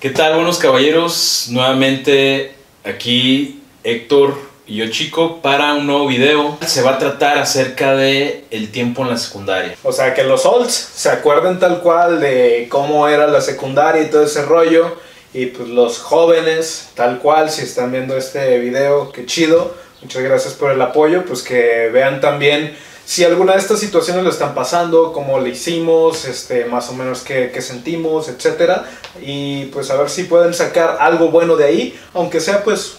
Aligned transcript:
¿Qué 0.00 0.08
tal, 0.08 0.34
buenos 0.34 0.56
caballeros? 0.56 1.48
Nuevamente 1.50 2.54
aquí 2.84 3.60
Héctor 3.84 4.34
y 4.66 4.76
yo 4.76 4.90
chico 4.90 5.42
para 5.42 5.74
un 5.74 5.86
nuevo 5.86 6.06
video. 6.06 6.56
Se 6.66 6.80
va 6.80 6.92
a 6.92 6.98
tratar 6.98 7.36
acerca 7.36 7.94
de 7.94 8.46
el 8.50 8.70
tiempo 8.70 9.02
en 9.02 9.10
la 9.10 9.18
secundaria. 9.18 9.74
O 9.82 9.92
sea, 9.92 10.14
que 10.14 10.24
los 10.24 10.46
olds 10.46 10.72
se 10.72 11.10
acuerden 11.10 11.58
tal 11.58 11.82
cual 11.82 12.18
de 12.18 12.66
cómo 12.70 13.08
era 13.08 13.26
la 13.26 13.42
secundaria 13.42 14.00
y 14.00 14.08
todo 14.08 14.22
ese 14.22 14.40
rollo. 14.40 14.96
Y 15.34 15.46
pues 15.46 15.68
los 15.68 15.98
jóvenes, 15.98 16.88
tal 16.94 17.18
cual, 17.18 17.50
si 17.50 17.60
están 17.60 17.92
viendo 17.92 18.16
este 18.16 18.58
video, 18.58 19.12
qué 19.12 19.26
chido. 19.26 19.74
Muchas 20.00 20.22
gracias 20.22 20.54
por 20.54 20.70
el 20.70 20.80
apoyo. 20.80 21.26
Pues 21.26 21.42
que 21.42 21.90
vean 21.92 22.22
también 22.22 22.74
si 23.10 23.24
alguna 23.24 23.54
de 23.54 23.58
estas 23.58 23.80
situaciones 23.80 24.22
lo 24.22 24.30
están 24.30 24.54
pasando, 24.54 25.12
cómo 25.12 25.40
le 25.40 25.50
hicimos, 25.50 26.26
este, 26.26 26.66
más 26.66 26.90
o 26.90 26.92
menos 26.92 27.22
qué, 27.22 27.50
qué 27.52 27.60
sentimos, 27.60 28.28
etc. 28.28 28.82
Y 29.20 29.64
pues 29.64 29.90
a 29.90 29.96
ver 29.96 30.08
si 30.08 30.22
pueden 30.22 30.54
sacar 30.54 30.98
algo 31.00 31.28
bueno 31.32 31.56
de 31.56 31.64
ahí, 31.64 32.00
aunque 32.14 32.38
sea 32.38 32.62
pues 32.62 32.98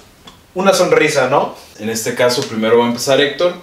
una 0.53 0.73
sonrisa, 0.73 1.30
¿no? 1.30 1.55
En 1.80 1.89
este 1.89 2.13
caso, 2.13 2.45
primero 2.45 2.80
va 2.80 2.84
a 2.84 2.88
empezar 2.89 3.22
Héctor 3.22 3.53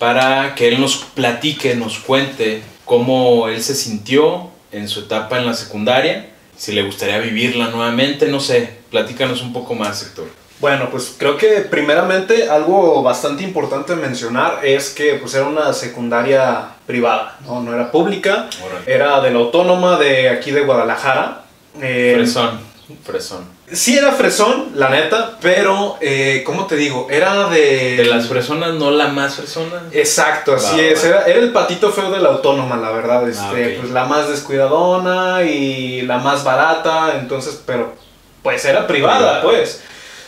para 0.00 0.56
que 0.56 0.66
él 0.66 0.80
nos 0.80 0.96
platique, 0.96 1.76
nos 1.76 2.00
cuente 2.00 2.64
cómo 2.84 3.46
él 3.46 3.62
se 3.62 3.76
sintió 3.76 4.50
en 4.72 4.88
su 4.88 5.02
etapa 5.02 5.38
en 5.38 5.46
la 5.46 5.54
secundaria, 5.54 6.28
si 6.56 6.72
le 6.72 6.82
gustaría 6.82 7.18
vivirla 7.18 7.68
nuevamente, 7.68 8.26
no 8.26 8.40
sé, 8.40 8.78
platícanos 8.90 9.42
un 9.42 9.52
poco 9.52 9.76
más, 9.76 10.02
Héctor. 10.02 10.26
Bueno, 10.60 10.88
pues 10.90 11.14
creo 11.18 11.36
que 11.36 11.60
primeramente 11.60 12.48
algo 12.48 13.02
bastante 13.02 13.42
importante 13.42 13.96
mencionar 13.96 14.60
es 14.64 14.90
que 14.90 15.14
pues 15.14 15.34
era 15.34 15.46
una 15.46 15.72
secundaria 15.72 16.68
privada, 16.86 17.36
no, 17.44 17.60
no 17.60 17.74
era 17.74 17.90
pública, 17.90 18.48
Órale. 18.64 18.80
era 18.94 19.20
de 19.20 19.30
la 19.30 19.38
autónoma 19.40 19.98
de 19.98 20.28
aquí 20.30 20.52
de 20.52 20.60
Guadalajara. 20.62 21.42
Eh, 21.82 22.12
Fresón, 22.16 22.60
fresón. 23.04 23.54
Sí 23.70 23.96
era 23.98 24.12
fresón, 24.12 24.72
la 24.74 24.90
neta, 24.90 25.38
pero, 25.40 25.96
eh, 26.00 26.42
¿cómo 26.46 26.66
te 26.66 26.76
digo? 26.76 27.08
Era 27.10 27.48
de... 27.48 27.96
De 27.96 28.04
las 28.04 28.28
fresonas, 28.28 28.74
no 28.74 28.90
la 28.90 29.08
más 29.08 29.34
fresona. 29.36 29.82
Exacto, 29.90 30.54
así 30.54 30.76
Va, 30.76 30.82
es. 30.82 31.02
va. 31.02 31.08
Era, 31.08 31.24
era 31.26 31.38
el 31.40 31.50
patito 31.50 31.90
feo 31.90 32.10
de 32.12 32.20
la 32.20 32.28
autónoma, 32.28 32.76
la 32.76 32.90
verdad. 32.90 33.26
Este, 33.28 33.42
Ah, 33.42 33.50
ok. 33.50 33.80
Pues 33.80 33.90
la 33.90 34.04
más 34.04 34.28
descuidadona 34.28 35.42
y 35.42 36.02
la 36.02 36.18
más 36.18 36.44
barata, 36.44 37.14
entonces, 37.18 37.60
pero 37.66 37.94
pues 38.42 38.64
era 38.66 38.86
privada, 38.86 39.40
Privada. 39.40 39.42
pues. 39.42 39.82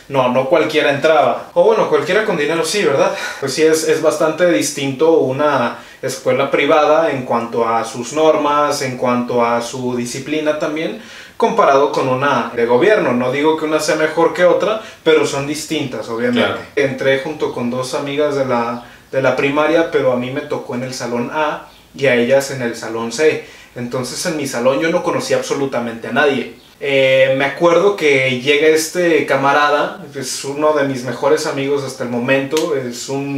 No, 0.09 0.29
no 0.29 0.47
cualquiera 0.47 0.91
entraba. 0.91 1.51
O 1.53 1.63
bueno, 1.63 1.89
cualquiera 1.89 2.23
con 2.25 2.37
dinero 2.37 2.63
sí, 2.63 2.83
¿verdad? 2.83 3.11
Pues 3.39 3.53
sí, 3.53 3.63
es, 3.63 3.87
es 3.87 4.01
bastante 4.01 4.49
distinto 4.51 5.11
una 5.19 5.79
escuela 6.01 6.49
privada 6.49 7.11
en 7.11 7.23
cuanto 7.23 7.67
a 7.67 7.83
sus 7.83 8.13
normas, 8.13 8.81
en 8.81 8.97
cuanto 8.97 9.43
a 9.43 9.61
su 9.61 9.95
disciplina 9.95 10.59
también, 10.59 11.01
comparado 11.35 11.91
con 11.91 12.07
una 12.07 12.51
de 12.55 12.65
gobierno. 12.65 13.13
No 13.13 13.31
digo 13.31 13.57
que 13.57 13.65
una 13.65 13.79
sea 13.79 13.95
mejor 13.95 14.33
que 14.33 14.45
otra, 14.45 14.81
pero 15.03 15.25
son 15.25 15.45
distintas, 15.45 16.07
obviamente. 16.09 16.47
Claro. 16.47 16.61
Entré 16.75 17.19
junto 17.19 17.53
con 17.53 17.69
dos 17.69 17.93
amigas 17.93 18.35
de 18.35 18.45
la, 18.45 18.85
de 19.11 19.21
la 19.21 19.35
primaria, 19.35 19.91
pero 19.91 20.13
a 20.13 20.15
mí 20.15 20.31
me 20.31 20.41
tocó 20.41 20.75
en 20.75 20.83
el 20.83 20.93
salón 20.93 21.31
A 21.33 21.67
y 21.95 22.05
a 22.05 22.15
ellas 22.15 22.51
en 22.51 22.61
el 22.61 22.75
salón 22.75 23.11
C. 23.11 23.45
Entonces 23.75 24.25
en 24.25 24.37
mi 24.37 24.47
salón 24.47 24.79
yo 24.79 24.89
no 24.89 25.03
conocía 25.03 25.37
absolutamente 25.37 26.07
a 26.07 26.11
nadie. 26.11 26.55
Eh, 26.79 27.33
me 27.37 27.45
acuerdo 27.45 27.95
que 27.95 28.39
llega 28.41 28.67
este 28.67 29.25
camarada, 29.25 30.05
es 30.13 30.45
uno 30.45 30.73
de 30.73 30.87
mis 30.87 31.03
mejores 31.03 31.47
amigos 31.47 31.83
hasta 31.83 32.03
el 32.03 32.09
momento, 32.09 32.75
es 32.75 33.09
un. 33.09 33.37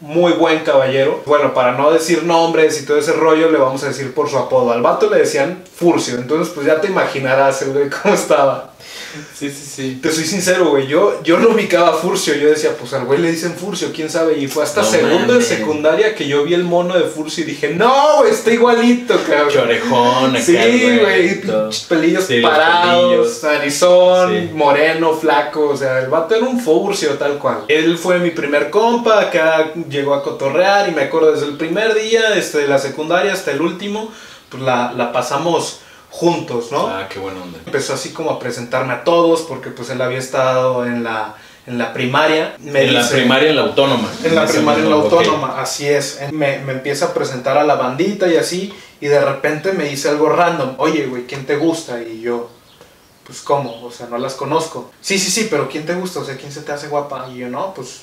Muy 0.00 0.32
buen 0.32 0.60
caballero. 0.60 1.22
Bueno, 1.26 1.54
para 1.54 1.72
no 1.72 1.90
decir 1.90 2.24
nombres 2.24 2.80
y 2.80 2.86
todo 2.86 2.98
ese 2.98 3.12
rollo, 3.12 3.50
le 3.50 3.58
vamos 3.58 3.82
a 3.84 3.88
decir 3.88 4.14
por 4.14 4.28
su 4.28 4.38
apodo. 4.38 4.72
Al 4.72 4.82
vato 4.82 5.10
le 5.10 5.18
decían 5.18 5.62
Furcio, 5.74 6.16
entonces 6.16 6.52
pues 6.54 6.66
ya 6.66 6.80
te 6.80 6.88
imaginarás 6.88 7.62
el 7.62 7.72
güey 7.72 7.88
cómo 7.90 8.14
estaba. 8.14 8.72
Sí, 9.34 9.50
sí, 9.50 9.64
sí. 9.64 9.98
Te 10.02 10.12
soy 10.12 10.24
sincero, 10.24 10.66
güey, 10.70 10.86
yo, 10.86 11.22
yo 11.22 11.38
no 11.38 11.50
ubicaba 11.50 11.90
a 11.90 11.92
Furcio, 11.94 12.34
yo 12.34 12.50
decía, 12.50 12.72
pues 12.78 12.92
al 12.92 13.04
güey 13.04 13.20
le 13.20 13.30
dicen 13.30 13.54
Furcio, 13.54 13.90
quién 13.94 14.10
sabe, 14.10 14.38
y 14.38 14.48
fue 14.48 14.62
hasta 14.62 14.82
No 14.82 14.88
segundo 14.88 15.34
de 15.34 15.42
secundaria 15.42 16.14
que 16.14 16.28
yo 16.28 16.44
vi 16.44 16.54
el 16.54 16.64
mono 16.64 16.96
de 16.96 17.04
Furcio 17.04 17.42
y 17.44 17.46
dije, 17.46 17.70
no, 17.70 18.18
güey, 18.18 18.32
está 18.32 18.52
igualito, 18.52 19.18
cabrón. 19.26 19.48
Chorejón, 19.50 20.36
Sí, 20.36 20.52
güey, 21.00 21.40
pelillos 21.88 22.24
Sí, 22.24 22.40
parados, 22.40 23.38
pelillos. 23.38 24.28
Sí. 24.30 24.50
moreno, 24.54 25.14
flaco, 25.14 25.70
o 25.70 25.76
sea, 25.76 26.00
el 26.00 26.08
vato 26.08 26.34
era 26.34 26.44
un 26.44 26.60
furcio 26.60 27.10
tal 27.14 27.38
cual. 27.38 27.64
Él 27.68 27.96
fue 27.96 28.18
mi 28.18 28.30
primer 28.30 28.70
compa, 28.70 29.20
acá 29.20 29.72
llegó 29.88 30.14
a 30.14 30.22
cotorrear 30.22 30.88
y 30.88 30.92
me 30.92 31.02
acuerdo 31.02 31.32
desde 31.32 31.46
el 31.46 31.56
primer 31.56 31.94
día, 31.94 32.34
este, 32.34 32.58
de 32.58 32.68
la 32.68 32.78
secundaria 32.78 33.32
hasta 33.32 33.50
el 33.50 33.60
último, 33.60 34.12
pues 34.48 34.62
la, 34.62 34.92
la 34.92 35.12
pasamos 35.12 35.80
juntos, 36.10 36.72
¿no? 36.72 36.86
Ah, 36.88 37.06
qué 37.08 37.18
buena 37.18 37.42
onda. 37.42 37.58
Empezó 37.64 37.94
así 37.94 38.12
como 38.12 38.30
a 38.30 38.38
presentarme 38.38 38.92
a 38.92 39.04
todos 39.04 39.42
porque 39.42 39.70
pues 39.70 39.90
él 39.90 40.00
había 40.00 40.18
estado 40.18 40.86
en 40.86 41.04
la, 41.04 41.34
en 41.66 41.78
la 41.78 41.92
primaria. 41.92 42.56
Me 42.60 42.84
en 42.84 42.94
la 42.94 43.08
primaria, 43.08 43.50
en 43.50 43.56
la 43.56 43.62
autónoma. 43.62 44.10
en 44.24 44.34
la 44.34 44.46
primaria, 44.46 44.84
en 44.84 44.90
la 44.90 44.96
autónoma, 44.96 45.60
así 45.60 45.86
es. 45.86 46.20
Me, 46.32 46.58
me 46.58 46.72
empieza 46.72 47.06
a 47.06 47.14
presentar 47.14 47.58
a 47.58 47.64
la 47.64 47.74
bandita 47.74 48.26
y 48.28 48.36
así, 48.36 48.74
y 49.00 49.06
de 49.06 49.20
repente 49.20 49.72
me 49.72 49.84
dice 49.84 50.08
algo 50.08 50.30
random. 50.30 50.74
Oye, 50.78 51.06
güey, 51.06 51.26
¿quién 51.26 51.46
te 51.46 51.56
gusta? 51.56 52.02
Y 52.02 52.20
yo, 52.20 52.48
pues, 53.24 53.42
¿cómo? 53.42 53.84
O 53.84 53.90
sea, 53.90 54.06
no 54.06 54.16
las 54.18 54.34
conozco. 54.34 54.90
Sí, 55.00 55.18
sí, 55.18 55.30
sí, 55.30 55.48
pero 55.50 55.68
¿quién 55.68 55.84
te 55.84 55.94
gusta? 55.94 56.20
O 56.20 56.24
sea, 56.24 56.36
¿quién 56.36 56.50
se 56.50 56.62
te 56.62 56.72
hace 56.72 56.88
guapa? 56.88 57.28
Y 57.30 57.38
yo, 57.38 57.48
no, 57.48 57.74
pues, 57.74 58.02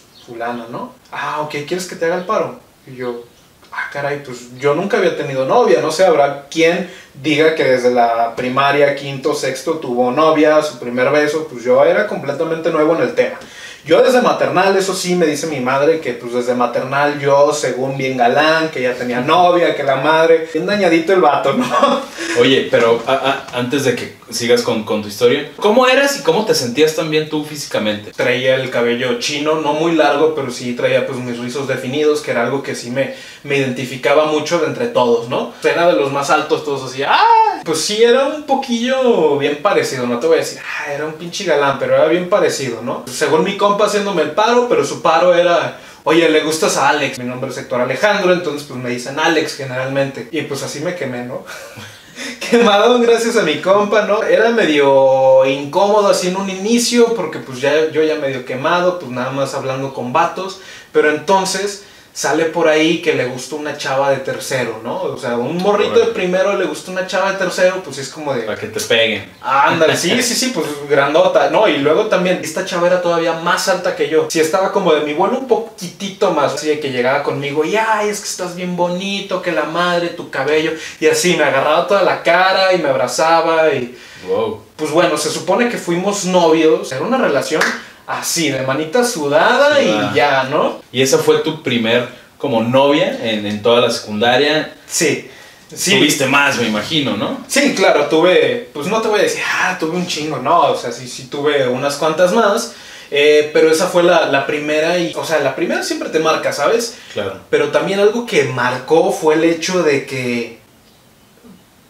¿no? 0.70 0.94
Ah, 1.12 1.42
ok, 1.42 1.52
¿quieres 1.68 1.88
que 1.88 1.96
te 1.96 2.06
haga 2.06 2.16
el 2.16 2.26
paro? 2.26 2.60
Y 2.88 2.96
yo, 2.96 3.24
ah, 3.72 3.90
caray, 3.92 4.24
pues 4.24 4.58
yo 4.58 4.76
nunca 4.76 4.98
había 4.98 5.16
tenido 5.18 5.46
novia. 5.46 5.82
No 5.82 5.92
sé, 5.92 6.06
habrá 6.06 6.48
quien 6.50 6.90
diga 7.14 7.56
que 7.56 7.64
desde 7.64 7.92
la 7.92 8.36
primaria, 8.36 8.96
quinto, 8.96 9.34
sexto, 9.34 9.74
tuvo 9.74 10.12
novia, 10.12 10.62
su 10.62 10.80
primer 10.80 11.10
beso. 11.12 11.48
Pues 11.48 11.64
yo 11.64 11.84
era 11.84 12.08
completamente 12.08 12.72
nuevo 12.72 12.96
en 12.96 13.02
el 13.02 13.16
tema. 13.16 13.38
Yo 13.86 14.02
desde 14.02 14.22
maternal, 14.22 14.76
eso 14.76 14.96
sí, 14.96 15.14
me 15.16 15.28
dice 15.28 15.46
mi 15.46 15.60
madre 15.60 16.00
que 16.00 16.14
pues 16.14 16.34
desde 16.34 16.56
maternal 16.56 17.20
yo, 17.20 17.54
según 17.54 17.98
bien 17.98 18.18
galán, 18.18 18.70
que 18.70 18.82
ya 18.82 18.96
tenía 18.96 19.22
novia, 19.22 19.76
que 19.76 19.84
la 19.84 19.98
madre, 19.98 20.50
bien 20.52 20.66
dañadito 20.66 21.14
el 21.14 21.22
vato, 21.22 21.54
¿no? 21.54 21.66
Oye, 22.40 22.68
pero 22.72 23.00
a- 23.06 23.14
a- 23.14 23.58
antes 23.60 23.84
de 23.86 23.96
que 23.96 24.16
sigas 24.32 24.64
con, 24.64 24.84
con 24.86 25.04
tu 25.04 25.08
historia, 25.08 25.52
¿cómo 25.58 25.86
eras 25.88 26.18
y 26.20 26.24
cómo 26.24 26.46
te 26.46 26.56
sentías 26.56 26.96
también 26.96 27.30
tú 27.30 27.46
físicamente? 27.46 28.12
Traía 28.12 28.56
el 28.56 28.72
cabello 28.72 29.20
chino, 29.20 29.62
no 29.62 29.74
muy 29.74 29.94
largo, 29.94 30.34
pero 30.34 30.50
sí 30.50 30.74
traía 30.74 31.06
pues 31.06 31.20
mis 31.20 31.38
rizos 31.38 31.68
definidos, 31.68 32.22
que 32.22 32.32
era 32.32 32.42
algo 32.42 32.64
que 32.64 32.74
sí 32.74 32.90
me, 32.90 33.14
me 33.44 33.58
identificaba 33.58 34.26
mucho 34.26 34.58
de 34.60 34.66
entre 34.66 34.88
todos, 34.88 35.30
¿no? 35.30 35.54
Era 35.64 35.86
de 35.88 35.94
los 35.94 36.12
más 36.12 36.32
altos, 36.32 36.66
todos 36.66 36.92
así, 36.92 37.04
¡ah! 37.04 37.62
Pues 37.64 37.82
sí, 37.82 38.04
era 38.04 38.26
un 38.26 38.44
poquillo 38.44 39.38
bien 39.38 39.60
parecido, 39.62 40.06
no 40.08 40.20
te 40.20 40.26
voy 40.28 40.38
a 40.38 40.40
decir, 40.40 40.60
ah, 40.60 40.92
era 40.92 41.06
un 41.06 41.14
pinche 41.14 41.44
galán, 41.46 41.78
pero 41.80 41.96
era 41.96 42.08
bien 42.08 42.30
parecido, 42.30 42.82
¿no? 42.82 43.04
Según 43.12 43.44
mi 43.44 43.58
compa 43.58 43.75
haciéndome 43.84 44.22
el 44.22 44.32
paro, 44.32 44.68
pero 44.70 44.86
su 44.86 45.02
paro 45.02 45.36
era... 45.36 45.80
Oye, 46.04 46.30
¿le 46.30 46.44
gustas 46.44 46.78
a 46.78 46.90
Alex? 46.90 47.18
Mi 47.18 47.26
nombre 47.26 47.50
es 47.50 47.58
Héctor 47.58 47.82
Alejandro, 47.82 48.32
entonces 48.32 48.68
pues 48.68 48.80
me 48.80 48.92
dicen 48.92 49.20
Alex 49.20 49.56
generalmente. 49.56 50.30
Y 50.32 50.42
pues 50.44 50.62
así 50.64 50.80
me 50.80 50.96
quemé, 50.96 51.26
¿no? 51.26 51.44
Quemado 52.50 53.00
gracias 53.00 53.36
a 53.38 53.42
mi 53.42 53.60
compa, 53.60 54.04
¿no? 54.04 54.24
Era 54.24 54.52
medio 54.52 55.46
incómodo 55.46 56.08
así 56.10 56.28
en 56.28 56.38
un 56.38 56.50
inicio 56.50 57.14
porque 57.16 57.40
pues 57.40 57.60
ya 57.60 57.90
yo 57.92 58.04
ya 58.04 58.16
medio 58.16 58.46
quemado, 58.46 59.00
pues 59.00 59.12
nada 59.12 59.32
más 59.32 59.54
hablando 59.54 59.94
con 59.94 60.14
vatos, 60.14 60.62
pero 60.92 61.10
entonces 61.10 61.86
sale 62.16 62.46
por 62.46 62.70
ahí 62.70 63.02
que 63.02 63.14
le 63.14 63.26
gustó 63.26 63.58
una 63.58 63.78
chava 63.78 64.10
de 64.12 64.20
tercero, 64.20 64.80
¿no? 64.82 65.02
O 65.02 65.18
sea, 65.18 65.36
un 65.36 65.58
morrito 65.58 66.00
de 66.00 66.06
primero 66.14 66.58
le 66.58 66.64
gustó 66.64 66.92
una 66.92 67.06
chava 67.06 67.34
de 67.34 67.38
tercero, 67.38 67.84
pues 67.84 67.98
es 67.98 68.08
como 68.08 68.34
de... 68.34 68.44
Para 68.44 68.58
que 68.58 68.68
te 68.68 68.80
peguen. 68.80 69.30
Ándale, 69.42 69.98
sí, 69.98 70.10
sí, 70.24 70.34
sí, 70.34 70.52
pues 70.56 70.66
grandota, 70.90 71.50
¿no? 71.50 71.68
Y 71.68 71.80
luego 71.80 72.06
también, 72.06 72.40
esta 72.42 72.64
chava 72.64 72.88
era 72.88 73.02
todavía 73.02 73.34
más 73.34 73.68
alta 73.68 73.98
que 73.98 74.08
yo. 74.08 74.28
Sí, 74.30 74.40
estaba 74.40 74.72
como 74.72 74.94
de 74.94 75.02
mi 75.02 75.14
vuelo 75.14 75.38
un 75.40 75.48
poquitito 75.50 76.32
más. 76.32 76.54
Así 76.54 76.70
de 76.70 76.80
que 76.80 76.94
llegaba 76.94 77.22
conmigo 77.22 77.66
y, 77.66 77.76
ay, 77.76 78.08
es 78.08 78.22
que 78.22 78.30
estás 78.30 78.56
bien 78.56 78.78
bonito, 78.78 79.42
que 79.42 79.52
la 79.52 79.66
madre, 79.66 80.08
tu 80.08 80.30
cabello. 80.30 80.72
Y 81.02 81.08
así, 81.08 81.36
me 81.36 81.44
agarraba 81.44 81.86
toda 81.86 82.04
la 82.04 82.24
cara 82.24 82.72
y 82.72 82.78
me 82.78 82.88
abrazaba 82.88 83.74
y... 83.74 83.94
Wow. 84.30 84.62
Pues 84.78 84.90
bueno, 84.92 85.18
se 85.18 85.30
supone 85.30 85.68
que 85.68 85.78
fuimos 85.78 86.24
novios. 86.24 86.94
Era 86.94 87.02
una 87.02 87.18
relación 87.18 87.62
así, 88.08 88.50
de 88.50 88.62
manita 88.62 89.04
sudada 89.04 89.82
y 89.82 90.16
ya, 90.16 90.44
¿no? 90.44 90.82
¿Y 90.92 91.02
esa 91.02 91.18
fue 91.18 91.40
tu 91.40 91.64
primer 91.64 92.08
como 92.38 92.62
novia 92.64 93.18
en, 93.22 93.46
en 93.46 93.62
toda 93.62 93.82
la 93.82 93.92
secundaria? 93.92 94.74
Sí. 94.88 95.30
Sí. 95.74 95.98
Tuviste 95.98 96.28
más, 96.28 96.58
me 96.58 96.68
imagino, 96.68 97.18
¿no? 97.18 97.44
Sí, 97.48 97.74
claro, 97.74 98.06
tuve, 98.06 98.70
pues 98.72 98.88
no 98.88 99.02
te 99.02 99.08
voy 99.08 99.20
a 99.20 99.24
decir, 99.24 99.42
ah, 99.62 99.76
tuve 99.80 99.98
un 99.98 100.06
chingo, 100.06 100.38
no, 100.38 100.62
o 100.68 100.78
sea, 100.78 100.92
sí, 100.92 101.08
sí 101.08 101.24
tuve 101.24 101.68
unas 101.68 101.96
cuantas 101.96 102.34
más, 102.34 102.76
eh, 103.10 103.50
pero 103.52 103.72
esa 103.72 103.88
fue 103.88 104.04
la, 104.04 104.28
la 104.28 104.46
primera 104.46 105.00
y, 105.00 105.12
o 105.16 105.26
sea, 105.26 105.40
la 105.40 105.56
primera 105.56 105.82
siempre 105.82 106.10
te 106.10 106.20
marca, 106.20 106.54
¿sabes? 106.54 106.98
Claro. 107.14 107.40
Pero 107.50 107.70
también 107.70 108.00
algo 108.00 108.28
que 108.28 108.44
marcó 108.44 109.12
fue 109.12 109.36
el 109.36 109.44
hecho 109.44 109.82
de 109.82 110.06
que, 110.06 110.60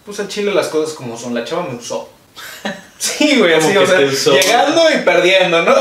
pues 0.05 0.21
al 0.21 0.29
chile 0.29 0.53
las 0.53 0.69
cosas 0.69 0.95
como 0.95 1.17
son, 1.17 1.33
la 1.33 1.43
chava 1.43 1.67
me 1.69 1.75
usó. 1.75 2.09
Sí, 2.97 3.37
güey, 3.37 3.53
¿Cómo 3.59 3.67
así, 3.67 3.77
o 3.77 3.85
sea, 3.85 4.33
llegando 4.33 4.83
y 4.93 4.97
perdiendo, 5.03 5.61
¿no? 5.63 5.75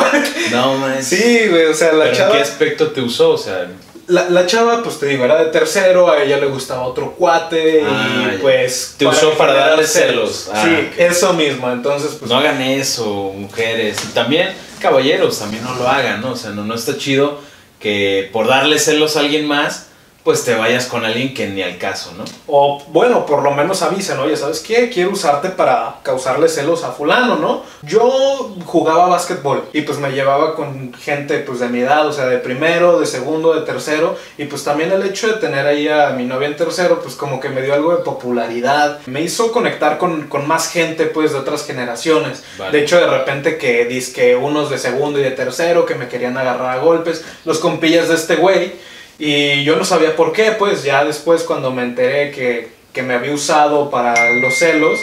No, 0.50 0.74
man. 0.78 1.02
Sí, 1.02 1.46
güey, 1.48 1.66
o 1.66 1.74
sea, 1.74 1.92
la 1.92 2.04
¿Pero 2.06 2.16
chava... 2.16 2.30
en 2.30 2.36
qué 2.36 2.42
aspecto 2.42 2.88
te 2.88 3.00
usó? 3.00 3.30
O 3.30 3.38
sea, 3.38 3.68
La, 4.08 4.28
la 4.28 4.46
chava, 4.46 4.82
pues 4.82 4.98
te 4.98 5.06
digo, 5.06 5.24
era 5.24 5.42
de 5.42 5.50
tercero, 5.50 6.10
a 6.10 6.22
ella 6.22 6.36
le 6.38 6.46
gustaba 6.46 6.82
otro 6.82 7.12
cuate 7.12 7.82
Ah, 7.88 8.08
y 8.28 8.36
ya. 8.36 8.38
pues... 8.42 8.96
Te 8.98 9.06
usó 9.06 9.30
para 9.38 9.54
darle 9.54 9.86
celos. 9.86 10.50
Ah, 10.52 10.64
sí, 10.64 10.90
eso 10.98 11.32
mismo, 11.34 11.70
entonces 11.70 12.16
pues... 12.18 12.30
no 12.30 12.38
hagan 12.38 12.60
eso, 12.60 13.32
mujeres. 13.34 13.96
Y 14.04 14.12
también, 14.12 14.50
caballeros, 14.80 15.38
también 15.38 15.62
no 15.64 15.74
lo 15.76 15.88
hagan, 15.88 16.20
¿no? 16.20 16.32
O 16.32 16.36
sea, 16.36 16.50
no, 16.50 16.64
no 16.64 16.74
está 16.74 16.98
chido 16.98 17.40
que 17.80 18.28
por 18.32 18.48
darle 18.48 18.78
celos 18.78 19.16
a 19.16 19.20
alguien 19.20 19.46
más, 19.46 19.86
pues 20.24 20.42
te 20.42 20.54
vayas 20.54 20.86
con 20.86 21.04
alguien 21.04 21.34
que 21.34 21.48
ni 21.48 21.62
al 21.62 21.76
caso, 21.76 22.12
¿no? 22.16 22.24
O 22.46 22.82
bueno, 22.88 23.26
por 23.26 23.42
lo 23.42 23.50
menos 23.50 23.82
avisen, 23.82 24.18
oye, 24.18 24.36
¿sabes 24.36 24.60
qué? 24.60 24.88
Quiero 24.88 25.10
usarte 25.10 25.50
para 25.50 25.96
causarle 26.02 26.48
celos 26.48 26.82
a 26.82 26.92
fulano, 26.92 27.36
¿no? 27.36 27.62
Yo 27.82 28.54
jugaba 28.64 29.06
básquetbol 29.06 29.64
y 29.74 29.82
pues 29.82 29.98
me 29.98 30.12
llevaba 30.12 30.54
con 30.56 30.94
gente 30.94 31.38
pues 31.40 31.60
de 31.60 31.68
mi 31.68 31.80
edad, 31.80 32.06
o 32.06 32.12
sea, 32.12 32.24
de 32.26 32.38
primero, 32.38 32.98
de 32.98 33.06
segundo, 33.06 33.54
de 33.54 33.66
tercero. 33.66 34.16
Y 34.38 34.46
pues 34.46 34.64
también 34.64 34.92
el 34.92 35.02
hecho 35.04 35.28
de 35.28 35.34
tener 35.34 35.66
ahí 35.66 35.88
a 35.88 36.10
mi 36.10 36.24
novia 36.24 36.48
en 36.48 36.56
tercero, 36.56 37.00
pues 37.02 37.16
como 37.16 37.38
que 37.38 37.50
me 37.50 37.60
dio 37.60 37.74
algo 37.74 37.94
de 37.94 38.02
popularidad. 38.02 39.00
Me 39.04 39.20
hizo 39.20 39.52
conectar 39.52 39.98
con, 39.98 40.28
con 40.28 40.48
más 40.48 40.70
gente 40.70 41.04
pues 41.04 41.32
de 41.32 41.38
otras 41.38 41.66
generaciones. 41.66 42.42
Vale. 42.56 42.76
De 42.76 42.82
hecho, 42.82 42.98
de 42.98 43.06
repente 43.06 43.58
que 43.58 43.84
que 44.14 44.36
unos 44.36 44.70
de 44.70 44.78
segundo 44.78 45.18
y 45.18 45.22
de 45.22 45.30
tercero 45.30 45.86
que 45.86 45.94
me 45.94 46.08
querían 46.08 46.36
agarrar 46.36 46.78
a 46.78 46.80
golpes, 46.80 47.24
los 47.44 47.58
compillas 47.58 48.08
de 48.08 48.14
este 48.14 48.36
güey. 48.36 48.72
Y 49.18 49.64
yo 49.64 49.76
no 49.76 49.84
sabía 49.84 50.16
por 50.16 50.32
qué, 50.32 50.52
pues 50.52 50.82
ya 50.82 51.04
después 51.04 51.42
cuando 51.44 51.70
me 51.70 51.82
enteré 51.82 52.30
que, 52.32 52.68
que 52.92 53.02
me 53.02 53.14
había 53.14 53.32
usado 53.32 53.90
para 53.90 54.32
los 54.34 54.54
celos, 54.54 55.00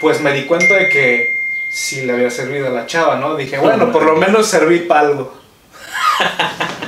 pues 0.00 0.20
me 0.20 0.32
di 0.32 0.44
cuenta 0.44 0.74
de 0.74 0.88
que 0.88 1.38
sí 1.70 2.02
le 2.02 2.12
había 2.12 2.30
servido 2.30 2.68
a 2.68 2.70
la 2.70 2.86
chava, 2.86 3.16
¿no? 3.16 3.36
Dije, 3.36 3.58
bueno, 3.58 3.90
por 3.92 4.04
lo 4.04 4.16
menos 4.16 4.46
serví 4.46 4.80
para 4.80 5.00
algo. 5.00 5.32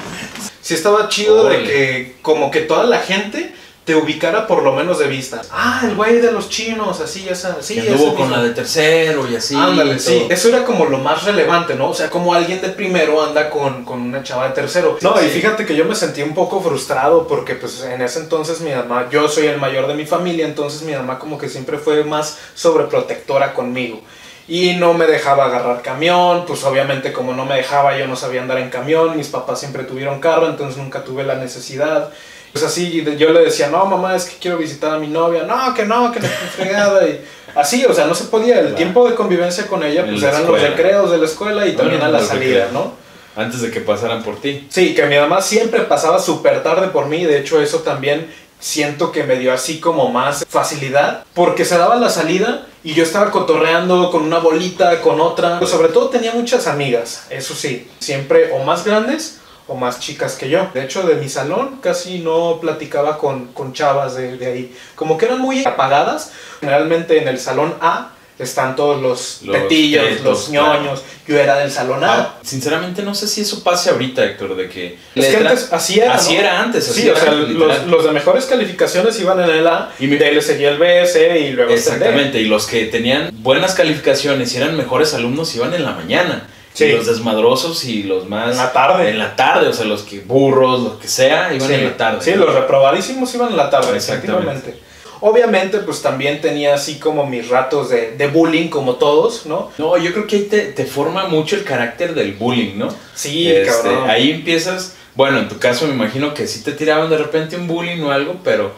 Sí 0.62 0.74
estaba 0.74 1.08
chido 1.08 1.48
de 1.48 1.64
que 1.64 2.12
como 2.22 2.52
que 2.52 2.60
toda 2.60 2.84
la 2.84 3.00
gente 3.00 3.52
te 3.90 3.96
ubicara 3.96 4.46
por 4.46 4.62
lo 4.62 4.70
menos 4.72 5.00
de 5.00 5.08
vista. 5.08 5.42
Ah, 5.50 5.80
el 5.82 5.96
güey 5.96 6.20
de 6.20 6.30
los 6.30 6.48
chinos, 6.48 7.00
así, 7.00 7.28
esa, 7.28 7.60
sí, 7.60 7.74
que 7.74 7.80
ese 7.80 7.90
anduvo 7.90 8.14
con 8.14 8.28
mismo. 8.28 8.36
la 8.36 8.42
de 8.44 8.50
tercero 8.50 9.28
y 9.28 9.34
así. 9.34 9.56
Ándale, 9.56 9.94
y 9.96 9.98
sí. 9.98 10.26
Eso 10.30 10.48
era 10.48 10.64
como 10.64 10.84
lo 10.84 10.98
más 10.98 11.24
relevante, 11.24 11.74
¿no? 11.74 11.88
O 11.90 11.94
sea, 11.94 12.08
como 12.08 12.32
alguien 12.32 12.60
de 12.60 12.68
primero 12.68 13.20
anda 13.20 13.50
con, 13.50 13.84
con 13.84 14.00
una 14.00 14.22
chava 14.22 14.46
de 14.46 14.54
tercero. 14.54 14.96
No, 15.00 15.20
y 15.20 15.24
Sí. 15.24 15.30
fíjate 15.30 15.66
que 15.66 15.74
yo 15.74 15.84
me 15.86 15.96
sentí 15.96 16.22
un 16.22 16.34
poco 16.34 16.60
frustrado 16.60 17.26
porque 17.26 17.56
pues 17.56 17.82
en 17.82 18.00
ese 18.00 18.20
entonces 18.20 18.60
mi 18.60 18.70
mamá, 18.70 19.08
yo 19.10 19.26
soy 19.28 19.46
el 19.48 19.58
mayor 19.58 19.88
de 19.88 19.94
mi 19.94 20.06
familia, 20.06 20.46
entonces 20.46 20.82
mi 20.82 20.92
mamá 20.92 21.18
como 21.18 21.36
que 21.36 21.48
siempre 21.48 21.76
fue 21.76 22.04
más 22.04 22.38
sobreprotectora 22.54 23.54
conmigo. 23.54 24.00
Y 24.46 24.74
no 24.74 24.94
me 24.94 25.06
dejaba 25.06 25.46
agarrar 25.46 25.82
camión, 25.82 26.44
pues 26.46 26.62
obviamente 26.64 27.12
como 27.12 27.32
no 27.34 27.44
me 27.44 27.56
dejaba 27.56 27.98
yo 27.98 28.06
no 28.06 28.14
sabía 28.14 28.40
andar 28.42 28.58
en 28.58 28.70
camión, 28.70 29.16
mis 29.16 29.28
papás 29.28 29.58
siempre 29.58 29.82
tuvieron 29.82 30.20
carro, 30.20 30.46
entonces 30.48 30.76
nunca 30.76 31.02
tuve 31.02 31.24
la 31.24 31.34
necesidad. 31.34 32.10
Pues 32.52 32.64
así 32.64 33.04
yo 33.16 33.32
le 33.32 33.44
decía, 33.44 33.68
no 33.68 33.86
mamá, 33.86 34.16
es 34.16 34.24
que 34.24 34.36
quiero 34.40 34.58
visitar 34.58 34.94
a 34.94 34.98
mi 34.98 35.06
novia, 35.06 35.44
no, 35.44 35.72
que 35.74 35.84
no, 35.86 36.10
que 36.10 36.20
la 36.20 36.28
fregada. 36.28 37.06
Y 37.06 37.20
así, 37.54 37.84
o 37.84 37.94
sea, 37.94 38.06
no 38.06 38.14
se 38.14 38.24
podía. 38.24 38.56
El 38.56 38.60
Claro. 38.60 38.76
tiempo 38.76 39.08
de 39.08 39.14
convivencia 39.14 39.66
con 39.66 39.82
ella, 39.84 40.04
pues 40.08 40.22
eran 40.22 40.46
los 40.46 40.60
recreos 40.60 41.10
de 41.10 41.18
la 41.18 41.26
escuela 41.26 41.66
y 41.66 41.76
también 41.76 42.02
a 42.02 42.08
la 42.08 42.22
salida. 42.22 42.68
¿no? 42.72 42.94
Antes 43.36 43.62
de 43.62 43.70
que 43.70 43.80
pasaran 43.80 44.22
por 44.24 44.40
ti. 44.40 44.66
Sí, 44.70 44.94
que 44.94 45.06
mi 45.06 45.16
mamá 45.16 45.40
siempre 45.40 45.82
pasaba 45.82 46.18
súper 46.18 46.62
tarde 46.62 46.88
por 46.88 47.06
mí, 47.06 47.24
de 47.24 47.38
hecho 47.38 47.60
eso 47.62 47.78
también 47.80 48.32
siento 48.58 49.10
que 49.10 49.24
me 49.24 49.36
dio 49.36 49.54
así 49.54 49.80
como 49.80 50.10
más 50.10 50.44
facilidad, 50.46 51.24
porque 51.32 51.64
se 51.64 51.78
daba 51.78 51.96
la 51.96 52.10
salida 52.10 52.66
y 52.84 52.92
yo 52.92 53.04
estaba 53.04 53.30
cotorreando 53.30 54.10
con 54.10 54.22
una 54.22 54.38
bolita, 54.38 55.00
con 55.00 55.20
otra, 55.20 55.58
Pero 55.58 55.70
sobre 55.70 55.88
todo 55.88 56.08
tenía 56.10 56.32
muchas 56.32 56.66
amigas, 56.66 57.24
eso 57.30 57.54
sí, 57.54 57.88
siempre 58.00 58.52
o 58.52 58.62
más 58.64 58.84
grandes 58.84 59.39
o 59.70 59.76
más 59.76 60.00
chicas 60.00 60.34
que 60.34 60.50
yo. 60.50 60.68
De 60.74 60.82
hecho, 60.84 61.04
de 61.04 61.14
mi 61.14 61.28
salón 61.28 61.78
casi 61.80 62.18
no 62.18 62.58
platicaba 62.60 63.16
con, 63.18 63.52
con 63.52 63.72
chavas 63.72 64.16
de, 64.16 64.36
de 64.36 64.46
ahí, 64.46 64.76
como 64.96 65.16
que 65.16 65.26
eran 65.26 65.38
muy 65.40 65.64
apagadas, 65.64 66.32
generalmente 66.58 67.22
en 67.22 67.28
el 67.28 67.38
salón 67.38 67.74
A 67.80 68.10
están 68.38 68.74
todos 68.74 69.00
los, 69.02 69.42
Los 69.42 69.54
tetillos, 69.54 70.02
tetos, 70.02 70.24
los 70.24 70.48
claro. 70.48 70.82
ñoños, 70.82 71.02
yo 71.28 71.38
era 71.38 71.58
del 71.58 71.70
salón 71.70 72.02
A. 72.02 72.14
Ah, 72.14 72.38
sinceramente 72.42 73.02
no 73.02 73.14
sé 73.14 73.28
si 73.28 73.42
eso 73.42 73.62
pase 73.62 73.90
ahorita, 73.90 74.24
Héctor, 74.24 74.56
de 74.56 74.68
que... 74.68 74.98
Es 75.14 75.26
que 75.28 75.36
antes 75.36 75.68
así 75.70 76.00
era. 76.00 76.14
Así 76.14 76.32
¿no? 76.34 76.40
era 76.40 76.60
antes, 76.62 76.88
así 76.88 77.02
Sí, 77.02 77.08
o 77.10 77.12
era 77.12 77.20
sea, 77.20 77.32
antes, 77.32 77.50
los, 77.50 77.86
los 77.86 78.04
de 78.04 78.10
mejores 78.12 78.46
calificaciones 78.46 79.20
iban 79.20 79.40
en 79.44 79.50
el 79.50 79.66
A, 79.68 79.92
Y 80.00 80.06
mi- 80.06 80.16
de 80.16 80.24
ahí 80.24 80.34
le 80.34 80.40
seguía 80.42 80.70
el 80.70 80.78
B, 80.78 81.06
C 81.06 81.38
y 81.38 81.52
luego 81.52 81.72
hasta 81.74 81.92
el 81.92 81.98
D. 82.00 82.04
Exactamente, 82.06 82.40
y 82.40 82.46
los 82.46 82.66
que 82.66 82.86
tenían 82.86 83.30
buenas 83.42 83.74
calificaciones 83.74 84.52
y 84.54 84.56
eran 84.56 84.74
mejores 84.76 85.12
alumnos 85.14 85.54
iban 85.54 85.74
en 85.74 85.84
la 85.84 85.92
mañana. 85.92 86.48
Sí. 86.72 86.84
Y 86.84 86.92
los 86.92 87.06
desmadrosos 87.06 87.84
y 87.84 88.04
los 88.04 88.28
más... 88.28 88.52
En 88.52 88.56
la 88.58 88.72
tarde. 88.72 89.10
En 89.10 89.18
la 89.18 89.34
tarde, 89.36 89.68
o 89.68 89.72
sea, 89.72 89.84
los 89.86 90.02
que 90.02 90.20
burros, 90.20 90.80
lo 90.82 90.98
que 90.98 91.08
sea, 91.08 91.52
iban 91.52 91.68
sí, 91.68 91.74
en 91.74 91.84
la 91.84 91.96
tarde. 91.96 92.18
Sí, 92.22 92.34
los 92.34 92.54
reprobadísimos 92.54 93.34
iban 93.34 93.50
en 93.50 93.56
la 93.56 93.68
tarde, 93.70 93.96
Exactamente. 93.96 94.50
efectivamente. 94.50 94.90
Obviamente, 95.22 95.78
pues 95.80 96.00
también 96.00 96.40
tenía 96.40 96.72
así 96.74 96.98
como 96.98 97.26
mis 97.26 97.48
ratos 97.48 97.90
de, 97.90 98.16
de 98.16 98.26
bullying, 98.28 98.68
como 98.68 98.94
todos, 98.94 99.44
¿no? 99.44 99.70
No, 99.76 99.98
yo 99.98 100.12
creo 100.12 100.26
que 100.26 100.36
ahí 100.36 100.42
te, 100.44 100.60
te 100.72 100.86
forma 100.86 101.26
mucho 101.26 101.56
el 101.56 101.64
carácter 101.64 102.14
del 102.14 102.32
bullying, 102.32 102.78
¿no? 102.78 102.88
Sí, 103.14 103.50
Este, 103.50 103.70
cabrón. 103.90 104.08
Ahí 104.08 104.30
empiezas, 104.30 104.96
bueno, 105.14 105.38
en 105.38 105.48
tu 105.48 105.58
caso 105.58 105.86
me 105.86 105.92
imagino 105.92 106.32
que 106.32 106.46
sí 106.46 106.62
te 106.62 106.72
tiraban 106.72 107.10
de 107.10 107.18
repente 107.18 107.56
un 107.56 107.66
bullying 107.66 108.00
o 108.02 108.12
algo, 108.12 108.36
pero 108.42 108.72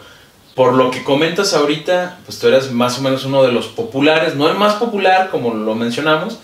por 0.56 0.73
lo 0.73 0.91
que 0.91 1.05
comentas 1.05 1.55
ahorita, 1.55 2.19
pues 2.27 2.41
tú 2.41 2.49
eras 2.49 2.73
más 2.73 2.99
o 2.99 3.03
menos 3.03 3.25
uno 3.25 3.44
de 3.44 3.53
los 3.53 3.67
populares, 3.69 4.35
no 4.35 4.49
el 4.49 4.56
más 4.59 4.75
popular 4.75 5.29
como 5.31 5.55
lo 5.55 5.75
mencionamos, 5.77 6.39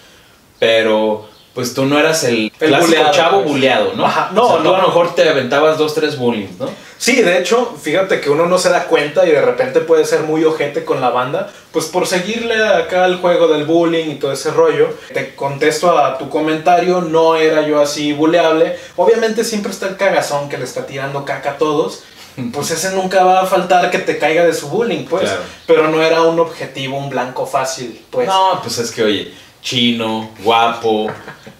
pero 0.60 1.28
pues 1.58 1.74
tú 1.74 1.86
no 1.86 1.98
eras 1.98 2.22
el, 2.22 2.52
El 2.60 2.68
clásico 2.68 2.86
buleado, 2.86 3.12
chavo 3.12 3.38
pues. 3.38 3.50
buleado, 3.50 3.92
¿no? 3.96 4.06
Ajá, 4.06 4.30
no, 4.32 4.44
O 4.44 4.48
sea, 4.50 4.58
tú 4.58 4.62
no. 4.62 4.76
a 4.76 4.78
lo 4.78 4.86
mejor 4.86 5.16
te 5.16 5.28
aventabas 5.28 5.76
dos, 5.76 5.92
tres 5.92 6.16
bullying, 6.16 6.46
¿no? 6.56 6.70
Sí, 6.98 7.20
de 7.20 7.36
hecho, 7.36 7.74
fíjate 7.82 8.20
que 8.20 8.30
uno 8.30 8.46
no 8.46 8.58
se 8.58 8.70
da 8.70 8.84
cuenta 8.84 9.26
y 9.26 9.32
de 9.32 9.42
repente 9.42 9.80
puede 9.80 10.04
ser 10.04 10.20
muy 10.20 10.44
ojete 10.44 10.84
con 10.84 11.00
la 11.00 11.10
banda, 11.10 11.50
pues 11.72 11.86
por 11.86 12.06
seguirle 12.06 12.64
acá 12.64 13.06
el 13.06 13.16
juego 13.16 13.48
del 13.48 13.64
bullying 13.64 14.08
y 14.08 14.14
todo 14.20 14.30
ese 14.30 14.52
rollo. 14.52 14.90
Te 15.12 15.34
contesto 15.34 15.98
a 15.98 16.16
tu 16.16 16.28
comentario, 16.28 17.00
no 17.00 17.34
era 17.34 17.66
yo 17.66 17.80
así 17.80 18.12
buleable. 18.12 18.78
Obviamente 18.94 19.42
siempre 19.42 19.72
está 19.72 19.88
el 19.88 19.96
cagazón 19.96 20.48
que 20.48 20.58
le 20.58 20.64
está 20.64 20.86
tirando 20.86 21.24
caca 21.24 21.50
a 21.50 21.58
todos. 21.58 22.04
Pues 22.52 22.70
ese 22.70 22.92
nunca 22.92 23.24
va 23.24 23.40
a 23.40 23.46
faltar 23.46 23.90
que 23.90 23.98
te 23.98 24.16
caiga 24.16 24.44
de 24.44 24.54
su 24.54 24.68
bullying, 24.68 25.06
pues. 25.06 25.24
Claro. 25.24 25.40
Pero 25.66 25.88
no 25.88 26.00
era 26.00 26.22
un 26.22 26.38
objetivo, 26.38 26.96
un 26.96 27.10
blanco 27.10 27.44
fácil, 27.46 28.00
pues. 28.10 28.28
No, 28.28 28.60
pues 28.62 28.78
es 28.78 28.92
que 28.92 29.02
oye, 29.02 29.34
chino, 29.68 30.30
guapo, 30.42 31.08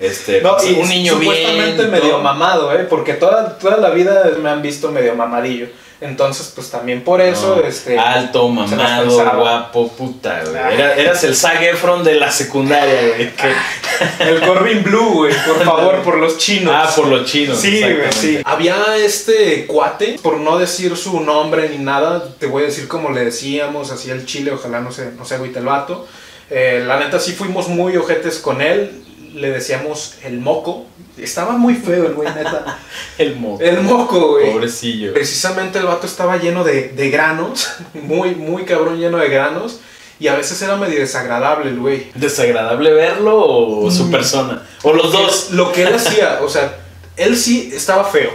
este, 0.00 0.40
No, 0.40 0.56
y 0.64 0.74
un 0.80 0.88
niño 0.88 1.16
bien. 1.16 1.32
supuestamente 1.34 1.86
medio 1.88 2.10
todo. 2.12 2.22
mamado, 2.22 2.72
¿eh? 2.72 2.86
Porque 2.88 3.14
toda, 3.14 3.58
toda 3.58 3.76
la 3.76 3.90
vida 3.90 4.30
me 4.42 4.48
han 4.48 4.62
visto 4.62 4.90
medio 4.90 5.14
mamadillo. 5.14 5.66
Entonces, 6.00 6.52
pues 6.54 6.70
también 6.70 7.02
por 7.02 7.20
eso, 7.20 7.56
No, 7.56 7.66
este... 7.68 7.98
Alto, 7.98 8.48
mamado, 8.48 9.10
guapo, 9.36 9.88
puta, 9.92 10.42
güey. 10.44 10.56
Ah. 10.56 10.72
Era- 10.72 10.94
eras 10.94 11.24
el 11.24 11.34
Zac 11.34 11.60
Efron 11.60 12.04
de 12.04 12.14
la 12.14 12.30
secundaria, 12.30 13.08
güey. 13.16 13.32
que- 13.36 14.24
El 14.30 14.40
Corbin 14.40 14.84
Blue, 14.84 15.10
güey, 15.14 15.34
por 15.44 15.64
favor, 15.64 16.02
por 16.02 16.16
los 16.18 16.38
chinos. 16.38 16.72
Ah, 16.74 16.88
por 16.94 17.08
los 17.08 17.26
chinos. 17.30 17.58
Sí, 17.58 17.80
güey, 17.80 18.12
sí. 18.12 18.40
Había 18.44 18.96
este 18.96 19.66
cuate, 19.66 20.18
por 20.22 20.38
no 20.38 20.56
decir 20.56 20.96
su 20.96 21.20
nombre 21.20 21.68
ni 21.68 21.78
nada, 21.78 22.24
te 22.38 22.46
voy 22.46 22.62
a 22.62 22.66
decir 22.66 22.86
como 22.88 23.10
le 23.10 23.24
decíamos, 23.24 23.90
así 23.90 24.08
el 24.10 24.24
chile, 24.24 24.52
ojalá 24.52 24.78
no 24.80 24.92
se, 24.92 25.10
no 25.12 25.24
se 25.24 25.34
agüite 25.34 25.58
el 25.58 25.64
vato. 25.66 26.06
Eh, 26.50 26.82
la 26.86 26.98
neta 26.98 27.18
sí 27.20 27.32
fuimos 27.32 27.68
muy 27.68 27.96
ojetes 27.96 28.38
con 28.38 28.60
él, 28.60 29.02
le 29.34 29.50
decíamos 29.50 30.14
el 30.24 30.38
moco. 30.40 30.86
Estaba 31.18 31.52
muy 31.52 31.74
feo 31.74 32.06
el 32.06 32.14
güey, 32.14 32.28
neta. 32.32 32.78
El 33.18 33.34
moco. 33.36 33.60
El 33.62 33.80
moco, 33.82 34.28
güey. 34.34 34.52
Pobrecillo. 34.52 35.12
Precisamente 35.12 35.80
el 35.80 35.86
vato 35.86 36.06
estaba 36.06 36.36
lleno 36.36 36.62
de, 36.62 36.90
de 36.90 37.10
granos, 37.10 37.68
muy, 37.94 38.36
muy 38.36 38.64
cabrón 38.64 39.00
lleno 39.00 39.18
de 39.18 39.28
granos, 39.28 39.80
y 40.20 40.28
a 40.28 40.36
veces 40.36 40.62
era 40.62 40.76
medio 40.76 41.00
desagradable 41.00 41.70
el 41.70 41.80
güey. 41.80 42.12
¿Desagradable 42.14 42.92
verlo 42.92 43.36
o 43.44 43.90
su 43.90 44.04
Mm. 44.04 44.10
persona? 44.12 44.62
O 44.84 44.92
los 44.92 45.10
dos. 45.12 45.50
Lo 45.50 45.72
que 45.72 45.82
él 45.82 45.94
hacía, 45.94 46.38
o 46.42 46.48
sea, 46.48 46.76
él 47.16 47.36
sí 47.36 47.72
estaba 47.74 48.04
feo, 48.04 48.30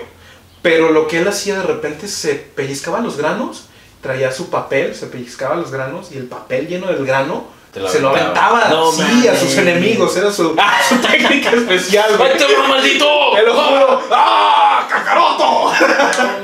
pero 0.62 0.92
lo 0.92 1.08
que 1.08 1.20
él 1.20 1.28
hacía 1.30 1.56
de 1.60 1.64
repente 1.64 2.10
se 2.10 2.36
pellizcaba 2.36 3.00
los 3.00 3.16
granos, 3.18 3.66
traía 4.02 4.30
su 4.34 4.50
papel, 4.50 4.94
se 4.94 5.08
pellizcaba 5.08 5.56
los 5.56 5.72
granos, 5.72 6.12
y 6.12 6.18
el 6.18 6.26
papel 6.26 6.68
lleno 6.68 6.88
del 6.88 7.06
grano 7.06 7.46
lo 7.80 7.90
se 7.90 8.00
lo 8.00 8.10
aventaba. 8.10 8.68
No 8.70 8.92
sí, 8.92 9.28
a 9.28 9.36
sus 9.38 9.58
enemigos, 9.58 10.16
era 10.16 10.32
su, 10.32 10.56
su 10.90 10.96
técnica 10.98 11.52
especial, 11.52 12.18
güey. 12.18 12.32
¡Ay, 12.32 12.38
te 12.38 12.56
va, 12.56 12.68
maldito! 12.68 13.08
Te 13.36 13.44
lo 13.44 13.54
juro. 13.54 14.02
¡Ah! 14.12 14.88
¡Cacaroto! 14.90 15.72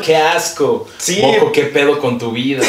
¡Qué 0.03 0.17
asco! 0.17 0.87
Sí. 0.97 1.21
Moco, 1.21 1.51
qué 1.51 1.65
pedo 1.65 1.99
con 1.99 2.17
tu 2.17 2.31
vida. 2.31 2.63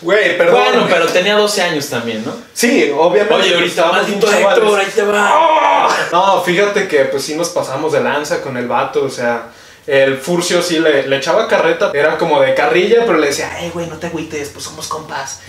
Güey, 0.00 0.38
perdón. 0.38 0.62
Bueno, 0.62 0.86
pero 0.88 1.06
tenía 1.06 1.34
12 1.34 1.60
años 1.60 1.88
también, 1.88 2.24
¿no? 2.24 2.32
Sí, 2.54 2.92
obviamente. 2.96 3.34
Oye, 3.34 3.54
ahorita, 3.54 3.90
maldito. 3.90 4.32
Héctor, 4.32 4.78
ahí 4.78 4.86
te 4.94 5.02
va. 5.02 5.30
¡Ah! 5.32 5.88
No, 6.12 6.40
fíjate 6.42 6.86
que 6.86 7.04
pues 7.06 7.24
sí 7.24 7.34
nos 7.34 7.48
pasamos 7.48 7.92
de 7.92 8.00
lanza 8.00 8.40
con 8.40 8.56
el 8.56 8.68
vato, 8.68 9.04
o 9.04 9.10
sea, 9.10 9.48
el 9.86 10.18
Furcio 10.18 10.62
sí 10.62 10.78
le, 10.78 11.06
le 11.08 11.16
echaba 11.16 11.48
carreta, 11.48 11.90
era 11.92 12.16
como 12.16 12.40
de 12.40 12.54
carrilla, 12.54 13.02
pero 13.06 13.18
le 13.18 13.26
decía, 13.26 13.50
ay, 13.56 13.70
güey, 13.74 13.86
no 13.86 13.96
te 13.96 14.06
agüites, 14.06 14.50
pues 14.50 14.64
somos 14.64 14.86
compas. 14.86 15.40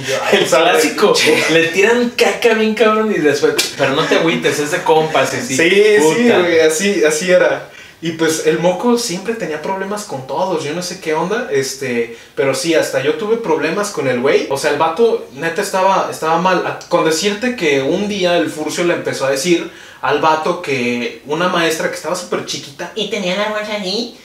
Y 0.00 0.04
yo, 0.10 0.14
"Ay, 0.24 0.38
El 0.38 0.48
sabe". 0.48 0.70
clásico. 0.70 1.14
Le 1.52 1.68
tiran 1.68 2.10
caca 2.16 2.54
bien 2.54 2.74
cabrón 2.74 3.12
y 3.14 3.18
después. 3.20 3.54
Pero 3.76 3.94
no 3.94 4.04
te 4.04 4.16
agüites, 4.16 4.58
es 4.58 4.70
de 4.70 4.82
compas 4.82 5.32
y 5.34 5.36
así. 5.36 5.56
Sí, 5.56 5.70
sí, 6.16 6.28
güey, 6.30 6.60
así, 6.60 7.04
así 7.04 7.30
era. 7.30 7.70
Y 8.02 8.12
pues 8.12 8.46
el 8.46 8.58
moco 8.58 8.98
siempre 8.98 9.32
tenía 9.34 9.62
problemas 9.62 10.04
con 10.04 10.26
todos, 10.26 10.62
yo 10.62 10.74
no 10.74 10.82
sé 10.82 11.00
qué 11.00 11.14
onda, 11.14 11.48
este, 11.50 12.18
pero 12.34 12.54
sí, 12.54 12.74
hasta 12.74 13.02
yo 13.02 13.14
tuve 13.14 13.38
problemas 13.38 13.90
con 13.92 14.08
el 14.08 14.20
güey. 14.20 14.46
O 14.50 14.58
sea, 14.58 14.72
el 14.72 14.76
vato 14.78 15.26
neta 15.32 15.62
estaba, 15.62 16.08
estaba 16.10 16.38
mal. 16.38 16.78
Con 16.90 17.06
decirte 17.06 17.56
que 17.56 17.80
un 17.80 18.06
día 18.08 18.36
el 18.36 18.50
furcio 18.50 18.84
le 18.84 18.92
empezó 18.92 19.24
a 19.24 19.30
decir 19.30 19.70
al 20.02 20.20
vato 20.20 20.60
que 20.60 21.22
una 21.24 21.48
maestra 21.48 21.88
que 21.88 21.94
estaba 21.96 22.14
súper 22.14 22.44
chiquita 22.44 22.92
y 22.94 23.08
tenía 23.08 23.36
la 23.36 23.48
bolsa 23.48 23.72
allí, 23.76 24.18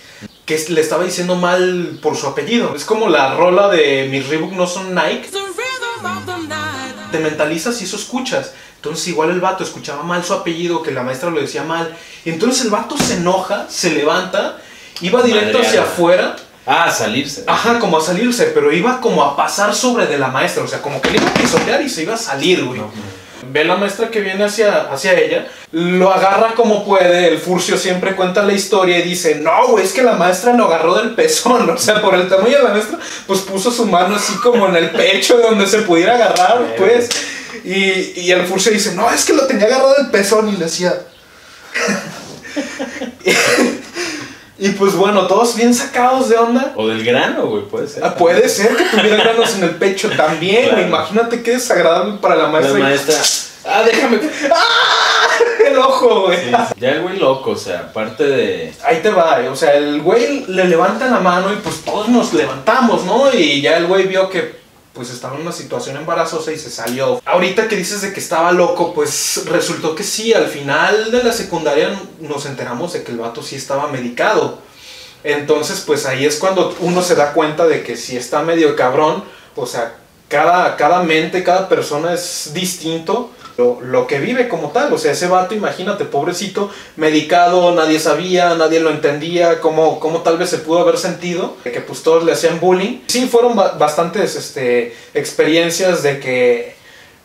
que 0.45 0.57
le 0.69 0.81
estaba 0.81 1.05
diciendo 1.05 1.35
mal 1.35 1.99
por 2.01 2.17
su 2.17 2.27
apellido. 2.27 2.75
Es 2.75 2.83
como 2.83 3.07
la 3.07 3.35
rola 3.35 3.69
de 3.69 4.09
mis 4.11 4.27
Reebok 4.27 4.51
no 4.53 4.67
son 4.67 4.93
Nike. 4.93 5.29
Te 7.12 7.20
mentalizas 7.20 7.82
y 7.82 7.86
eso 7.86 7.96
escuchas. 7.96 8.53
Entonces 8.75 9.08
igual 9.08 9.32
el 9.32 9.41
vato 9.41 9.63
escuchaba 9.63 10.03
mal 10.03 10.24
su 10.24 10.34
apellido, 10.34 10.82
que 10.84 10.91
la 10.91 11.03
maestra 11.03 11.29
lo 11.29 11.41
decía 11.41 11.63
mal. 11.63 11.96
Y 12.24 12.29
entonces 12.29 12.65
el 12.65 12.72
vato 12.72 12.98
se 12.98 13.15
enoja, 13.15 13.68
se 13.70 13.91
levanta, 13.91 14.58
iba 15.01 15.22
directo 15.22 15.60
hacia 15.60 15.84
afuera. 15.84 16.36
Ah, 16.65 16.86
a 16.86 16.91
salirse. 16.91 17.44
Ajá, 17.48 17.79
como 17.79 17.98
a 17.98 18.01
salirse, 18.01 18.51
pero 18.53 18.72
iba 18.72 19.01
como 19.01 19.24
a 19.24 19.36
pasar 19.36 19.74
sobre 19.74 20.06
de 20.06 20.20
la 20.20 20.27
maestra. 20.27 20.63
O 20.63 20.68
sea, 20.68 20.82
como 20.82 21.01
que 21.01 21.10
le 21.10 21.18
iba 21.18 21.27
a 21.27 21.34
pisotear 21.34 21.82
y 21.82 21.89
se 21.89 22.03
iba 22.03 22.13
a 22.13 22.18
salir, 22.18 22.63
güey 22.63 22.82
ve 23.51 23.63
la 23.63 23.75
maestra 23.75 24.10
que 24.10 24.22
viene 24.22 24.44
hacia, 24.44 24.91
hacia 24.91 25.13
ella, 25.13 25.48
lo 25.72 26.12
agarra 26.12 26.53
como 26.56 26.86
puede, 26.86 27.27
el 27.27 27.38
furcio 27.39 27.77
siempre 27.77 28.15
cuenta 28.15 28.44
la 28.44 28.53
historia 28.53 29.00
y 29.00 29.03
dice, 29.03 29.36
no, 29.36 29.77
es 29.79 29.94
que 29.94 30.03
la 30.03 30.13
maestra 30.13 30.53
lo 30.53 30.65
agarró 30.65 30.96
del 30.96 31.15
pezón, 31.15 31.70
o 31.70 31.77
sea, 31.77 32.01
por 32.01 32.15
el 32.15 32.27
tamaño 32.27 32.58
de 32.58 32.63
la 32.63 32.70
maestra, 32.70 33.00
pues 33.27 33.41
puso 33.41 33.72
su 33.72 33.86
mano 33.86 34.15
así 34.15 34.34
como 34.36 34.68
en 34.68 34.75
el 34.75 34.91
pecho 34.91 35.38
donde 35.38 35.68
se 35.68 35.79
pudiera 35.79 36.15
agarrar, 36.15 36.75
pues, 36.77 37.10
y, 37.63 38.20
y 38.22 38.32
el 38.32 38.46
furcio 38.46 38.72
dice, 38.72 38.94
no, 38.96 39.10
es 39.12 39.25
que 39.25 39.34
lo 39.34 39.48
tenía 39.48 39.65
agarrado 39.65 39.96
del 39.96 40.12
pezón 40.12 40.50
y 40.50 40.53
le 40.53 40.65
decía... 40.65 40.94
Y 44.59 44.69
pues 44.71 44.93
bueno, 44.93 45.25
todos 45.27 45.55
bien 45.55 45.73
sacados 45.73 46.27
de 46.29 46.37
onda. 46.37 46.73
O 46.75 46.87
del 46.87 47.03
grano, 47.03 47.45
güey, 47.47 47.63
puede 47.63 47.87
ser. 47.87 48.03
Ah, 48.03 48.13
puede 48.13 48.47
ser 48.49 48.75
que 48.75 48.83
tuviera 48.85 49.15
granos 49.15 49.55
en 49.55 49.63
el 49.63 49.75
pecho 49.75 50.09
también. 50.15 50.87
Imagínate 50.87 51.41
qué 51.41 51.51
desagradable 51.51 52.17
para 52.21 52.35
la 52.35 52.47
maestra. 52.47 52.77
La 52.77 52.85
maestra. 52.85 53.15
Ah, 53.65 53.83
déjame. 53.83 54.19
¡Ah! 54.51 55.37
El 55.67 55.77
ojo, 55.77 56.21
güey. 56.27 56.39
Ya 56.77 56.91
el 56.91 57.01
güey 57.01 57.19
loco, 57.19 57.51
o 57.51 57.55
sea, 57.57 57.79
aparte 57.79 58.23
de. 58.23 58.73
Ahí 58.83 59.01
te 59.01 59.09
va, 59.09 59.41
o 59.51 59.55
sea, 59.55 59.73
el 59.73 60.01
güey 60.01 60.45
le 60.47 60.65
levanta 60.65 61.07
la 61.07 61.19
mano 61.19 61.51
y 61.51 61.57
pues 61.57 61.81
todos 61.83 62.07
nos 62.07 62.33
levantamos, 62.33 63.03
¿no? 63.03 63.31
Y 63.33 63.61
ya 63.61 63.77
el 63.77 63.85
güey 63.85 64.07
vio 64.07 64.29
que 64.29 64.58
pues 65.00 65.12
estaba 65.12 65.38
en 65.38 65.44
una 65.44 65.53
situación 65.53 65.96
embarazosa 65.96 66.51
y 66.51 66.60
se 66.60 66.70
salió. 66.70 67.22
Ahorita 67.24 67.70
que 67.70 67.77
dices 67.77 68.01
de 68.01 68.12
que 68.12 68.20
estaba 68.20 68.51
loco, 68.51 68.94
pues 68.94 69.46
resultó 69.46 69.96
que 69.96 70.03
sí, 70.03 70.34
al 70.34 70.48
final 70.48 71.10
de 71.10 71.24
la 71.24 71.32
secundaria 71.32 71.98
nos 72.20 72.46
enteramos 72.46 72.91
de 72.91 73.03
que 73.03 73.13
el 73.13 73.18
vato 73.18 73.41
sí 73.41 73.56
estaba 73.56 73.88
medicado. 73.88 74.60
Entonces, 75.24 75.86
pues 75.88 76.06
ahí 76.06 76.25
es 76.25 76.36
cuando 76.36 76.75
uno 76.82 77.01
se 77.01 77.15
da 77.15 77.32
cuenta 77.32 77.65
de 77.65 77.82
que 77.82 77.96
si 77.96 78.18
está 78.18 78.41
medio 78.41 78.75
cabrón, 78.75 79.24
o 79.56 79.65
sea, 79.65 79.96
cada, 80.27 80.75
cada 80.75 81.01
mente, 81.01 81.46
cada 81.46 81.70
persona 81.70 82.13
es 82.13 82.51
distinto 82.53 83.32
lo, 83.81 84.07
que 84.07 84.19
vive 84.19 84.47
como 84.47 84.69
tal. 84.69 84.93
O 84.93 84.97
sea, 84.97 85.11
ese 85.11 85.27
vato, 85.27 85.53
imagínate, 85.53 86.05
pobrecito, 86.05 86.69
medicado, 86.95 87.73
nadie 87.73 87.99
sabía, 87.99 88.55
nadie 88.55 88.79
lo 88.79 88.89
entendía, 88.89 89.59
cómo, 89.59 89.99
cómo 89.99 90.21
tal 90.21 90.37
vez 90.37 90.49
se 90.49 90.59
pudo 90.59 90.79
haber 90.79 90.97
sentido, 90.97 91.55
que 91.63 91.81
pues 91.81 92.03
todos 92.03 92.23
le 92.23 92.31
hacían 92.31 92.59
bullying. 92.59 93.01
Sí, 93.07 93.27
fueron 93.27 93.55
bastantes 93.55 94.35
este, 94.35 94.95
experiencias 95.13 96.03
de 96.03 96.19
que, 96.19 96.75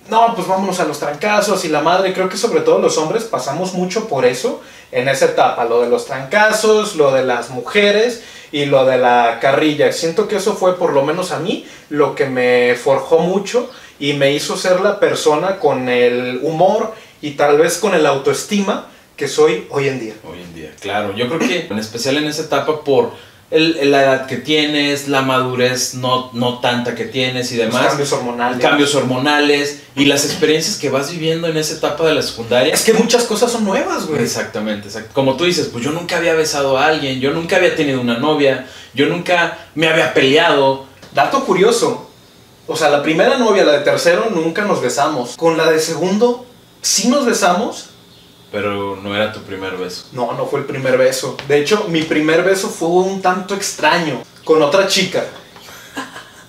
no, 0.08 0.34
pues 0.34 0.46
vámonos 0.46 0.80
a 0.80 0.84
los 0.84 0.98
trancazos 0.98 1.64
y 1.64 1.68
la 1.68 1.80
madre, 1.80 2.12
creo 2.12 2.28
que 2.28 2.36
sobre 2.36 2.60
todo 2.60 2.78
los 2.78 2.98
hombres 2.98 3.24
pasamos 3.24 3.72
mucho 3.72 4.08
por 4.08 4.24
eso 4.26 4.60
en 4.92 5.08
esa 5.08 5.26
etapa, 5.26 5.64
lo 5.64 5.80
de 5.80 5.88
los 5.88 6.04
trancazos, 6.06 6.96
lo 6.96 7.10
de 7.12 7.24
las 7.24 7.50
mujeres 7.50 8.22
y 8.52 8.66
lo 8.66 8.84
de 8.84 8.98
la 8.98 9.38
carrilla. 9.40 9.92
Siento 9.92 10.28
que 10.28 10.36
eso 10.36 10.54
fue 10.54 10.78
por 10.78 10.92
lo 10.92 11.02
menos 11.02 11.32
a 11.32 11.40
mí 11.40 11.66
lo 11.88 12.14
que 12.14 12.26
me 12.26 12.76
forjó 12.76 13.18
mucho 13.18 13.70
y 13.98 14.14
me 14.14 14.32
hizo 14.32 14.56
ser 14.56 14.80
la 14.80 14.98
persona 14.98 15.58
con 15.58 15.88
el 15.88 16.40
humor 16.42 16.94
y 17.20 17.32
tal 17.32 17.58
vez 17.58 17.78
con 17.78 17.94
el 17.94 18.06
autoestima 18.06 18.88
que 19.16 19.28
soy 19.28 19.66
hoy 19.70 19.88
en 19.88 20.00
día. 20.00 20.14
Hoy 20.24 20.40
en 20.42 20.54
día, 20.54 20.72
claro. 20.80 21.14
Yo 21.14 21.28
creo 21.28 21.38
que 21.38 21.66
en 21.70 21.78
especial 21.78 22.16
en 22.16 22.24
esa 22.24 22.42
etapa 22.42 22.82
por 22.82 23.12
el, 23.50 23.90
la 23.90 24.02
edad 24.02 24.26
que 24.26 24.36
tienes, 24.36 25.06
la 25.08 25.22
madurez 25.22 25.94
no, 25.94 26.30
no 26.32 26.58
tanta 26.58 26.94
que 26.94 27.04
tienes 27.04 27.52
y 27.52 27.56
demás. 27.56 27.82
Los 27.82 27.88
cambios 27.88 28.12
hormonales. 28.12 28.60
Cambios 28.60 28.94
hormonales 28.94 29.82
y 29.94 30.06
las 30.06 30.24
experiencias 30.24 30.76
que 30.76 30.90
vas 30.90 31.12
viviendo 31.12 31.46
en 31.46 31.56
esa 31.56 31.74
etapa 31.74 32.04
de 32.06 32.14
la 32.14 32.22
secundaria. 32.22 32.74
Es 32.74 32.82
que 32.82 32.94
muchas 32.94 33.24
cosas 33.24 33.52
son 33.52 33.64
nuevas, 33.64 34.06
güey. 34.06 34.22
Exactamente, 34.22 34.88
Como 35.12 35.36
tú 35.36 35.44
dices, 35.44 35.68
pues 35.72 35.84
yo 35.84 35.92
nunca 35.92 36.16
había 36.16 36.34
besado 36.34 36.78
a 36.78 36.86
alguien, 36.86 37.20
yo 37.20 37.32
nunca 37.32 37.56
había 37.56 37.76
tenido 37.76 38.00
una 38.00 38.18
novia, 38.18 38.66
yo 38.92 39.06
nunca 39.06 39.58
me 39.74 39.88
había 39.88 40.12
peleado. 40.14 40.86
Dato 41.12 41.44
curioso, 41.44 42.10
o 42.66 42.76
sea, 42.76 42.88
la 42.88 43.02
primera 43.02 43.36
novia, 43.36 43.64
la 43.64 43.72
de 43.72 43.80
tercero, 43.80 44.30
nunca 44.30 44.64
nos 44.64 44.80
besamos. 44.80 45.36
Con 45.36 45.56
la 45.56 45.70
de 45.70 45.78
segundo, 45.78 46.46
sí 46.80 47.08
nos 47.08 47.26
besamos. 47.26 47.90
Pero 48.50 48.96
no 48.96 49.14
era 49.14 49.32
tu 49.32 49.40
primer 49.40 49.76
beso. 49.76 50.06
No, 50.12 50.32
no 50.32 50.46
fue 50.46 50.60
el 50.60 50.66
primer 50.66 50.96
beso. 50.96 51.36
De 51.48 51.58
hecho, 51.58 51.86
mi 51.88 52.02
primer 52.02 52.42
beso 52.42 52.68
fue 52.68 52.88
un 52.88 53.20
tanto 53.20 53.54
extraño. 53.54 54.22
Con 54.44 54.62
otra 54.62 54.86
chica. 54.86 55.24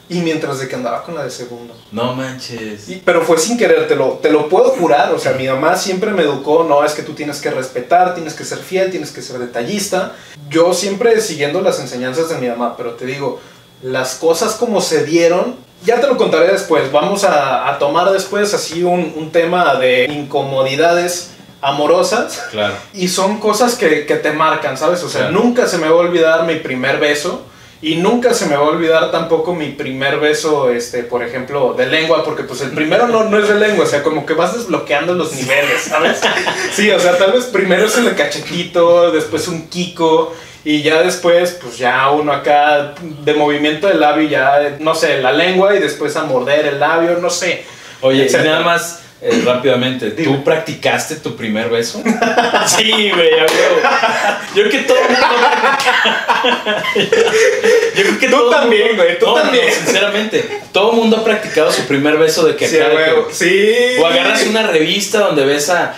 Y 0.07 0.19
mientras 0.19 0.59
de 0.59 0.67
que 0.67 0.75
andaba 0.75 1.03
con 1.03 1.15
la 1.15 1.23
de 1.23 1.31
segundo. 1.31 1.75
No 1.91 2.13
manches. 2.13 2.85
pero 3.03 3.23
fue 3.23 3.39
sin 3.39 3.57
querer, 3.57 3.87
te 3.87 3.95
lo, 3.95 4.19
te 4.21 4.29
lo 4.29 4.47
puedo 4.49 4.69
jurar. 4.69 5.11
O 5.13 5.19
sea, 5.19 5.33
mi 5.33 5.47
mamá 5.47 5.75
siempre 5.75 6.11
me 6.11 6.21
educó, 6.21 6.63
no, 6.63 6.85
es 6.85 6.93
que 6.93 7.01
tú 7.01 7.13
tienes 7.13 7.41
que 7.41 7.49
respetar, 7.49 8.13
tienes 8.13 8.35
que 8.35 8.45
ser 8.45 8.59
fiel, 8.59 8.91
tienes 8.91 9.11
que 9.11 9.23
ser 9.23 9.39
detallista. 9.39 10.13
Yo 10.47 10.75
siempre 10.75 11.19
siguiendo 11.21 11.59
las 11.61 11.79
enseñanzas 11.79 12.29
de 12.29 12.37
mi 12.37 12.47
mamá, 12.47 12.77
pero 12.77 12.93
te 12.93 13.07
digo, 13.07 13.39
las 13.81 14.15
cosas 14.15 14.53
como 14.53 14.79
se 14.79 15.05
dieron 15.05 15.64
ya 15.83 15.99
te 15.99 16.07
lo 16.07 16.17
contaré 16.17 16.51
después. 16.51 16.91
Vamos 16.91 17.23
a, 17.23 17.77
tomar 17.79 18.11
después 18.11 18.53
así 18.53 18.83
un, 18.83 19.29
tema 19.31 19.75
de 19.75 20.05
incomodidades 20.05 21.31
amorosas. 21.61 22.43
Claro. 22.51 22.75
Y 22.93 23.07
son 23.07 23.39
cosas 23.39 23.75
que, 23.75 24.03
te 24.03 24.31
marcan, 24.31 24.77
¿sabes? 24.77 25.03
O 25.03 25.09
sea, 25.09 25.29
nunca 25.29 25.67
se 25.67 25.77
me 25.77 25.87
va 25.87 25.95
a 25.95 25.99
olvidar 25.99 26.45
mi 26.45 26.55
primer 26.55 26.99
beso. 26.99 27.45
Y 27.81 27.97
nunca 27.97 28.33
se 28.33 28.47
me 28.47 28.55
va 28.55 28.63
a 28.63 28.69
olvidar 28.69 29.11
tampoco 29.11 29.53
mi 29.53 29.67
primer 29.69 30.19
beso, 30.19 30.71
este, 30.71 31.03
por 31.03 31.21
ejemplo, 31.21 31.75
de 31.77 31.85
lengua, 31.85 32.23
porque 32.23 32.43
pues 32.43 32.61
el 32.61 32.71
primero 32.71 33.07
no, 33.07 33.25
no 33.25 33.37
es 33.37 33.47
de 33.47 33.55
lengua, 33.55 33.83
o 33.83 33.87
sea, 33.87 34.01
como 34.01 34.25
que 34.25 34.33
vas 34.33 34.55
desbloqueando 34.55 35.13
los 35.13 35.33
niveles, 35.33 35.83
¿sabes? 35.83 36.19
Sí, 36.73 36.89
o 36.89 36.99
sea, 36.99 37.17
tal 37.17 37.33
vez 37.33 37.45
primero 37.45 37.85
es 37.85 37.95
el 37.97 38.15
cachetito, 38.15 39.11
después 39.11 39.47
un 39.49 39.67
kiko, 39.67 40.33
y 40.65 40.81
ya 40.81 41.03
después, 41.03 41.59
pues 41.61 41.77
ya 41.77 42.09
uno 42.09 42.33
acá 42.33 42.95
de 42.99 43.33
movimiento 43.35 43.87
del 43.87 43.99
labio, 43.99 44.27
ya, 44.27 44.77
no 44.79 44.95
sé, 44.95 45.21
la 45.21 45.31
lengua 45.31 45.75
y 45.75 45.79
después 45.79 46.15
a 46.15 46.23
morder 46.23 46.65
el 46.65 46.79
labio, 46.79 47.19
no 47.21 47.29
sé. 47.29 47.63
Oye, 48.01 48.27
nada 48.31 48.61
más 48.61 49.03
eh, 49.21 49.43
rápidamente, 49.45 50.09
¿tú 50.09 50.43
practicaste 50.43 51.17
tu 51.17 51.35
primer 51.35 51.69
beso? 51.69 52.01
sí, 52.65 53.11
güey, 53.11 53.29
Yo 54.55 54.63
creo 54.63 54.69
que 54.71 54.79
todo 54.79 54.97
el 54.97 55.09
mundo. 55.09 55.27
Yo 57.95 58.03
creo 58.03 58.19
que 58.19 58.27
tú 58.27 58.49
también, 58.49 58.95
güey, 58.95 59.19
tú 59.19 59.35
también. 59.35 59.71
sinceramente, 59.71 60.61
todo 60.71 60.93
el 60.93 60.97
mundo 60.97 61.17
ha 61.17 61.23
practicado 61.23 61.71
su 61.71 61.83
primer 61.83 62.17
beso 62.17 62.43
de 62.43 62.55
que 62.55 62.67
sí, 62.67 62.77
sí. 63.31 64.01
O 64.01 64.07
agarras 64.07 64.43
una 64.47 64.63
revista 64.63 65.19
donde 65.19 65.45
ves 65.45 65.69
a, 65.69 65.95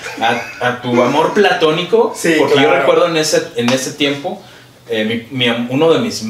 a, 0.59 0.81
tu 0.81 1.01
amor 1.01 1.33
platónico. 1.33 2.13
Sí, 2.13 2.35
porque 2.37 2.61
yo 2.61 2.69
recuerdo 2.69 3.07
en 3.07 3.15
ese, 3.15 3.47
en 3.55 3.69
ese 3.69 3.93
tiempo 3.93 4.43
eh, 4.89 5.27
uno 5.69 5.93
de 5.93 5.99
mis 5.99 6.23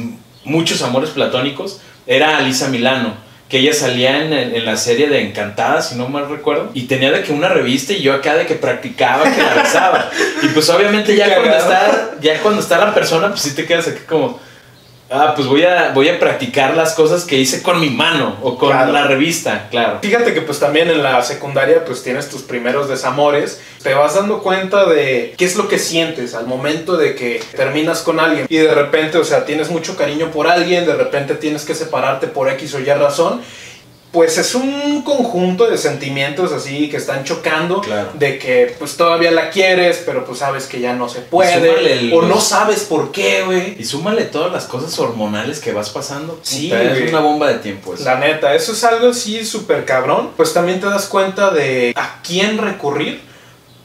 muchos 0.43 0.81
amores 0.81 1.09
platónicos 1.11 1.81
era 2.05 2.37
Alisa 2.37 2.69
Milano, 2.69 3.15
que 3.49 3.59
ella 3.59 3.73
salía 3.73 4.23
en, 4.23 4.65
la 4.65 4.75
serie 4.77 5.07
de 5.07 5.21
Encantada, 5.21 5.81
si 5.81 5.95
no 5.95 6.09
mal 6.09 6.29
recuerdo, 6.29 6.71
y 6.73 6.83
tenía 6.83 7.11
de 7.11 7.23
que 7.23 7.31
una 7.31 7.49
revista 7.49 7.93
y 7.93 8.01
yo 8.01 8.13
acá 8.13 8.35
de 8.35 8.45
que 8.45 8.55
practicaba 8.55 9.23
que 9.23 9.41
la 9.41 9.53
besaba. 9.53 10.09
y 10.43 10.47
pues 10.47 10.69
obviamente 10.69 11.15
ya 11.15 11.33
cuando, 11.35 11.55
está, 11.55 12.11
ya 12.21 12.41
cuando 12.41 12.61
está 12.61 12.77
la 12.77 12.93
persona, 12.93 13.29
pues 13.29 13.41
sí 13.41 13.55
te 13.55 13.65
quedas 13.65 13.87
aquí 13.87 14.01
como 14.07 14.39
Ah, 15.09 15.33
pues 15.35 15.47
voy 15.47 15.63
a, 15.63 15.91
voy 15.93 16.09
a 16.09 16.19
practicar 16.19 16.75
las 16.75 16.93
cosas 16.93 17.23
que 17.23 17.37
hice 17.37 17.61
con 17.61 17.79
mi 17.79 17.89
mano 17.89 18.37
o 18.41 18.57
con 18.57 18.69
la 18.69 19.03
revista, 19.03 19.67
claro. 19.69 19.99
Fíjate 20.01 20.33
que 20.33 20.41
pues 20.41 20.59
también 20.59 20.89
en 20.89 21.01
la 21.01 21.21
secundaria 21.21 21.85
pues 21.85 22.03
tienes 22.03 22.29
tus 22.29 22.41
primeros 22.41 22.89
desamores, 22.89 23.61
te 23.81 23.93
vas 23.93 24.15
dando 24.15 24.43
cuenta 24.43 24.85
de 24.85 25.33
qué 25.37 25.45
es 25.45 25.55
lo 25.55 25.69
que 25.69 25.79
sientes 25.79 26.35
al 26.35 26.45
momento 26.45 26.97
de 26.97 27.15
que 27.15 27.41
terminas 27.55 28.01
con 28.01 28.19
alguien. 28.19 28.47
Y 28.49 28.57
de 28.57 28.73
repente, 28.73 29.17
o 29.17 29.23
sea, 29.23 29.45
tienes 29.45 29.69
mucho 29.69 29.95
cariño 29.95 30.29
por 30.31 30.47
alguien, 30.47 30.85
de 30.85 30.95
repente 30.95 31.35
tienes 31.35 31.63
que 31.63 31.73
separarte 31.73 32.27
por 32.27 32.49
X 32.49 32.73
o 32.73 32.79
Y 32.79 32.85
razón 32.85 33.41
pues 34.11 34.37
es 34.37 34.55
un 34.55 35.01
conjunto 35.01 35.69
de 35.69 35.77
sentimientos 35.77 36.51
así 36.53 36.89
que 36.89 36.97
están 36.97 37.23
chocando 37.23 37.81
de 38.13 38.39
que 38.39 38.73
pues 38.79 38.95
todavía 38.95 39.31
la 39.31 39.49
quieres, 39.49 40.01
pero 40.05 40.25
pues 40.25 40.39
sabes 40.39 40.65
que 40.65 40.79
ya 40.79 40.93
no 40.93 41.09
se 41.09 41.19
puede 41.19 42.13
o 42.13 42.21
no 42.21 42.39
sabes 42.39 42.81
por 42.81 43.11
qué, 43.11 43.43
güey. 43.43 43.75
Y 43.79 43.83
súmale 43.83 44.23
todas 44.23 44.51
las 44.51 44.65
cosas 44.65 44.97
hormonales 44.97 45.59
que 45.59 45.73
vas 45.73 45.89
pasando. 45.89 46.39
Sí, 46.41 46.71
es 46.71 47.09
una 47.09 47.19
bomba 47.19 47.49
de 47.49 47.59
tiempo 47.59 47.93
eso. 47.93 48.05
La 48.05 48.17
neta, 48.17 48.55
eso 48.55 48.71
es 48.71 48.83
algo 48.83 49.09
así 49.09 49.45
súper 49.45 49.85
cabrón. 49.85 50.31
Pues 50.37 50.53
también 50.53 50.79
te 50.79 50.85
das 50.85 51.07
cuenta 51.07 51.51
de 51.51 51.93
a 51.95 52.21
quién 52.23 52.57
recurrir 52.57 53.21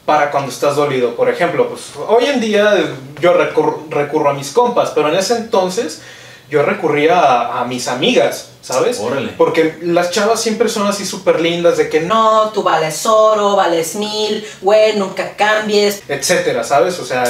para 0.05 0.31
cuando 0.31 0.51
estás 0.51 0.75
dolido. 0.75 1.15
Por 1.15 1.29
ejemplo, 1.29 1.67
pues 1.69 1.81
hoy 2.07 2.25
en 2.25 2.39
día 2.39 2.73
yo 3.21 3.33
recurro, 3.33 3.85
recurro 3.89 4.29
a 4.29 4.33
mis 4.33 4.51
compas, 4.51 4.91
pero 4.95 5.09
en 5.09 5.15
ese 5.15 5.35
entonces 5.35 6.01
yo 6.49 6.61
recurría 6.63 7.19
a, 7.19 7.61
a 7.61 7.65
mis 7.65 7.87
amigas, 7.87 8.49
¿sabes? 8.61 8.99
Órale. 8.99 9.29
Porque 9.37 9.77
las 9.81 10.11
chavas 10.11 10.41
siempre 10.41 10.69
son 10.69 10.87
así 10.87 11.05
súper 11.05 11.39
lindas 11.41 11.77
de 11.77 11.89
que 11.89 12.01
no, 12.01 12.51
tú 12.53 12.63
vales 12.63 13.05
oro, 13.05 13.55
vales 13.55 13.95
mil, 13.95 14.45
güey, 14.61 14.95
nunca 14.97 15.35
cambies. 15.35 16.03
etcétera, 16.07 16.63
¿sabes? 16.63 16.99
O 16.99 17.05
sea, 17.05 17.23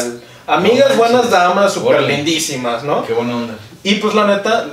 amigas, 0.47 0.91
No, 0.91 0.95
buenas 0.97 1.29
damas, 1.29 1.73
súper 1.73 2.01
lindísimas, 2.03 2.83
¿no? 2.83 3.05
Qué 3.05 3.13
buena 3.13 3.35
onda. 3.35 3.55
Y 3.83 3.95
pues 3.95 4.13
la 4.13 4.25
neta, 4.25 4.67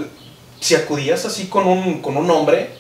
si 0.61 0.75
acudías 0.75 1.25
así 1.25 1.47
con 1.47 1.67
un, 1.67 2.01
con 2.03 2.17
un 2.17 2.31
hombre, 2.31 2.71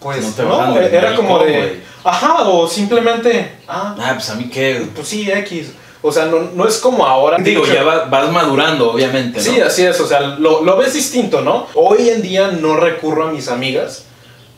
pues 0.00 0.36
No 0.38 0.66
no, 0.66 0.80
era 0.80 1.14
como 1.14 1.38
de, 1.40 1.82
ajá, 2.02 2.42
o 2.42 2.66
simplemente, 2.68 3.58
ah, 3.68 3.94
Ah, 3.98 4.12
pues 4.14 4.28
a 4.30 4.34
mí 4.34 4.50
qué. 4.50 4.86
pues 4.94 5.06
sí, 5.08 5.30
X. 5.30 5.68
O 6.02 6.10
sea, 6.10 6.26
no, 6.26 6.40
no 6.54 6.66
es 6.66 6.78
como 6.78 7.06
ahora. 7.06 7.38
Digo, 7.38 7.64
ya 7.74 7.84
va- 7.84 8.04
vas 8.06 8.30
madurando, 8.32 8.90
obviamente, 8.92 9.38
¿no? 9.38 9.44
Sí, 9.44 9.60
así 9.60 9.84
es, 9.84 10.00
o 10.00 10.06
sea, 10.06 10.20
lo, 10.20 10.62
lo 10.64 10.76
ves 10.76 10.94
distinto, 10.94 11.40
¿no? 11.42 11.68
Hoy 11.74 12.08
en 12.10 12.22
día 12.22 12.48
no 12.48 12.76
recurro 12.76 13.28
a 13.28 13.30
mis 13.32 13.48
amigas, 13.48 14.04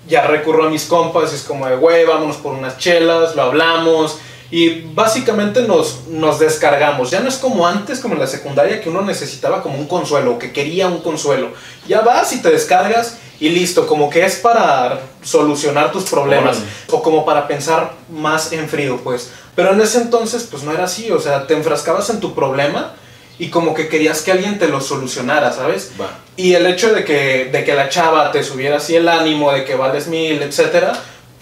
ya 0.09 0.27
recurro 0.27 0.65
a 0.67 0.71
mis 0.71 0.85
compas, 0.87 1.33
es 1.35 1.43
como 1.43 1.67
de, 1.67 1.77
güey, 1.77 2.05
vámonos 2.07 2.37
por 2.37 2.53
unas 2.55 2.79
chelas, 2.79 3.37
lo 3.37 3.43
hablamos 3.43 4.19
y 4.55 4.83
básicamente 4.95 5.63
nos, 5.63 6.07
nos 6.07 6.39
descargamos. 6.39 7.11
Ya 7.11 7.19
no 7.19 7.29
es 7.29 7.39
como 7.39 7.67
antes, 7.67 7.99
como 7.99 8.15
en 8.15 8.21
la 8.21 8.29
secundaria, 8.29 8.81
que 8.81 8.89
uno 8.89 9.03
necesitaba 9.03 9.65
como 9.65 9.77
un 9.77 9.89
consuelo, 9.89 10.39
que 10.39 10.53
quería 10.53 10.87
un 10.87 11.01
consuelo. 11.01 11.49
Ya 11.89 12.03
vas 12.03 12.33
y 12.33 12.41
te 12.41 12.53
descargas 12.53 13.19
y 13.41 13.49
listo, 13.49 13.89
como 13.89 14.09
que 14.09 14.25
es 14.25 14.37
para 14.37 15.01
solucionar 15.25 15.91
tus 15.91 16.05
problemas 16.05 16.59
Órale. 16.59 16.73
o 16.93 17.03
como 17.03 17.25
para 17.25 17.49
pensar 17.49 17.95
más 18.09 18.53
en 18.53 18.69
frío, 18.69 19.01
pues. 19.03 19.33
Pero 19.57 19.73
en 19.73 19.81
ese 19.81 20.01
entonces, 20.01 20.47
pues 20.49 20.63
no 20.63 20.71
era 20.71 20.85
así, 20.85 21.11
o 21.11 21.19
sea, 21.19 21.49
te 21.49 21.55
enfrascabas 21.55 22.09
en 22.11 22.21
tu 22.21 22.33
problema 22.33 22.95
y 23.41 23.49
como 23.49 23.75
que 23.75 23.89
querías 23.89 24.23
que 24.23 24.31
alguien 24.31 24.61
te 24.61 24.69
lo 24.69 24.81
solucionara, 24.81 25.53
¿sabes? 25.53 25.91
Va. 26.01 26.11
Y 26.37 26.55
el 26.55 26.65
hecho 26.67 26.95
de 26.95 27.05
que, 27.05 27.47
de 27.51 27.65
que 27.65 27.75
la 27.75 27.89
chava 27.89 28.31
te 28.31 28.45
subiera 28.45 28.77
así 28.77 28.95
el 28.95 29.09
ánimo, 29.09 29.51
de 29.51 29.65
que 29.65 29.75
vales 29.75 30.07
mil, 30.07 30.41
etcétera, 30.43 30.93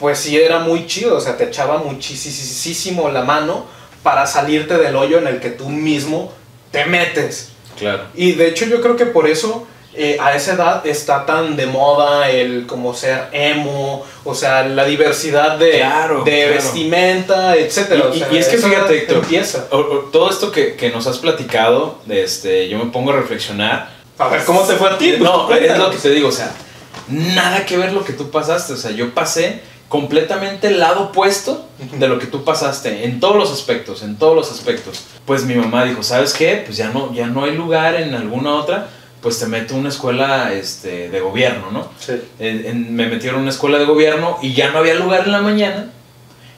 pues 0.02 0.18
sí 0.18 0.36
era 0.36 0.58
muy 0.58 0.88
chido, 0.88 1.16
o 1.16 1.20
sea, 1.20 1.36
te 1.36 1.44
echaba 1.44 1.78
muchísimo 1.78 3.08
la 3.08 3.22
mano 3.22 3.64
para 4.02 4.26
salirte 4.26 4.76
del 4.76 4.96
hoyo 4.96 5.18
en 5.18 5.28
el 5.28 5.38
que 5.38 5.50
tú 5.50 5.68
mismo 5.68 6.32
te 6.72 6.84
metes. 6.86 7.50
Claro. 7.78 8.06
Y 8.16 8.32
de 8.32 8.48
hecho 8.48 8.64
yo 8.66 8.80
creo 8.82 8.96
que 8.96 9.06
por 9.06 9.28
eso 9.28 9.64
eh, 9.94 10.16
a 10.20 10.34
esa 10.34 10.54
edad 10.54 10.84
está 10.88 11.24
tan 11.24 11.54
de 11.54 11.66
moda 11.66 12.28
el 12.30 12.66
como 12.66 12.94
ser 12.94 13.28
emo, 13.30 14.04
o 14.24 14.34
sea, 14.34 14.64
la 14.66 14.84
diversidad 14.86 15.56
de, 15.56 15.78
Claro, 15.78 16.24
de 16.24 16.32
claro. 16.46 16.54
vestimenta, 16.54 17.54
etcétera. 17.56 18.00
Y- 18.06 18.08
o 18.10 18.14
y- 18.14 18.18
sea, 18.18 18.32
y 18.32 18.38
es 18.38 18.48
que 18.48 18.58
fíjate, 18.58 18.98
Héctor, 18.98 19.18
empieza. 19.18 19.68
Todo 19.68 20.30
esto 20.30 20.50
que, 20.50 20.74
que 20.74 20.90
nos 20.90 21.06
has 21.06 21.18
platicado, 21.18 21.98
este, 22.08 22.68
yo 22.68 22.76
me 22.78 22.86
pongo 22.90 23.12
a 23.12 23.16
reflexionar. 23.16 23.88
A 24.18 24.26
ver, 24.26 24.42
¿cómo 24.44 24.62
te 24.62 24.74
fue 24.74 24.90
a 24.90 24.98
ti? 24.98 25.14
No, 25.20 25.48
es 25.54 25.78
lo 25.78 25.90
que 25.92 25.98
te 25.98 26.10
digo, 26.10 26.26
o 26.28 26.32
sea, 26.32 26.50
nada 27.08 27.64
que 27.66 27.76
ver 27.76 27.92
lo 27.92 28.04
que 28.04 28.14
tú 28.14 28.30
pasaste. 28.32 28.72
O 28.72 28.76
sea, 28.76 28.90
yo 28.90 29.14
pasé 29.14 29.60
completamente 29.92 30.68
el 30.68 30.80
lado 30.80 31.02
opuesto 31.10 31.66
de 31.98 32.08
lo 32.08 32.18
que 32.18 32.24
tú 32.26 32.44
pasaste, 32.44 33.04
en 33.04 33.20
todos 33.20 33.36
los 33.36 33.52
aspectos, 33.52 34.02
en 34.02 34.16
todos 34.16 34.34
los 34.34 34.50
aspectos. 34.50 35.04
Pues 35.26 35.44
mi 35.44 35.54
mamá 35.54 35.84
dijo, 35.84 36.02
¿sabes 36.02 36.32
qué? 36.32 36.62
Pues 36.64 36.78
ya 36.78 36.88
no, 36.88 37.12
ya 37.12 37.26
no 37.26 37.44
hay 37.44 37.54
lugar 37.54 37.96
en 37.96 38.14
alguna 38.14 38.54
otra, 38.54 38.88
pues 39.20 39.38
te 39.38 39.44
meto 39.44 39.74
a 39.74 39.76
una 39.76 39.90
escuela 39.90 40.50
este, 40.54 41.10
de 41.10 41.20
gobierno, 41.20 41.70
¿no? 41.70 41.88
Sí. 42.00 42.14
En- 42.38 42.64
en- 42.64 42.96
me 42.96 43.06
metieron 43.06 43.40
a 43.40 43.42
una 43.42 43.50
escuela 43.50 43.78
de 43.78 43.84
gobierno 43.84 44.38
y 44.40 44.54
ya 44.54 44.70
no 44.70 44.78
había 44.78 44.94
lugar 44.94 45.24
en 45.26 45.32
la 45.32 45.42
mañana 45.42 45.90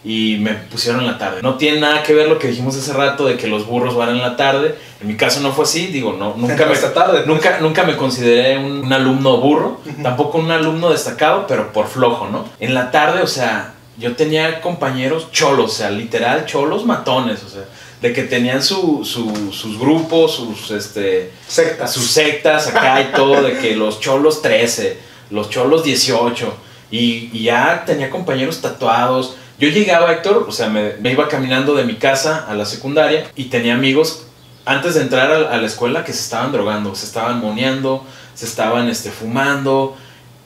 y 0.04 0.36
me 0.38 0.52
pusieron 0.54 1.00
en 1.00 1.06
la 1.06 1.16
tarde. 1.16 1.40
No 1.42 1.54
tiene 1.54 1.80
nada 1.80 2.02
que 2.02 2.12
ver 2.12 2.28
lo 2.28 2.38
que 2.38 2.48
dijimos 2.48 2.76
hace 2.76 2.92
rato 2.92 3.24
de 3.26 3.36
que 3.38 3.46
los 3.46 3.66
burros 3.66 3.96
van 3.96 4.10
en 4.10 4.20
la 4.20 4.36
tarde. 4.36 4.74
En 5.00 5.08
mi 5.08 5.16
caso 5.16 5.40
no 5.40 5.52
fue 5.52 5.64
así, 5.64 5.86
digo, 5.86 6.12
no, 6.12 6.34
nunca 6.36 6.66
me, 6.66 6.76
tarde. 6.76 7.12
pues. 7.22 7.26
nunca, 7.26 7.58
nunca 7.60 7.84
me 7.84 7.96
consideré 7.96 8.58
un, 8.58 8.80
un 8.84 8.92
alumno 8.92 9.38
burro, 9.38 9.80
tampoco 10.02 10.38
un 10.38 10.50
alumno 10.50 10.90
destacado, 10.90 11.46
pero 11.46 11.72
por 11.72 11.86
flojo, 11.88 12.28
¿no? 12.28 12.44
En 12.60 12.74
la 12.74 12.90
tarde, 12.90 13.22
o 13.22 13.26
sea, 13.26 13.72
yo 13.96 14.14
tenía 14.14 14.60
compañeros 14.60 15.30
cholos, 15.32 15.72
o 15.72 15.74
sea, 15.74 15.90
literal 15.90 16.44
cholos 16.44 16.84
matones, 16.84 17.42
o 17.42 17.48
sea, 17.48 17.62
de 18.02 18.12
que 18.12 18.24
tenían 18.24 18.62
su, 18.62 19.02
su- 19.06 19.52
sus 19.52 19.78
grupos, 19.78 20.34
sus, 20.34 20.70
este, 20.72 21.30
Sectas. 21.48 21.90
sus 21.92 22.10
sectas 22.10 22.66
acá 22.66 23.00
y 23.00 23.12
todo, 23.14 23.40
de 23.42 23.56
que 23.56 23.74
los 23.74 24.00
cholos 24.00 24.42
13, 24.42 24.98
los 25.30 25.48
cholos 25.48 25.82
18, 25.84 26.52
y, 26.90 27.30
y 27.32 27.44
ya 27.44 27.84
tenía 27.86 28.10
compañeros 28.10 28.60
tatuados. 28.60 29.36
Yo 29.58 29.68
llegaba, 29.68 30.12
Héctor, 30.12 30.46
o 30.48 30.52
sea, 30.52 30.68
me, 30.68 30.94
me 31.00 31.12
iba 31.12 31.28
caminando 31.28 31.74
de 31.74 31.84
mi 31.84 31.94
casa 31.94 32.46
a 32.48 32.54
la 32.54 32.64
secundaria 32.64 33.30
y 33.36 33.44
tenía 33.44 33.74
amigos 33.74 34.26
antes 34.64 34.94
de 34.94 35.02
entrar 35.02 35.30
a, 35.30 35.50
a 35.54 35.58
la 35.58 35.66
escuela 35.66 36.04
que 36.04 36.12
se 36.12 36.20
estaban 36.20 36.50
drogando, 36.52 36.94
se 36.94 37.06
estaban 37.06 37.40
moneando, 37.40 38.04
se 38.34 38.46
estaban 38.46 38.88
este, 38.88 39.10
fumando. 39.10 39.96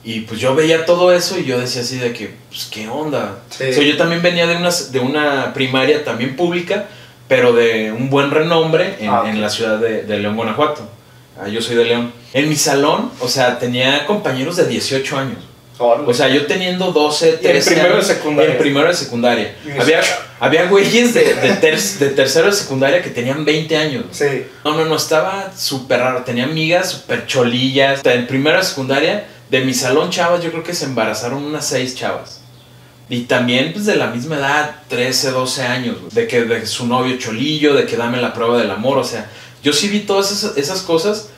Y 0.04 0.20
pues 0.20 0.40
yo 0.40 0.54
veía 0.54 0.86
todo 0.86 1.12
eso 1.12 1.38
y 1.38 1.44
yo 1.44 1.58
decía 1.58 1.82
así 1.82 1.98
de 1.98 2.12
que, 2.12 2.34
pues, 2.48 2.68
¿qué 2.70 2.88
onda? 2.88 3.40
Sí. 3.50 3.64
O 3.64 3.72
sea, 3.72 3.82
yo 3.82 3.96
también 3.96 4.22
venía 4.22 4.46
de 4.46 4.56
una, 4.56 4.70
de 4.70 5.00
una 5.00 5.52
primaria 5.52 6.04
también 6.04 6.36
pública, 6.36 6.86
pero 7.26 7.52
de 7.52 7.92
un 7.92 8.08
buen 8.08 8.30
renombre 8.30 8.96
en, 9.00 9.10
Ah, 9.10 9.24
en 9.26 9.40
la 9.40 9.50
ciudad 9.50 9.78
de, 9.78 10.02
de 10.02 10.18
León, 10.18 10.36
Guanajuato. 10.36 10.88
Ah, 11.40 11.48
yo 11.48 11.60
soy 11.60 11.76
de 11.76 11.84
León. 11.84 12.12
En 12.32 12.48
mi 12.48 12.56
salón, 12.56 13.10
o 13.20 13.28
sea, 13.28 13.58
tenía 13.58 14.06
compañeros 14.06 14.56
de 14.56 14.66
18 14.66 15.18
años. 15.18 15.38
O 15.78 16.12
sea, 16.14 16.28
yo 16.28 16.46
teniendo 16.46 16.90
12, 16.92 17.28
Y 17.42 17.46
en 17.46 17.52
13 17.52 17.70
primero 17.72 17.96
de 17.96 18.02
secundaria. 18.02 18.52
En 18.52 18.58
primero 18.58 18.88
de 18.88 18.94
secundaria. 18.94 19.54
18. 19.64 19.82
Había, 19.82 20.00
había 20.40 20.64
güeyes 20.66 21.14
de, 21.14 21.34
de, 21.34 21.52
ter- 21.56 21.80
de 21.80 22.08
tercero 22.10 22.46
de 22.46 22.52
secundaria 22.52 23.02
que 23.02 23.10
tenían 23.10 23.44
20 23.44 23.76
años. 23.76 24.04
sí. 24.10 24.44
No, 24.64 24.74
no, 24.74 24.84
no, 24.84 24.96
estaba 24.96 25.52
súper 25.56 26.00
raro. 26.00 26.22
Tenía 26.24 26.44
amigas 26.44 26.90
súper 26.90 27.26
cholillas. 27.26 28.00
En 28.04 28.26
primera 28.26 28.58
de 28.58 28.64
secundaria, 28.64 29.26
de 29.50 29.60
mi 29.60 29.72
salón 29.72 30.10
chavas, 30.10 30.42
yo 30.42 30.50
creo 30.50 30.62
que 30.64 30.74
se 30.74 30.84
embarazaron 30.86 31.42
unas 31.44 31.66
6 31.66 31.94
chavas. 31.94 32.40
Y 33.10 33.22
también, 33.22 33.72
pues, 33.72 33.86
de 33.86 33.96
la 33.96 34.08
misma 34.08 34.36
edad, 34.36 34.76
13, 34.88 35.30
12 35.30 35.62
años. 35.62 35.96
güey. 36.00 36.10
De 36.12 36.26
que 36.26 36.42
de 36.44 36.66
su 36.66 36.86
novio 36.86 37.16
cholillo, 37.18 37.74
de 37.74 37.86
que 37.86 37.96
dame 37.96 38.20
la 38.20 38.34
prueba 38.34 38.58
del 38.58 38.70
amor. 38.70 38.98
O 38.98 39.04
sea, 39.04 39.30
yo 39.62 39.72
sí 39.72 39.88
vi 39.88 40.00
todas 40.00 40.30
esas, 40.32 40.56
esas 40.58 40.82
cosas. 40.82 41.28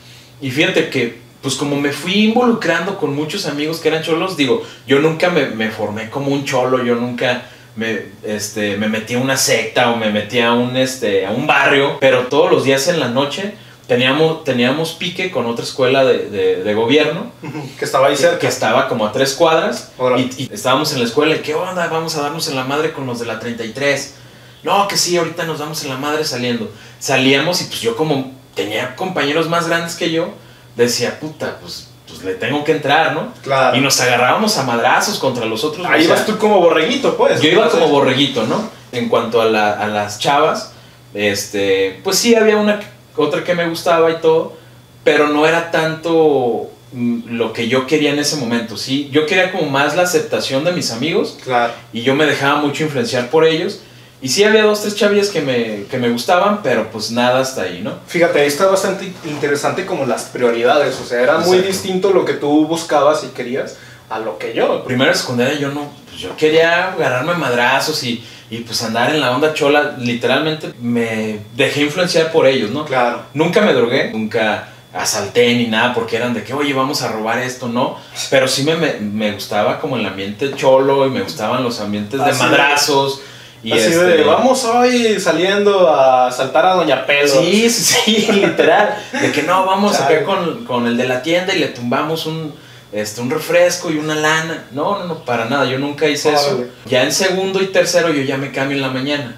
Y 0.40 0.50
fíjate 0.50 0.88
que, 0.88 1.20
pues, 1.42 1.54
como 1.54 1.76
me 1.76 1.92
fui 1.92 2.24
involucrando 2.24 2.98
con 2.98 3.14
muchos 3.14 3.46
amigos 3.46 3.78
que 3.80 3.88
eran 3.88 4.02
cholos, 4.02 4.36
digo, 4.36 4.62
yo 4.86 4.98
nunca 5.00 5.30
me, 5.30 5.46
me 5.46 5.70
formé 5.70 6.10
como 6.10 6.28
un 6.28 6.44
cholo. 6.44 6.84
Yo 6.84 6.94
nunca 6.96 7.42
me, 7.76 8.02
este, 8.24 8.76
me 8.76 8.88
metí 8.88 9.14
a 9.14 9.18
una 9.18 9.36
secta 9.36 9.90
o 9.90 9.96
me 9.96 10.10
metí 10.10 10.40
a 10.40 10.52
un, 10.52 10.76
este, 10.76 11.24
a 11.26 11.30
un 11.30 11.46
barrio. 11.46 11.98
Pero 12.00 12.26
todos 12.28 12.50
los 12.50 12.64
días 12.64 12.88
en 12.88 13.00
la 13.00 13.08
noche 13.08 13.54
teníamos, 13.86 14.44
teníamos 14.44 14.92
pique 14.92 15.30
con 15.30 15.46
otra 15.46 15.64
escuela 15.64 16.04
de, 16.04 16.28
de- 16.30 16.62
de 16.62 16.74
gobierno 16.74 17.32
Que 17.78 17.84
estaba 17.84 18.06
ahí 18.08 18.16
cerca. 18.16 18.38
que 18.38 18.46
estaba 18.46 18.86
como 18.88 19.04
a 19.06 19.10
tres 19.12 19.34
cuadras 19.34 19.90
y, 20.18 20.44
y 20.44 20.50
estábamos 20.52 20.92
en 20.92 21.00
la 21.00 21.06
escuela 21.06 21.34
y 21.34 21.40
qué 21.40 21.54
onda, 21.54 21.88
vamos 21.88 22.14
a 22.16 22.22
darnos 22.22 22.46
en 22.48 22.54
la 22.56 22.64
madre 22.64 22.92
con 22.92 23.06
los 23.06 23.18
de 23.18 23.26
la 23.26 23.40
33. 23.40 24.14
No, 24.62 24.86
que 24.88 24.96
sí, 24.98 25.16
ahorita 25.16 25.44
nos 25.44 25.58
damos 25.58 25.82
en 25.84 25.88
la 25.90 25.96
madre 25.96 26.22
saliendo. 26.24 26.70
Salíamos 26.98 27.62
y 27.62 27.64
pues 27.64 27.80
yo 27.80 27.96
como 27.96 28.30
tenía 28.54 28.94
compañeros 28.94 29.48
más 29.48 29.66
grandes 29.66 29.94
que 29.96 30.10
yo, 30.10 30.34
decía, 30.76 31.18
puta, 31.20 31.58
pues, 31.60 31.88
pues 32.08 32.22
le 32.24 32.34
tengo 32.34 32.64
que 32.64 32.72
entrar, 32.72 33.12
¿no? 33.14 33.32
Claro. 33.42 33.76
Y 33.76 33.80
nos 33.80 34.00
agarrábamos 34.00 34.56
a 34.58 34.62
madrazos 34.64 35.18
contra 35.18 35.46
los 35.46 35.62
otros. 35.64 35.86
Ahí 35.88 36.06
vas 36.06 36.26
tú 36.26 36.36
como 36.38 36.58
borreguito, 36.60 37.16
pues. 37.16 37.40
yo 37.40 37.48
iba 37.50 37.68
como 37.68 37.88
borreguito, 37.88 38.46
¿no? 38.46 38.68
En 38.92 39.08
cuanto 39.08 39.40
a, 39.40 39.44
la- 39.44 39.72
a 39.72 39.86
las 39.86 40.18
chavas, 40.18 40.72
este, 41.14 42.00
pues 42.02 42.18
sí 42.18 42.34
había 42.34 42.56
una 42.56 42.80
otra 43.16 43.44
que 43.44 43.54
me 43.54 43.68
gustaba 43.68 44.10
y 44.10 44.16
todo, 44.20 44.56
pero 45.04 45.28
no 45.28 45.46
era 45.46 45.70
tanto 45.70 46.70
mm, 46.92 47.36
lo 47.36 47.52
que 47.52 47.68
yo 47.68 47.86
quería 47.86 48.10
en 48.10 48.18
ese 48.18 48.36
momento, 48.36 48.76
¿sí? 48.76 49.08
Yo 49.12 49.26
quería 49.26 49.52
como 49.52 49.68
más 49.70 49.94
la 49.96 50.02
aceptación 50.02 50.64
de 50.64 50.72
mis 50.72 50.90
amigos 50.90 51.36
Claro. 51.44 51.72
y 51.92 52.02
yo 52.02 52.14
me 52.14 52.26
dejaba 52.26 52.60
mucho 52.60 52.84
influenciar 52.84 53.28
por 53.30 53.44
ellos. 53.44 53.80
Y 54.22 54.28
sí 54.28 54.44
había 54.44 54.64
dos, 54.64 54.82
tres 54.82 54.96
chavillas 54.96 55.28
que 55.28 55.40
me, 55.40 55.84
que 55.90 55.96
me 55.98 56.10
gustaban, 56.10 56.62
pero 56.62 56.90
pues 56.90 57.10
nada 57.10 57.40
hasta 57.40 57.62
ahí, 57.62 57.80
¿no? 57.82 57.94
Fíjate, 58.06 58.40
ahí 58.40 58.46
está 58.48 58.66
bastante 58.66 59.10
interesante 59.24 59.86
como 59.86 60.04
las 60.04 60.24
prioridades. 60.24 60.98
O 61.00 61.04
sea, 61.06 61.20
era 61.22 61.38
muy 61.38 61.56
Exacto. 61.58 61.66
distinto 61.66 62.10
lo 62.12 62.24
que 62.26 62.34
tú 62.34 62.66
buscabas 62.66 63.24
y 63.24 63.28
querías 63.28 63.76
a 64.10 64.18
lo 64.18 64.36
que 64.38 64.52
yo. 64.52 64.84
Primero 64.84 65.10
de 65.10 65.16
secundaria 65.16 65.58
yo 65.58 65.68
no, 65.70 65.90
pues 66.08 66.20
yo 66.20 66.36
quería 66.36 66.92
agarrarme 66.92 67.32
madrazos 67.34 68.02
y, 68.04 68.22
y 68.50 68.58
pues 68.58 68.82
andar 68.82 69.14
en 69.14 69.20
la 69.20 69.30
onda 69.34 69.54
chola. 69.54 69.94
Literalmente 69.98 70.74
me 70.82 71.40
dejé 71.56 71.82
influenciar 71.82 72.30
por 72.30 72.46
ellos, 72.46 72.70
¿no? 72.70 72.84
Claro. 72.84 73.22
Nunca 73.32 73.62
me 73.62 73.72
drogué, 73.72 74.10
nunca 74.12 74.68
asalté 74.92 75.54
ni 75.54 75.66
nada 75.68 75.94
porque 75.94 76.16
eran 76.16 76.34
de 76.34 76.42
que, 76.42 76.52
oye, 76.52 76.74
vamos 76.74 77.00
a 77.00 77.08
robar 77.08 77.38
esto, 77.38 77.68
no. 77.68 77.96
Pero 78.28 78.48
sí 78.48 78.64
me, 78.64 78.74
me, 78.76 78.94
me 79.00 79.32
gustaba 79.32 79.80
como 79.80 79.96
el 79.96 80.04
ambiente 80.04 80.52
cholo 80.56 81.06
y 81.06 81.10
me 81.10 81.22
gustaban 81.22 81.62
los 81.62 81.80
ambientes 81.80 82.18
de 82.22 82.30
Así 82.30 82.42
de- 82.42 82.50
madrazos. 82.50 83.20
Y 83.62 83.72
Así 83.72 83.90
este, 83.90 84.04
de, 84.04 84.24
vamos 84.24 84.64
hoy 84.64 85.20
saliendo 85.20 85.90
a 85.94 86.32
saltar 86.32 86.64
a 86.64 86.74
Doña 86.74 87.04
Pedo. 87.04 87.42
Sí, 87.42 87.68
sí, 87.68 87.84
sí, 87.84 88.32
literal. 88.32 88.96
De 89.12 89.30
que 89.32 89.42
no, 89.42 89.66
vamos 89.66 89.98
Chale. 89.98 90.16
acá 90.16 90.24
con, 90.24 90.64
con 90.64 90.86
el 90.86 90.96
de 90.96 91.06
la 91.06 91.22
tienda 91.22 91.54
y 91.54 91.58
le 91.58 91.68
tumbamos 91.68 92.24
un, 92.24 92.54
este, 92.90 93.20
un 93.20 93.30
refresco 93.30 93.90
y 93.90 93.98
una 93.98 94.14
lana. 94.14 94.64
No, 94.72 94.98
no, 94.98 95.04
no, 95.04 95.24
para 95.24 95.44
nada. 95.44 95.66
Yo 95.66 95.78
nunca 95.78 96.08
hice 96.08 96.32
eso. 96.32 96.54
Órale. 96.54 96.70
Ya 96.86 97.02
en 97.02 97.12
segundo 97.12 97.60
y 97.60 97.66
tercero 97.66 98.10
yo 98.10 98.22
ya 98.22 98.38
me 98.38 98.50
cambio 98.50 98.76
en 98.76 98.82
la 98.82 98.90
mañana. 98.90 99.36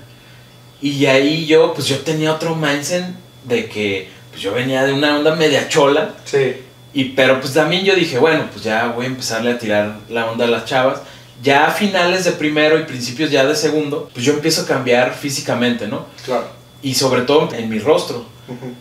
Y 0.80 1.06
ahí 1.06 1.46
yo, 1.46 1.74
pues 1.74 1.88
yo 1.88 1.98
tenía 1.98 2.32
otro 2.32 2.54
mindset 2.54 3.06
de 3.44 3.68
que 3.68 4.08
pues 4.30 4.40
yo 4.40 4.52
venía 4.52 4.84
de 4.84 4.92
una 4.92 5.16
onda 5.16 5.34
media 5.34 5.68
chola. 5.68 6.10
Sí. 6.24 6.56
Y 6.94 7.04
pero 7.10 7.40
pues 7.40 7.54
también 7.54 7.84
yo 7.84 7.94
dije, 7.96 8.18
bueno, 8.18 8.48
pues 8.52 8.64
ya 8.64 8.88
voy 8.88 9.06
a 9.06 9.08
empezarle 9.08 9.50
a 9.50 9.58
tirar 9.58 9.96
la 10.08 10.30
onda 10.30 10.44
a 10.44 10.48
las 10.48 10.64
chavas. 10.64 11.00
Ya 11.42 11.66
a 11.66 11.70
finales 11.70 12.24
de 12.24 12.32
primero 12.32 12.78
y 12.78 12.84
principios 12.84 13.30
ya 13.30 13.44
de 13.44 13.56
segundo, 13.56 14.08
pues 14.12 14.24
yo 14.24 14.32
empiezo 14.32 14.62
a 14.62 14.66
cambiar 14.66 15.14
físicamente, 15.14 15.88
¿no? 15.88 16.06
Claro. 16.24 16.46
Y 16.82 16.94
sobre 16.94 17.22
todo 17.22 17.48
en 17.52 17.68
mi 17.68 17.78
rostro. 17.78 18.24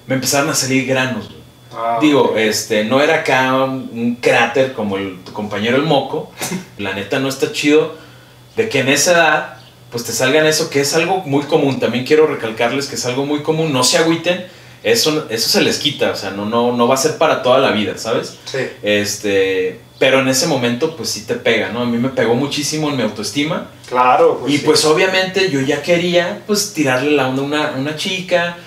Me 0.08 0.16
empezaron 0.16 0.50
a 0.50 0.54
salir 0.56 0.86
granos. 0.86 1.28
güey. 1.28 1.42
Ah, 1.74 1.98
Digo, 2.02 2.34
este, 2.38 2.84
no 2.84 3.02
era 3.02 3.16
acá 3.18 3.54
un, 3.64 3.90
un 3.94 4.16
cráter 4.16 4.74
como 4.74 4.98
el, 4.98 5.20
tu 5.24 5.32
compañero 5.34 5.78
el 5.78 5.84
moco. 5.84 6.32
La 6.78 6.94
neta 6.94 7.20
no 7.20 7.30
está 7.30 7.52
chido 7.52 7.96
de 8.58 8.68
que 8.70 8.80
en 8.80 8.90
esa 8.90 9.12
edad 9.14 9.58
pues 9.90 10.04
te 10.06 10.12
salgan 10.14 10.46
eso 10.46 10.70
que 10.70 10.82
es 10.82 10.94
algo 10.94 11.18
muy 11.26 11.44
común. 11.44 11.80
También 11.80 12.06
quiero 12.06 12.28
recalcarles 12.28 12.88
que 12.88 12.96
es 12.96 13.06
algo 13.06 13.26
muy 13.26 13.42
común. 13.42 13.74
No 13.74 13.84
se 13.84 13.98
agüiten. 13.98 14.46
Eso, 14.84 15.28
eso 15.30 15.50
se 15.50 15.62
les 15.62 15.78
quita. 15.78 16.12
O 16.12 16.16
sea, 16.16 16.32
no, 16.32 16.46
no, 16.46 16.72
no 16.72 16.88
va 16.88 16.96
a 16.96 16.98
ser 16.98 17.18
para 17.18 17.44
toda 17.44 17.60
la 17.60 17.72
vida, 17.72 17.98
¿sabes? 17.98 18.38
Sí. 18.46 18.60
Este, 18.82 19.80
pero 20.00 20.20
en 20.20 20.28
ese 20.28 20.48
momento 20.48 20.96
pues 20.96 21.10
sí 21.10 21.26
te 21.28 21.36
pega, 21.36 21.70
¿no? 21.70 21.82
A 21.82 21.86
mí 21.86 21.98
me 21.98 22.10
pegó 22.10 22.34
muchísimo 22.34 22.90
en 22.90 22.98
mi 22.98 23.04
autoestima. 23.04 23.68
Claro, 23.88 24.40
pues 24.40 24.54
y 24.54 24.58
sí. 24.58 24.66
pues 24.66 24.84
obviamente 24.86 25.52
yo 25.52 25.62
ya 25.62 25.82
quería 25.84 26.42
pues 26.48 26.74
tirarle 26.74 27.12
la 27.12 27.28
onda 27.28 27.42
a 27.42 27.46
una, 27.46 27.72
una 27.78 27.96
chica. 27.96 28.58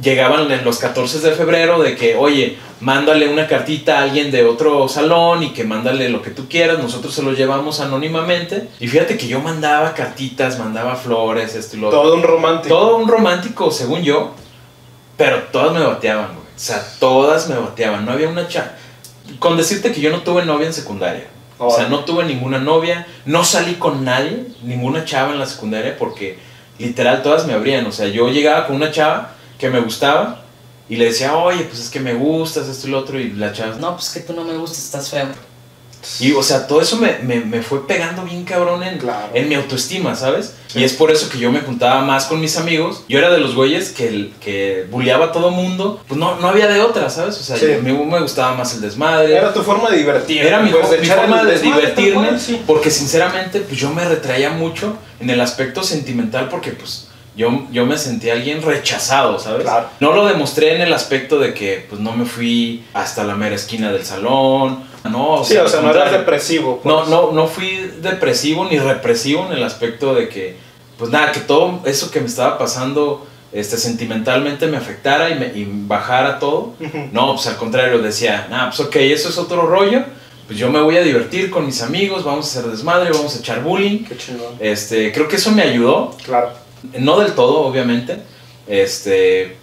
Llegaban 0.00 0.48
los 0.64 0.78
14 0.78 1.18
de 1.18 1.32
febrero 1.32 1.82
de 1.82 1.96
que, 1.96 2.14
oye, 2.14 2.56
mándale 2.80 3.28
una 3.28 3.46
cartita 3.46 3.98
a 3.98 4.02
alguien 4.04 4.30
de 4.30 4.44
otro 4.44 4.88
salón 4.88 5.42
y 5.42 5.50
que 5.50 5.64
mándale 5.64 6.08
lo 6.08 6.22
que 6.22 6.30
tú 6.30 6.48
quieras, 6.48 6.78
nosotros 6.78 7.12
se 7.12 7.22
lo 7.22 7.32
llevamos 7.32 7.80
anónimamente. 7.80 8.68
Y 8.80 8.88
fíjate 8.88 9.18
que 9.18 9.26
yo 9.26 9.40
mandaba 9.40 9.94
cartitas, 9.94 10.58
mandaba 10.58 10.96
flores, 10.96 11.54
esto 11.54 11.76
y 11.76 11.80
lo 11.80 11.88
otro. 11.88 12.02
Todo 12.02 12.14
un 12.14 12.22
romántico. 12.22 12.74
Todo 12.74 12.96
un 12.96 13.08
romántico, 13.08 13.70
según 13.70 14.02
yo, 14.02 14.34
pero 15.18 15.42
todas 15.52 15.74
me 15.74 15.84
bateaban, 15.84 16.28
güey. 16.28 16.46
O 16.46 16.58
sea, 16.58 16.82
todas 16.98 17.48
me 17.48 17.56
bateaban. 17.56 18.06
No 18.06 18.12
había 18.12 18.28
una 18.30 18.48
chava. 18.48 18.72
Con 19.38 19.58
decirte 19.58 19.92
que 19.92 20.00
yo 20.00 20.10
no 20.10 20.22
tuve 20.22 20.46
novia 20.46 20.68
en 20.68 20.72
secundaria. 20.72 21.26
O 21.58 21.74
sea, 21.74 21.88
no 21.88 22.04
tuve 22.04 22.24
ninguna 22.24 22.58
novia, 22.58 23.06
no 23.26 23.44
salí 23.44 23.74
con 23.74 24.04
nadie, 24.04 24.46
ninguna 24.62 25.04
chava 25.04 25.32
en 25.32 25.40
la 25.40 25.46
secundaria 25.46 25.98
porque 25.98 26.38
literal 26.78 27.22
todas 27.22 27.46
me 27.46 27.52
abrían. 27.52 27.84
O 27.86 27.92
sea, 27.92 28.06
yo 28.06 28.28
llegaba 28.30 28.66
con 28.68 28.76
una 28.76 28.92
chava 28.92 29.32
que 29.58 29.68
me 29.68 29.80
gustaba 29.80 30.42
y 30.88 30.96
le 30.96 31.06
decía, 31.06 31.36
oye, 31.36 31.64
pues 31.64 31.80
es 31.80 31.90
que 31.90 31.98
me 31.98 32.14
gustas, 32.14 32.68
esto 32.68 32.86
y 32.86 32.90
lo 32.92 33.00
otro, 33.00 33.18
y 33.18 33.32
la 33.32 33.52
chava, 33.52 33.74
no. 33.74 33.90
No, 33.90 33.96
pues 33.96 34.10
que 34.10 34.20
tú 34.20 34.32
no 34.34 34.44
me 34.44 34.56
gustas, 34.56 34.84
estás 34.84 35.10
feo. 35.10 35.26
Y 36.20 36.32
o 36.32 36.42
sea, 36.42 36.66
todo 36.66 36.80
eso 36.80 36.96
me, 36.96 37.18
me, 37.22 37.40
me 37.40 37.62
fue 37.62 37.86
pegando 37.86 38.22
bien 38.22 38.44
cabrón 38.44 38.82
en, 38.82 38.98
Claro. 38.98 39.28
en 39.34 39.48
mi 39.48 39.54
autoestima, 39.54 40.14
¿sabes? 40.14 40.54
Sí. 40.68 40.80
Y 40.80 40.84
es 40.84 40.92
por 40.92 41.10
eso 41.10 41.28
que 41.28 41.38
yo 41.38 41.50
me 41.50 41.60
juntaba 41.60 42.02
más 42.02 42.26
con 42.26 42.40
mis 42.40 42.56
amigos. 42.56 43.04
Yo 43.08 43.18
era 43.18 43.30
de 43.30 43.38
los 43.38 43.54
güeyes 43.54 43.90
que, 43.90 44.30
que 44.40 44.86
bulleaba 44.90 45.26
a 45.26 45.32
todo 45.32 45.50
mundo. 45.50 46.02
Pues 46.08 46.18
no, 46.18 46.36
no 46.36 46.48
había 46.48 46.66
de 46.68 46.80
otra, 46.80 47.08
¿sabes? 47.10 47.36
O 47.38 47.42
sea, 47.42 47.56
Sí. 47.56 47.66
a 47.72 47.78
mí 47.78 47.92
me 47.92 48.20
gustaba 48.20 48.54
más 48.54 48.74
el 48.74 48.80
desmadre. 48.80 49.36
Era 49.36 49.52
tu 49.52 49.62
forma 49.62 49.90
de 49.90 49.98
divertir. 49.98 50.42
Era 50.42 50.60
mi, 50.60 50.70
pues, 50.70 51.00
mi 51.00 51.06
forma 51.06 51.44
de 51.44 51.58
divertirme, 51.58 52.12
tal 52.14 52.28
cual, 52.28 52.40
sí. 52.40 52.62
porque 52.66 52.90
sinceramente 52.90 53.60
pues 53.60 53.78
yo 53.80 53.90
me 53.90 54.04
retraía 54.04 54.50
mucho 54.50 54.96
en 55.20 55.30
el 55.30 55.40
aspecto 55.40 55.82
sentimental 55.82 56.48
porque 56.48 56.70
pues 56.72 57.08
yo, 57.36 57.66
yo 57.70 57.86
me 57.86 57.96
sentía 57.96 58.32
alguien 58.34 58.62
rechazado, 58.62 59.38
¿sabes? 59.38 59.62
Claro. 59.62 59.88
No 60.00 60.12
lo 60.12 60.26
demostré 60.26 60.74
en 60.74 60.82
el 60.82 60.92
aspecto 60.92 61.38
de 61.38 61.54
que 61.54 61.86
pues 61.88 62.00
no 62.00 62.12
me 62.12 62.24
fui 62.24 62.84
hasta 62.94 63.22
la 63.24 63.34
mera 63.36 63.54
esquina 63.54 63.92
del 63.92 64.04
salón, 64.04 64.84
no, 65.04 65.34
o 65.40 65.44
Sí, 65.44 65.54
sea, 65.54 65.64
o 65.64 65.68
sea, 65.68 65.80
no 65.80 65.90
eras 65.90 66.12
depresivo. 66.12 66.80
pues. 66.82 66.86
No, 66.94 67.06
no, 67.06 67.32
no 67.32 67.46
fui 67.46 67.90
depresivo 68.02 68.64
ni 68.64 68.78
represivo 68.78 69.46
en 69.46 69.52
el 69.52 69.62
aspecto 69.64 70.14
de 70.14 70.28
que, 70.28 70.56
pues 70.98 71.10
nada, 71.10 71.32
que 71.32 71.40
todo 71.40 71.80
eso 71.84 72.10
que 72.10 72.20
me 72.20 72.26
estaba 72.26 72.58
pasando 72.58 73.26
este, 73.52 73.76
sentimentalmente 73.78 74.66
me 74.66 74.76
afectara 74.76 75.30
y, 75.30 75.34
me, 75.38 75.46
y 75.46 75.66
bajara 75.86 76.38
todo. 76.38 76.74
No, 77.12 77.34
pues 77.34 77.46
al 77.46 77.56
contrario, 77.56 77.98
decía, 78.00 78.46
nah, 78.50 78.66
pues 78.68 78.80
ok, 78.80 78.96
eso 78.96 79.28
es 79.30 79.38
otro 79.38 79.62
rollo. 79.66 80.04
Pues 80.46 80.58
yo 80.58 80.70
me 80.70 80.80
voy 80.80 80.96
a 80.96 81.02
divertir 81.02 81.50
con 81.50 81.66
mis 81.66 81.82
amigos, 81.82 82.24
vamos 82.24 82.46
a 82.46 82.58
hacer 82.60 82.70
desmadre, 82.70 83.10
vamos 83.10 83.36
a 83.36 83.38
echar 83.38 83.62
bullying. 83.62 84.04
Qué 84.04 84.16
chingón. 84.16 84.54
Este, 84.60 85.12
creo 85.12 85.28
que 85.28 85.36
eso 85.36 85.50
me 85.52 85.62
ayudó, 85.62 86.16
Claro. 86.24 86.50
no 86.98 87.20
del 87.20 87.32
todo, 87.32 87.60
obviamente. 87.60 88.16
Este, 88.66 89.56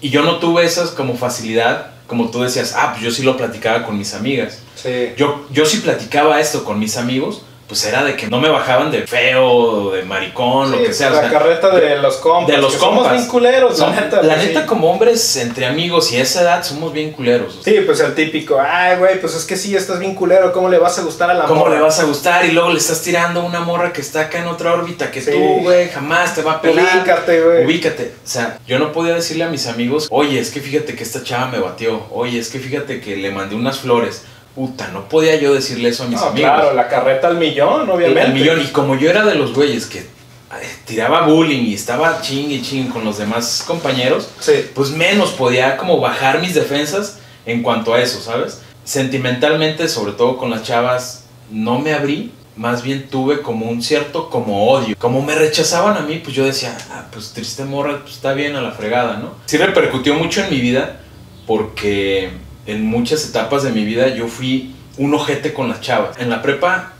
y 0.00 0.10
yo 0.10 0.22
no 0.22 0.36
tuve 0.38 0.64
esas 0.64 0.90
como 0.90 1.16
facilidad, 1.16 1.92
como 2.06 2.30
tú 2.30 2.42
decías, 2.42 2.74
ah, 2.76 2.90
pues 2.92 3.02
yo 3.04 3.10
sí 3.10 3.22
lo 3.22 3.36
platicaba 3.36 3.84
con 3.84 3.96
mis 3.98 4.12
amigas. 4.14 4.60
Sí. 4.76 5.12
Yo, 5.16 5.46
yo 5.50 5.66
si 5.66 5.78
platicaba 5.78 6.40
esto 6.40 6.62
con 6.64 6.78
mis 6.78 6.96
amigos, 6.96 7.42
pues 7.66 7.84
era 7.84 8.04
de 8.04 8.14
que 8.14 8.28
no 8.28 8.38
me 8.38 8.48
bajaban 8.48 8.92
de 8.92 9.08
feo, 9.08 9.90
de 9.90 10.04
maricón, 10.04 10.70
lo 10.70 10.78
Sí, 10.78 10.84
que 10.84 10.92
sea. 10.94 11.08
o 11.08 11.14
la 11.14 11.20
sea, 11.22 11.30
carreta 11.32 11.74
de 11.74 11.96
los 11.96 12.14
compas. 12.18 12.54
de 12.54 12.62
los 12.62 12.72
que 12.74 12.78
Somos 12.78 12.98
compas. 12.98 13.12
bien 13.14 13.26
culeros, 13.26 13.76
son- 13.76 13.90
la 13.92 14.02
neta. 14.02 14.22
la 14.22 14.34
pues, 14.34 14.46
neta, 14.46 14.60
sí. 14.60 14.66
como 14.66 14.88
hombres 14.88 15.36
entre 15.38 15.66
amigos 15.66 16.12
y 16.12 16.16
a 16.18 16.22
esa 16.22 16.42
edad 16.42 16.62
somos 16.62 16.92
bien 16.92 17.10
culeros. 17.10 17.56
o 17.56 17.62
sea, 17.64 17.72
Sí, 17.72 17.80
pues 17.80 17.98
el 17.98 18.14
típico, 18.14 18.56
ay, 18.60 18.98
güey, 18.98 19.20
pues 19.20 19.34
es 19.34 19.44
que 19.44 19.56
sí, 19.56 19.74
estás 19.74 19.98
bien 19.98 20.14
culero, 20.14 20.52
¿cómo 20.52 20.68
le 20.68 20.78
vas 20.78 20.96
a 21.00 21.02
gustar 21.02 21.28
a 21.28 21.34
la 21.34 21.46
¿Cómo 21.46 21.62
morra? 21.62 21.74
le 21.74 21.80
vas 21.80 21.98
a 21.98 22.04
gustar? 22.04 22.44
Y 22.46 22.52
luego 22.52 22.70
le 22.70 22.78
estás 22.78 23.02
tirando 23.02 23.40
a 23.40 23.44
una 23.44 23.58
morra 23.58 23.92
que 23.92 24.00
está 24.00 24.20
acá 24.20 24.38
en 24.38 24.46
otra 24.46 24.72
órbita 24.72 25.10
que 25.10 25.20
Sí. 25.20 25.32
tú, 25.32 25.62
güey, 25.62 25.88
jamás 25.88 26.36
te 26.36 26.42
va 26.42 26.52
a 26.52 26.60
pelar. 26.60 26.98
Ubícate, 26.98 27.40
güey. 27.42 27.64
Ubícate. 27.64 28.12
O 28.24 28.28
sea, 28.28 28.60
yo 28.68 28.78
no 28.78 28.92
podía 28.92 29.14
decirle 29.14 29.42
a 29.42 29.48
mis 29.48 29.66
amigos, 29.66 30.06
oye, 30.12 30.38
es 30.38 30.50
que 30.52 30.60
fíjate 30.60 30.94
que 30.94 31.02
esta 31.02 31.24
chava 31.24 31.48
me 31.48 31.58
batió. 31.58 32.04
Oye, 32.12 32.38
es 32.38 32.48
que 32.48 32.60
fíjate 32.60 33.00
que 33.00 33.16
le 33.16 33.32
mandé 33.32 33.56
unas 33.56 33.80
flores. 33.80 34.22
Puta, 34.56 34.88
no 34.88 35.08
podía 35.08 35.36
yo 35.36 35.54
decirle 35.54 35.90
eso 35.90 36.02
a 36.04 36.06
mis 36.06 36.18
No, 36.20 36.26
amigos. 36.28 36.50
claro, 36.50 36.72
la 36.74 36.88
carreta 36.88 37.28
al 37.28 37.36
millón, 37.36 37.88
obviamente. 37.88 38.20
Al 38.22 38.32
millón. 38.34 38.60
Y 38.60 38.66
como 38.72 38.96
yo 38.98 39.08
era 39.10 39.24
de 39.24 39.34
los 39.36 39.52
güeyes 39.52 39.86
que 39.86 40.06
ay, 40.50 40.66
tiraba 40.86 41.26
bullying 41.26 41.62
y 41.64 41.74
estaba 41.74 42.20
ching 42.22 42.50
y 42.50 42.62
ching 42.62 42.88
con 42.88 43.04
los 43.04 43.18
demás 43.18 43.62
compañeros, 43.66 44.30
Sí. 44.40 44.52
pues 44.74 44.90
menos 44.90 45.30
podía 45.32 45.76
como 45.76 46.00
bajar 46.00 46.40
mis 46.40 46.54
defensas 46.54 47.18
en 47.44 47.62
cuanto 47.62 47.92
a 47.94 48.00
eso, 48.00 48.20
¿sabes? 48.20 48.62
Sentimentalmente, 48.84 49.88
sobre 49.88 50.12
todo 50.12 50.38
con 50.38 50.50
las 50.50 50.62
chavas, 50.62 51.26
no 51.50 51.78
me 51.78 51.92
abrí, 51.92 52.32
más 52.56 52.82
bien 52.82 53.08
tuve 53.10 53.42
como 53.42 53.66
un 53.68 53.82
cierto 53.82 54.30
como 54.30 54.70
odio. 54.70 54.96
Como 54.98 55.20
me 55.20 55.34
rechazaban 55.34 55.98
a 55.98 56.00
mí, 56.00 56.18
pues 56.24 56.34
yo 56.34 56.44
decía, 56.46 56.74
ah, 56.90 57.04
pues 57.12 57.32
triste 57.34 57.64
morra, 57.66 57.98
pues 58.02 58.14
está 58.14 58.32
bien 58.32 58.56
a 58.56 58.62
la 58.62 58.70
fregada, 58.72 59.18
¿no? 59.18 59.34
Sí 59.44 59.58
repercutió 59.58 60.14
mucho 60.14 60.42
en 60.42 60.50
mi 60.50 60.60
vida 60.60 61.00
porque 61.46 62.30
en 62.66 62.84
muchas 62.84 63.28
etapas 63.28 63.62
de 63.62 63.70
mi 63.70 63.84
vida 63.84 64.08
yo 64.08 64.28
fui 64.28 64.74
un 64.98 65.14
ojete 65.14 65.52
con 65.52 65.68
las 65.68 65.80
chavas. 65.80 66.18
En 66.18 66.30
la 66.30 66.42
prepa 66.42 66.92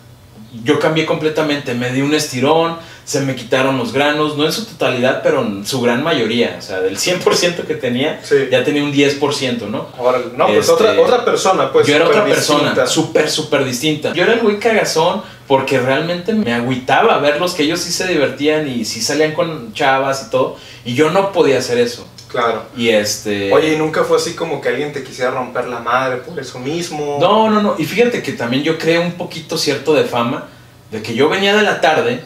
yo 0.64 0.78
cambié 0.78 1.04
completamente, 1.06 1.74
me 1.74 1.90
di 1.92 2.00
un 2.00 2.14
estirón, 2.14 2.76
se 3.04 3.20
me 3.20 3.34
quitaron 3.34 3.76
los 3.78 3.92
granos, 3.92 4.36
no 4.36 4.46
en 4.46 4.52
su 4.52 4.64
totalidad, 4.64 5.20
pero 5.22 5.42
en 5.42 5.66
su 5.66 5.80
gran 5.80 6.02
mayoría, 6.02 6.56
o 6.58 6.62
sea, 6.62 6.80
del 6.80 6.96
100% 6.96 7.64
que 7.66 7.74
tenía, 7.74 8.20
Sí. 8.22 8.34
ya 8.50 8.64
tenía 8.64 8.82
un 8.82 8.92
10%, 8.92 9.68
¿no? 9.68 9.86
Ahora, 9.98 10.20
no, 10.36 10.46
pues 10.46 10.58
Este, 10.60 10.72
otra, 10.72 11.00
otra 11.00 11.24
persona, 11.24 11.70
pues. 11.72 11.86
yo 11.86 11.96
era 11.96 12.06
otra 12.08 12.24
persona, 12.24 12.86
súper, 12.86 13.28
súper 13.30 13.64
distinta. 13.64 14.12
Yo 14.12 14.22
era 14.24 14.32
el 14.32 14.40
güey 14.40 14.58
cagazón 14.58 15.22
porque 15.46 15.78
realmente 15.78 16.32
me 16.32 16.52
agüitaba 16.52 17.18
verlos 17.18 17.54
que 17.54 17.62
ellos 17.64 17.80
sí 17.80 17.92
se 17.92 18.06
divertían 18.08 18.66
y 18.66 18.84
sí 18.84 19.00
salían 19.00 19.32
con 19.32 19.72
chavas 19.74 20.24
y 20.26 20.30
todo, 20.30 20.56
y 20.84 20.94
yo 20.94 21.10
no 21.10 21.32
podía 21.32 21.58
hacer 21.58 21.78
eso. 21.78 22.08
Claro. 22.28 22.64
Y 22.76 22.88
este... 22.88 23.52
Oye, 23.52 23.74
¿y 23.74 23.76
nunca 23.76 24.04
fue 24.04 24.16
así 24.16 24.34
como 24.34 24.60
que 24.60 24.68
alguien 24.68 24.92
te 24.92 25.02
quisiera 25.02 25.30
romper 25.30 25.68
la 25.68 25.80
madre 25.80 26.18
por 26.18 26.38
eso 26.38 26.58
mismo? 26.58 27.18
No, 27.20 27.50
no, 27.50 27.62
no. 27.62 27.76
Y 27.78 27.84
fíjate 27.84 28.22
que 28.22 28.32
también 28.32 28.62
yo 28.62 28.78
creé 28.78 28.98
un 28.98 29.12
poquito 29.12 29.56
cierto 29.56 29.94
de 29.94 30.04
fama 30.04 30.48
de 30.90 31.02
que 31.02 31.14
yo 31.14 31.28
venía 31.28 31.56
de 31.56 31.62
la 31.62 31.80
tarde 31.80 32.22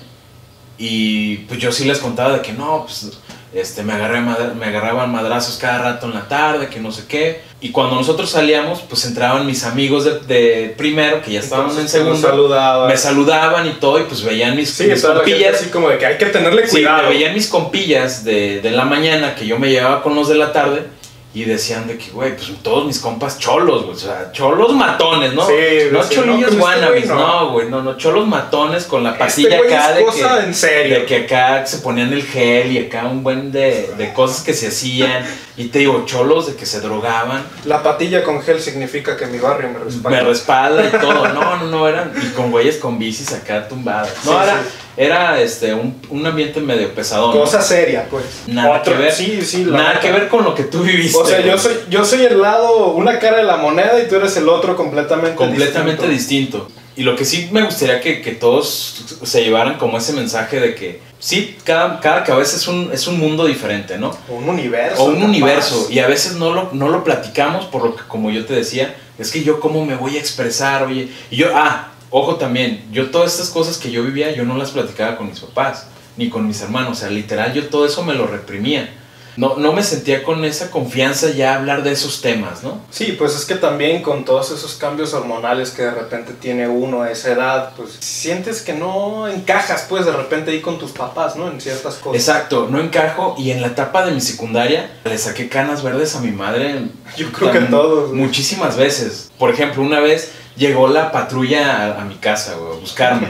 y 0.79 1.39
pues 1.39 1.61
yo 1.61 1.73
sí 1.73 1.85
les 1.85 1.99
contaba 1.99 2.35
de 2.35 2.43
que 2.43 2.53
no, 2.53 2.85
pues 2.85 3.11
este, 3.53 3.83
me, 3.83 3.93
agarré 3.93 4.21
me 4.21 4.67
agarraban 4.67 5.13
madrazos 5.13 5.59
cada 5.59 5.79
rato 5.79 6.07
en 6.07 6.15
la 6.15 6.29
tarde, 6.29 6.69
que 6.69 6.81
no 6.81 6.91
sé 6.91 7.07
qué. 7.07 7.43
Y 7.63 7.73
cuando 7.73 7.95
nosotros 7.97 8.31
salíamos, 8.31 8.81
pues 8.89 9.05
entraban 9.05 9.45
mis 9.47 9.65
amigos 9.65 10.05
de, 10.05 10.21
de 10.21 10.75
primero, 10.79 11.21
que 11.21 11.33
ya 11.33 11.41
estaban 11.41 11.67
Entonces, 11.69 11.95
en 11.95 12.01
segundo, 12.05 12.29
saludaba. 12.29 12.89
me 12.89 12.97
saludaban 12.97 13.67
y 13.67 13.73
todo, 13.73 14.01
y 14.01 14.05
pues 14.05 14.23
veían 14.25 14.57
mis, 14.57 14.71
Sí, 14.71 14.85
mis 14.87 15.03
compillas. 15.05 15.57
así 15.61 15.69
como 15.69 15.91
de 15.91 15.99
que 15.99 16.07
hay 16.07 16.17
que 16.17 16.27
tenerle 16.27 16.63
Sí, 16.67 16.77
me 16.77 16.81
cuidado. 16.85 17.09
veían 17.11 17.35
mis 17.35 17.49
compillas 17.49 18.25
de, 18.25 18.61
de 18.63 18.71
la 18.71 18.87
mañana 18.87 19.35
que 19.35 19.47
yo 19.47 19.59
me 19.59 19.69
llevaba 19.69 20.03
con 20.03 20.15
los 20.15 20.29
de 20.29 20.37
la 20.37 20.53
tarde 20.55 20.85
y 21.33 21.45
decían 21.45 21.87
de 21.87 21.97
que, 21.97 22.11
güey, 22.11 22.35
pues 22.35 22.51
todos 22.61 22.87
mis 22.87 22.99
compas 22.99 23.39
cholos, 23.39 23.85
güey, 23.85 23.95
o 23.95 23.99
sea, 23.99 24.33
cholos 24.33 24.73
matones, 24.75 25.33
¿no? 25.33 25.47
Sí, 25.47 25.53
no 25.93 26.03
decían, 26.03 26.25
cholillos 26.25 26.41
no, 26.41 26.59
este 26.59 26.63
wannabes, 26.63 27.07
güey 27.07 27.19
no. 27.21 27.27
no, 27.27 27.53
güey, 27.53 27.69
no, 27.69 27.83
no, 27.83 27.97
cholos 27.97 28.27
matones 28.27 28.85
con 28.85 29.05
la 29.05 29.11
Este 29.11 29.25
pastilla 29.25 29.59
güey 29.59 29.73
acá 29.73 29.91
es 29.91 29.97
de 29.97 30.05
cosa 30.05 30.39
que, 30.41 30.47
en 30.47 30.55
serio. 30.55 30.99
de 31.01 31.07
que 31.07 31.17
acá 31.19 31.65
se 31.67 31.79
ponían 31.79 32.13
el 32.13 32.25
gel 32.25 32.73
y 32.73 32.79
acá 32.79 33.05
un 33.07 33.23
buen 33.23 33.53
de, 33.53 33.93
de 33.97 34.13
cosas 34.13 34.43
que 34.43 34.55
se 34.55 34.69
hacían 34.69 35.25
y 35.57 35.67
te 35.69 35.81
digo, 35.81 36.05
cholos 36.05 36.49
de 36.49 36.57
que 36.57 36.67
se 36.67 36.81
drogaban, 36.81 37.45
La 37.65 37.83
patilla 37.83 38.25
con 38.25 38.43
gel 38.43 38.61
significa 38.61 39.17
que 39.17 39.27
mi 39.27 39.39
barrio 39.39 39.69
me 39.69 39.79
respalda. 39.79 40.11
me 40.11 40.25
respalda 40.29 40.85
y 40.87 40.91
todo, 41.01 41.29
no, 41.29 41.57
no, 41.59 41.67
no, 41.67 41.87
eran, 41.89 42.13
y 42.21 42.27
con 42.31 42.51
güeyes 42.51 42.79
con 42.79 42.99
bicis 42.99 43.33
acá 43.33 43.69
tumbadas, 43.69 44.25
no, 44.25 44.33
Sí, 44.33 44.39
era, 44.43 44.63
sí. 44.63 44.69
Era 45.03 45.41
este, 45.41 45.73
un, 45.73 45.99
un 46.11 46.27
ambiente 46.27 46.61
medio 46.61 46.95
pesadón, 46.95 47.35
¿no? 47.35 47.41
Cosa 47.41 47.63
seria, 47.63 48.07
pues. 48.11 48.23
Nada 48.47 48.81
Otro- 48.81 48.93
que 48.93 48.99
ver. 48.99 49.13
Sí, 49.13 49.41
sí, 49.43 49.65
la 49.65 49.79
Nada 49.79 50.01
que 50.01 50.13
ver 50.13 50.29
con 50.29 50.45
lo 50.45 50.55
que 50.55 50.65
tú 50.65 50.83
viviste. 50.83 51.19
O 51.19 51.25
sea, 51.25 51.41
yo 51.41 51.57
soy, 51.57 51.73
yo 51.89 52.05
soy 52.05 52.27
el 52.27 52.41
lado, 52.41 52.89
una 52.89 53.19
cara 53.19 53.39
de 53.39 53.45
la 53.45 53.57
moneda 53.57 53.99
y 53.99 54.09
tú 54.09 54.17
eres 54.17 54.37
el 54.37 54.49
otro 54.49 54.77
completamente 54.77 55.37
completamente 55.37 56.07
distinto. 56.07 56.59
distinto. 56.67 56.81
Y 56.97 57.03
lo 57.03 57.17
que 57.17 57.25
sí 57.25 57.49
me 57.51 57.63
gustaría 57.63 58.01
que, 58.03 58.21
que 58.21 58.33
todos 58.33 59.17
se 59.23 59.43
llevaran 59.43 59.79
como 59.79 59.97
ese 59.97 60.13
mensaje 60.13 60.61
de 60.61 60.75
que 60.75 61.01
sí, 61.19 61.57
cada, 61.65 61.99
cada 62.01 62.25
cabeza 62.25 62.57
es 62.57 62.69
un, 62.69 62.91
es 62.93 63.07
un 63.07 63.19
mundo 63.19 63.47
diferente, 63.47 63.97
¿no? 63.97 64.11
O 64.29 64.35
un 64.35 64.49
universo. 64.51 65.03
O 65.03 65.07
un 65.07 65.15
capaz. 65.15 65.25
universo. 65.29 65.87
Y 65.91 66.01
a 66.01 66.09
veces 66.09 66.35
no 66.35 66.53
lo, 66.53 66.69
no 66.75 66.89
lo 66.89 67.03
platicamos 67.03 67.65
por 67.67 67.85
lo 67.85 67.97
que, 67.97 68.03
como 68.07 68.31
yo 68.31 68.45
te 68.45 68.53
decía, 68.55 68.95
es 69.19 69.31
que 69.31 69.43
yo 69.43 69.61
cómo 69.61 69.87
me 69.87 69.95
voy 69.97 70.17
a 70.19 70.21
expresar, 70.21 70.83
oye. 70.83 71.09
Y 71.31 71.37
yo, 71.37 71.47
ah, 71.55 71.93
ojo 72.11 72.37
también, 72.37 72.85
yo 72.93 73.11
todas 73.11 73.33
estas 73.33 73.51
cosas 73.51 73.79
que 73.79 73.91
yo 73.91 74.03
vivía, 74.03 74.33
yo 74.33 74.45
no 74.45 74.57
las 74.57 74.71
platicaba 74.71 75.17
con 75.17 75.29
mis 75.29 75.41
papás, 75.41 75.87
ni 76.17 76.29
con 76.29 76.47
mis 76.47 76.61
hermanos. 76.61 76.99
O 76.99 77.01
sea, 77.01 77.11
literal, 77.11 77.53
yo 77.53 77.69
todo 77.69 77.87
eso 77.87 78.05
me 78.05 78.15
lo 78.15 78.27
reprimía. 78.27 78.97
No, 79.37 79.57
no 79.57 79.73
me 79.73 79.83
sentía 79.83 80.25
con 80.25 80.45
esa 80.45 80.71
confianza 80.71 81.31
ya 81.31 81.55
hablar 81.55 81.83
de 81.83 81.93
esos 81.93 82.21
temas, 82.21 82.63
¿no? 82.65 82.81
Sí, 82.91 83.15
pues 83.17 83.35
es 83.37 83.45
que 83.45 83.55
también 83.55 84.03
con 84.03 84.25
todos 84.25 84.51
esos 84.51 84.75
cambios 84.75 85.15
hormonales 85.15 85.71
que 85.71 85.83
de 85.83 85.93
repente 85.93 86.33
tiene 86.33 86.69
uno 86.69 87.03
a 87.03 87.11
esa 87.11 87.33
edad, 87.33 87.73
pues 87.77 87.97
sientes 88.01 88.61
que 88.61 88.75
no 88.75 89.29
encajas, 89.29 89.87
pues 89.89 90.05
de 90.05 90.13
repente 90.13 90.51
ahí 90.51 90.61
con 90.61 90.79
tus 90.79 90.91
papás, 90.91 91.37
¿no? 91.37 91.49
En 91.49 91.61
ciertas 91.61 91.95
cosas. 91.95 92.21
Exacto, 92.21 92.69
no 92.69 92.81
encajo. 92.81 93.37
Y 93.39 93.53
en 93.53 93.63
la 93.63 93.69
etapa 93.69 94.05
de 94.05 94.13
mi 94.13 94.21
secundaria, 94.21 94.91
le 95.05 95.17
saqué 95.17 95.49
canas 95.49 95.83
verdes 95.83 96.17
a 96.17 96.21
mi 96.21 96.33
madre. 96.33 96.89
Yo 97.17 97.31
creo 97.33 97.53
que 97.53 97.61
todos. 97.61 98.13
Muchísimas 98.13 98.77
veces. 98.77 99.31
Por 99.39 99.51
ejemplo, 99.51 99.83
una 99.83 100.01
vez 100.01 100.33
llegó 100.57 100.89
la 100.89 101.11
patrulla 101.13 101.95
a, 101.97 102.01
a 102.03 102.05
mi 102.05 102.17
casa, 102.17 102.55
güey, 102.55 102.73
a 102.77 102.81
buscarme. 102.81 103.29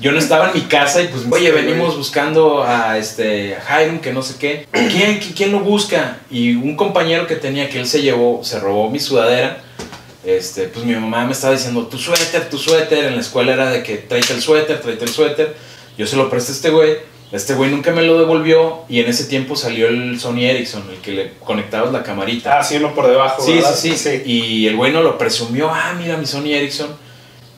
Yo 0.00 0.12
no 0.12 0.18
estaba 0.18 0.48
en 0.50 0.54
mi 0.54 0.62
casa 0.62 1.02
y 1.02 1.08
pues, 1.08 1.24
oye, 1.30 1.50
venimos 1.50 1.96
buscando 1.96 2.64
a 2.64 2.98
este 2.98 3.56
a 3.56 4.00
que 4.00 4.12
no 4.12 4.22
sé 4.22 4.34
qué. 4.38 4.66
¿Quién, 4.72 5.20
qui- 5.20 5.34
¿Quién 5.34 5.52
lo 5.52 5.60
busca? 5.60 6.18
Y 6.30 6.54
un 6.54 6.76
compañero 6.76 7.26
que 7.26 7.36
tenía 7.36 7.68
que 7.68 7.78
él 7.80 7.86
se 7.86 8.02
llevó, 8.02 8.42
se 8.44 8.58
robó 8.60 8.90
mi 8.90 8.98
sudadera. 9.00 9.58
Este, 10.24 10.68
pues 10.68 10.84
mi 10.84 10.94
mamá 10.94 11.24
me 11.24 11.32
estaba 11.32 11.52
diciendo, 11.52 11.86
tu 11.86 11.98
suéter, 11.98 12.48
tu 12.48 12.56
suéter. 12.58 13.04
En 13.06 13.14
la 13.16 13.20
escuela 13.20 13.52
era 13.54 13.70
de 13.70 13.82
que 13.82 13.96
tráete 13.98 14.32
el 14.34 14.40
suéter, 14.42 14.80
tráete 14.80 15.04
el 15.04 15.10
suéter. 15.10 15.56
Yo 15.98 16.06
se 16.06 16.16
lo 16.16 16.30
presté 16.30 16.52
a 16.52 16.54
este 16.54 16.70
güey. 16.70 16.96
Este 17.32 17.54
güey 17.54 17.70
nunca 17.70 17.92
me 17.92 18.02
lo 18.02 18.18
devolvió 18.18 18.80
y 18.90 19.00
en 19.00 19.08
ese 19.08 19.24
tiempo 19.24 19.56
salió 19.56 19.88
el 19.88 20.20
Sony 20.20 20.40
Ericsson, 20.44 20.84
el 20.90 20.98
que 20.98 21.12
le 21.12 21.32
conectabas 21.44 21.90
la 21.90 22.02
camarita. 22.02 22.58
Ah, 22.58 22.62
sí, 22.62 22.76
uno 22.76 22.94
por 22.94 23.06
debajo. 23.06 23.42
Sí, 23.42 23.54
¿verdad? 23.54 23.74
sí, 23.74 23.96
sí, 23.96 24.22
Y 24.26 24.66
el 24.66 24.76
güey 24.76 24.92
no 24.92 25.02
lo 25.02 25.16
presumió, 25.16 25.70
ah, 25.72 25.94
mira 25.98 26.18
mi 26.18 26.26
Sony 26.26 26.48
Ericsson. 26.52 26.88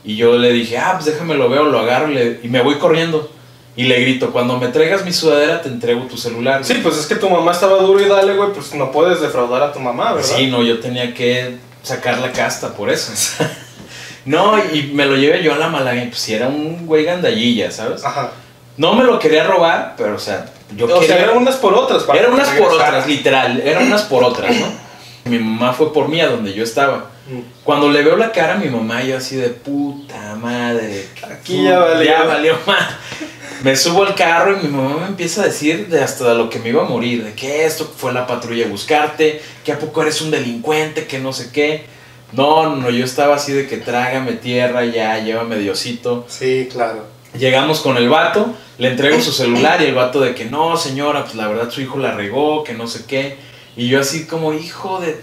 Y 0.05 0.15
yo 0.17 0.37
le 0.39 0.53
dije, 0.53 0.79
ah, 0.79 0.93
pues 0.95 1.07
déjame 1.07 1.35
lo 1.35 1.49
veo, 1.49 1.65
lo 1.65 1.81
agarro 1.81 2.11
y, 2.11 2.15
le- 2.15 2.41
y 2.45 2.49
me 2.49 2.61
voy 2.63 2.77
corriendo. 2.77 3.31
Y 3.77 3.85
le 3.85 4.01
grito, 4.03 4.31
cuando 4.31 4.57
me 4.59 4.69
traigas 4.69 5.05
mi 5.05 5.13
sudadera 5.13 5.61
te 5.61 5.69
entrego 5.69 6.03
tu 6.03 6.17
celular. 6.17 6.65
Sí, 6.65 6.75
pues 6.81 6.97
es 6.97 7.07
que 7.07 7.17
tu 7.17 7.29
mamá 7.29 7.51
estaba 7.51 7.79
duro 7.83 8.01
y 8.01 8.09
dale, 8.09 8.35
güey, 8.37 8.53
pues 8.53 8.73
no 8.75 8.93
puedes 8.93 9.21
defraudar 9.21 9.63
a 9.65 9.73
tu 9.73 9.81
mamá, 9.81 10.13
¿verdad? 10.13 10.29
Sí, 10.37 10.47
no, 10.47 10.63
yo 10.63 10.79
tenía 10.79 11.13
que 11.13 11.57
sacar 11.83 12.19
la 12.19 12.31
casta 12.31 12.75
por 12.75 12.91
eso. 12.91 13.13
no, 14.25 14.57
y 14.73 14.85
me 14.95 15.07
lo 15.07 15.17
llevé 15.17 15.43
yo 15.43 15.53
a 15.55 15.59
la 15.59 15.69
malagueña, 15.69 16.11
pues 16.11 16.21
si 16.21 16.35
era 16.35 16.47
un 16.49 16.87
güey 16.87 17.05
gandallilla, 17.05 17.71
¿sabes? 17.73 18.05
Ajá. 18.05 18.31
No 18.77 18.95
me 18.95 19.05
lo 19.05 19.19
quería 19.19 19.45
robar, 19.45 19.95
pero 19.97 20.17
o 20.17 20.19
sea, 20.19 20.47
yo 20.77 20.87
o 20.87 21.01
quería... 21.01 21.17
sea, 21.17 21.25
eran 21.25 21.37
unas 21.37 21.57
por 21.57 21.75
otras. 21.75 22.03
para 22.03 22.19
Eran 22.19 22.33
unas 22.33 22.49
por 22.49 22.73
otras, 22.73 23.07
literal, 23.07 23.61
eran 23.61 23.87
unas 23.87 24.03
por 24.03 24.25
otras, 24.25 24.55
¿no? 24.57 24.67
Mi 25.31 25.39
mamá 25.39 25.73
fue 25.73 25.93
por 25.93 26.09
mí 26.09 26.21
a 26.21 26.29
donde 26.29 26.53
yo 26.53 26.65
estaba. 26.65 27.11
Mm. 27.27 27.41
Cuando 27.63 27.89
le 27.89 28.03
veo 28.03 28.17
la 28.17 28.31
cara 28.31 28.55
a 28.55 28.57
mi 28.59 28.69
mamá, 28.69 29.03
yo 29.03 29.17
así 29.17 29.37
de 29.37 29.49
puta 29.49 30.35
madre. 30.35 31.07
Aquí 31.23 31.65
ya 31.65 31.79
valió. 31.79 32.05
Ya 32.05 32.25
valió 32.25 32.59
más. 32.67 32.91
Me 33.63 33.75
subo 33.75 34.05
al 34.05 34.15
carro 34.15 34.59
y 34.59 34.67
mi 34.67 34.69
mamá 34.69 34.99
me 35.01 35.07
empieza 35.07 35.41
a 35.41 35.47
decir 35.47 35.89
de 35.89 36.03
hasta 36.03 36.35
lo 36.35 36.51
que 36.51 36.59
me 36.59 36.69
iba 36.69 36.83
a 36.83 36.89
morir, 36.89 37.25
de 37.25 37.33
que 37.33 37.65
esto 37.65 37.91
fue 37.97 38.13
la 38.13 38.27
patrulla 38.27 38.67
a 38.67 38.69
buscarte, 38.69 39.41
que 39.65 39.73
a 39.73 39.79
poco 39.79 40.03
eres 40.03 40.21
un 40.21 40.31
delincuente, 40.31 41.07
que 41.07 41.19
no 41.19 41.33
sé 41.33 41.51
qué. 41.51 41.87
No, 42.33 42.65
no, 42.65 42.77
no, 42.77 42.91
yo 42.91 43.05
estaba 43.07 43.37
así 43.37 43.53
de 43.53 43.67
que 43.67 43.79
trágame 43.79 44.33
tierra, 44.33 44.85
ya, 44.85 45.19
llévame 45.19 45.57
Diosito. 45.57 46.27
Sí, 46.29 46.69
claro. 46.71 47.14
Llegamos 47.39 47.81
con 47.81 47.97
el 47.97 48.09
vato, 48.09 48.55
le 48.79 48.89
entrego 48.89 49.21
su 49.21 49.33
celular 49.33 49.81
y 49.83 49.87
el 49.87 49.95
vato 49.95 50.21
de 50.21 50.35
que 50.35 50.45
no, 50.45 50.77
señora, 50.77 51.25
pues 51.25 51.35
la 51.35 51.49
verdad 51.49 51.71
su 51.71 51.81
hijo 51.81 51.99
la 51.99 52.13
regó, 52.13 52.63
que 52.65 52.75
no 52.75 52.87
sé 52.87 53.05
qué. 53.07 53.37
Y 53.77 53.89
yo 53.89 54.01
así 54.01 54.27
como, 54.27 54.53
hijo 54.53 55.01
de 55.01 55.21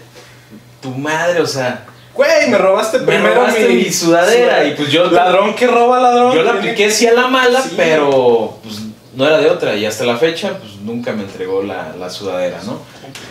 tu 0.80 0.90
madre, 0.90 1.40
o 1.40 1.46
sea, 1.46 1.86
Güey, 2.14 2.50
me 2.50 2.58
robaste 2.58 2.98
me 2.98 3.04
primero 3.06 3.34
robaste 3.36 3.66
mi 3.70 3.90
sudadera 3.90 4.64
y 4.64 4.74
pues 4.74 4.90
yo, 4.92 5.06
Ladrón 5.06 5.54
que 5.54 5.66
roba 5.66 5.98
ladrón. 5.98 6.34
yo 6.34 6.42
la 6.42 6.52
apliqué 6.52 6.90
sí 6.90 7.06
a 7.06 7.14
la 7.14 7.28
mala, 7.28 7.62
Sí. 7.62 7.70
pero 7.74 8.58
pues 8.62 8.80
no 9.14 9.26
era 9.26 9.38
de 9.38 9.48
otra 9.48 9.74
y 9.76 9.86
hasta 9.86 10.04
la 10.04 10.18
fecha 10.18 10.58
pues 10.58 10.76
nunca 10.82 11.12
me 11.12 11.22
entregó 11.22 11.62
la, 11.62 11.94
la 11.98 12.10
sudadera, 12.10 12.58
¿no? 12.64 12.80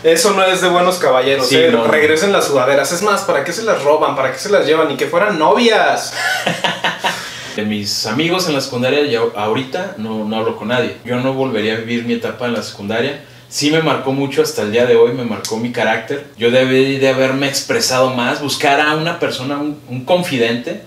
Eso 0.01 0.31
no 0.33 0.43
es 0.43 0.61
de 0.61 0.69
buenos 0.69 0.97
caballeros, 0.97 1.47
Sí, 1.47 1.57
eh. 1.57 1.69
no, 1.71 1.85
no. 1.85 1.91
Regresen 1.91 2.31
las 2.31 2.45
sudaderas. 2.45 2.91
Es 2.91 3.03
más, 3.03 3.21
¿para 3.21 3.43
qué 3.43 3.53
se 3.53 3.61
las 3.61 3.83
roban? 3.83 4.15
¿Para 4.15 4.31
qué 4.31 4.39
se 4.39 4.49
las 4.49 4.65
llevan? 4.65 4.87
Ni 4.87 4.97
que 4.97 5.05
fueran 5.05 5.37
novias. 5.37 6.13
De 7.55 7.63
mis 7.65 8.05
amigos 8.05 8.47
en 8.47 8.53
la 8.53 8.61
secundaria, 8.61 9.03
ya 9.05 9.19
ahorita 9.35 9.95
no, 9.97 10.25
no 10.25 10.35
hablo 10.37 10.55
con 10.57 10.69
nadie. 10.69 10.97
Yo 11.05 11.19
no 11.19 11.33
volvería 11.33 11.73
a 11.73 11.77
vivir 11.77 12.05
mi 12.05 12.13
etapa 12.13 12.45
en 12.47 12.53
la 12.53 12.63
secundaria. 12.63 13.23
Sí 13.49 13.69
me 13.69 13.81
marcó 13.81 14.13
mucho 14.13 14.41
hasta 14.41 14.61
el 14.61 14.71
día 14.71 14.85
de 14.85 14.95
hoy, 14.95 15.11
me 15.13 15.25
marcó 15.25 15.57
mi 15.57 15.71
carácter. 15.73 16.27
Yo 16.37 16.51
debí 16.51 16.97
de 16.97 17.09
haberme 17.09 17.47
expresado 17.49 18.11
más, 18.13 18.41
buscar 18.41 18.79
a 18.79 18.95
una 18.95 19.19
persona, 19.19 19.57
un, 19.57 19.77
un 19.89 20.05
confidente, 20.05 20.83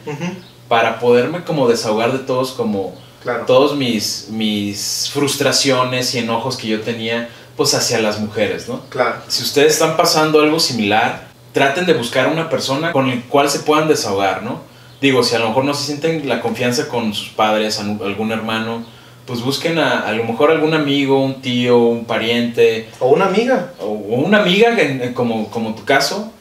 para 0.69 0.99
poderme 0.99 1.43
como 1.45 1.69
desahogar 1.69 2.13
de 2.13 2.21
todos, 2.21 2.53
como 2.53 2.95
Claro. 3.23 3.45
todos 3.47 3.75
mis, 3.77 4.29
mis 4.31 5.11
frustraciones 5.13 6.15
y 6.15 6.19
enojos 6.19 6.57
que 6.59 6.69
yo 6.69 6.81
tenía, 6.83 7.29
pues 7.57 7.73
hacia 7.75 7.99
las 8.01 8.19
mujeres, 8.21 8.69
¿no? 8.69 8.81
Claro. 8.91 9.17
Si 9.29 9.43
ustedes 9.43 9.73
están 9.75 9.97
pasando 9.97 10.41
algo 10.41 10.61
similar, 10.61 11.29
traten 11.53 11.87
de 11.87 11.95
buscar 11.95 12.27
a 12.27 12.29
una 12.31 12.51
persona 12.51 12.93
con 12.93 13.09
el 13.09 13.23
cual 13.25 13.49
se 13.49 13.61
puedan 13.61 13.89
desahogar, 13.89 14.43
¿no? 14.43 14.61
Digo, 15.05 15.23
si 15.23 15.35
a 15.35 15.39
lo 15.39 15.49
mejor 15.49 15.67
no 15.67 15.75
se 15.75 15.85
sienten 15.85 16.27
la 16.27 16.41
confianza 16.41 16.89
con 16.89 17.13
sus 17.13 17.29
padres, 17.29 17.79
algún 17.79 18.33
hermano, 18.33 18.87
pues 19.27 19.43
busquen 19.43 19.79
a, 19.79 20.01
a 20.01 20.13
lo 20.13 20.25
mejor 20.25 20.51
algún 20.51 20.73
amigo, 20.73 21.23
un 21.23 21.43
tío, 21.43 21.77
un 21.77 22.07
pariente 22.07 22.89
O 23.01 23.09
una 23.09 23.27
amiga. 23.27 23.75
o 23.81 23.89
una 23.91 24.39
amiga, 24.41 24.75
como, 25.13 25.51
como 25.51 25.75
tu 25.75 25.85
caso. 25.85 26.33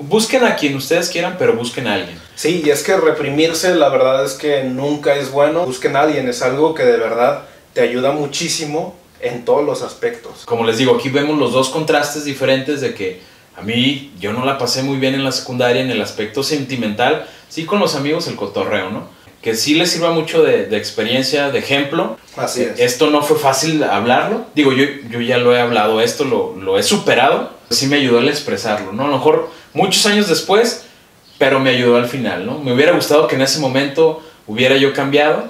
Busquen 0.00 0.42
a 0.42 0.56
quien 0.56 0.74
ustedes 0.74 1.08
quieran, 1.08 1.36
pero 1.38 1.52
busquen 1.54 1.86
a 1.86 1.94
alguien. 1.94 2.18
Sí, 2.34 2.64
y 2.66 2.70
es 2.70 2.82
que 2.82 2.96
reprimirse, 2.96 3.76
la 3.76 3.90
verdad 3.90 4.24
es 4.24 4.32
que 4.32 4.64
nunca 4.64 5.14
es 5.14 5.30
bueno. 5.30 5.64
Busquen 5.64 5.94
a 5.94 6.00
alguien, 6.00 6.28
es 6.28 6.42
algo 6.42 6.74
que 6.74 6.82
de 6.82 6.96
verdad 6.96 7.44
te 7.74 7.80
ayuda 7.80 8.10
muchísimo 8.10 8.96
en 9.20 9.44
todos 9.44 9.64
los 9.64 9.82
aspectos. 9.82 10.42
Como 10.46 10.64
les 10.64 10.78
digo, 10.78 10.96
aquí 10.96 11.10
vemos 11.10 11.38
los 11.38 11.52
dos 11.52 11.68
contrastes 11.68 12.24
diferentes 12.24 12.80
de 12.80 12.92
que 12.92 13.20
a 13.56 13.62
mí 13.62 14.12
yo 14.20 14.32
no 14.32 14.44
la 14.44 14.58
pasé 14.58 14.82
muy 14.82 14.98
bien 14.98 15.14
en 15.14 15.24
la 15.24 15.32
secundaria 15.32 15.82
en 15.82 15.90
el 15.90 16.02
aspecto 16.02 16.42
sentimental, 16.42 17.26
sí 17.48 17.64
con 17.64 17.80
los 17.80 17.94
amigos 17.94 18.26
el 18.26 18.36
cotorreo, 18.36 18.90
¿no? 18.90 19.08
Que 19.42 19.54
sí 19.54 19.74
les 19.74 19.90
sirva 19.90 20.10
mucho 20.10 20.42
de, 20.42 20.66
de 20.66 20.76
experiencia, 20.78 21.50
de 21.50 21.58
ejemplo. 21.58 22.16
Así 22.36 22.62
es. 22.62 22.80
Esto 22.80 23.10
no 23.10 23.22
fue 23.22 23.38
fácil 23.38 23.84
hablarlo. 23.84 24.46
Digo, 24.54 24.72
yo, 24.72 24.86
yo 25.10 25.20
ya 25.20 25.36
lo 25.36 25.54
he 25.54 25.60
hablado, 25.60 26.00
esto 26.00 26.24
lo, 26.24 26.56
lo 26.56 26.78
he 26.78 26.82
superado. 26.82 27.50
Sí 27.68 27.86
me 27.86 27.96
ayudó 27.96 28.18
al 28.18 28.28
expresarlo, 28.28 28.92
¿no? 28.92 29.04
A 29.04 29.08
lo 29.08 29.18
mejor 29.18 29.50
muchos 29.74 30.06
años 30.06 30.28
después, 30.28 30.86
pero 31.36 31.60
me 31.60 31.70
ayudó 31.70 31.96
al 31.96 32.08
final, 32.08 32.46
¿no? 32.46 32.58
Me 32.58 32.72
hubiera 32.72 32.92
gustado 32.92 33.28
que 33.28 33.34
en 33.34 33.42
ese 33.42 33.60
momento 33.60 34.22
hubiera 34.46 34.76
yo 34.78 34.94
cambiado, 34.94 35.44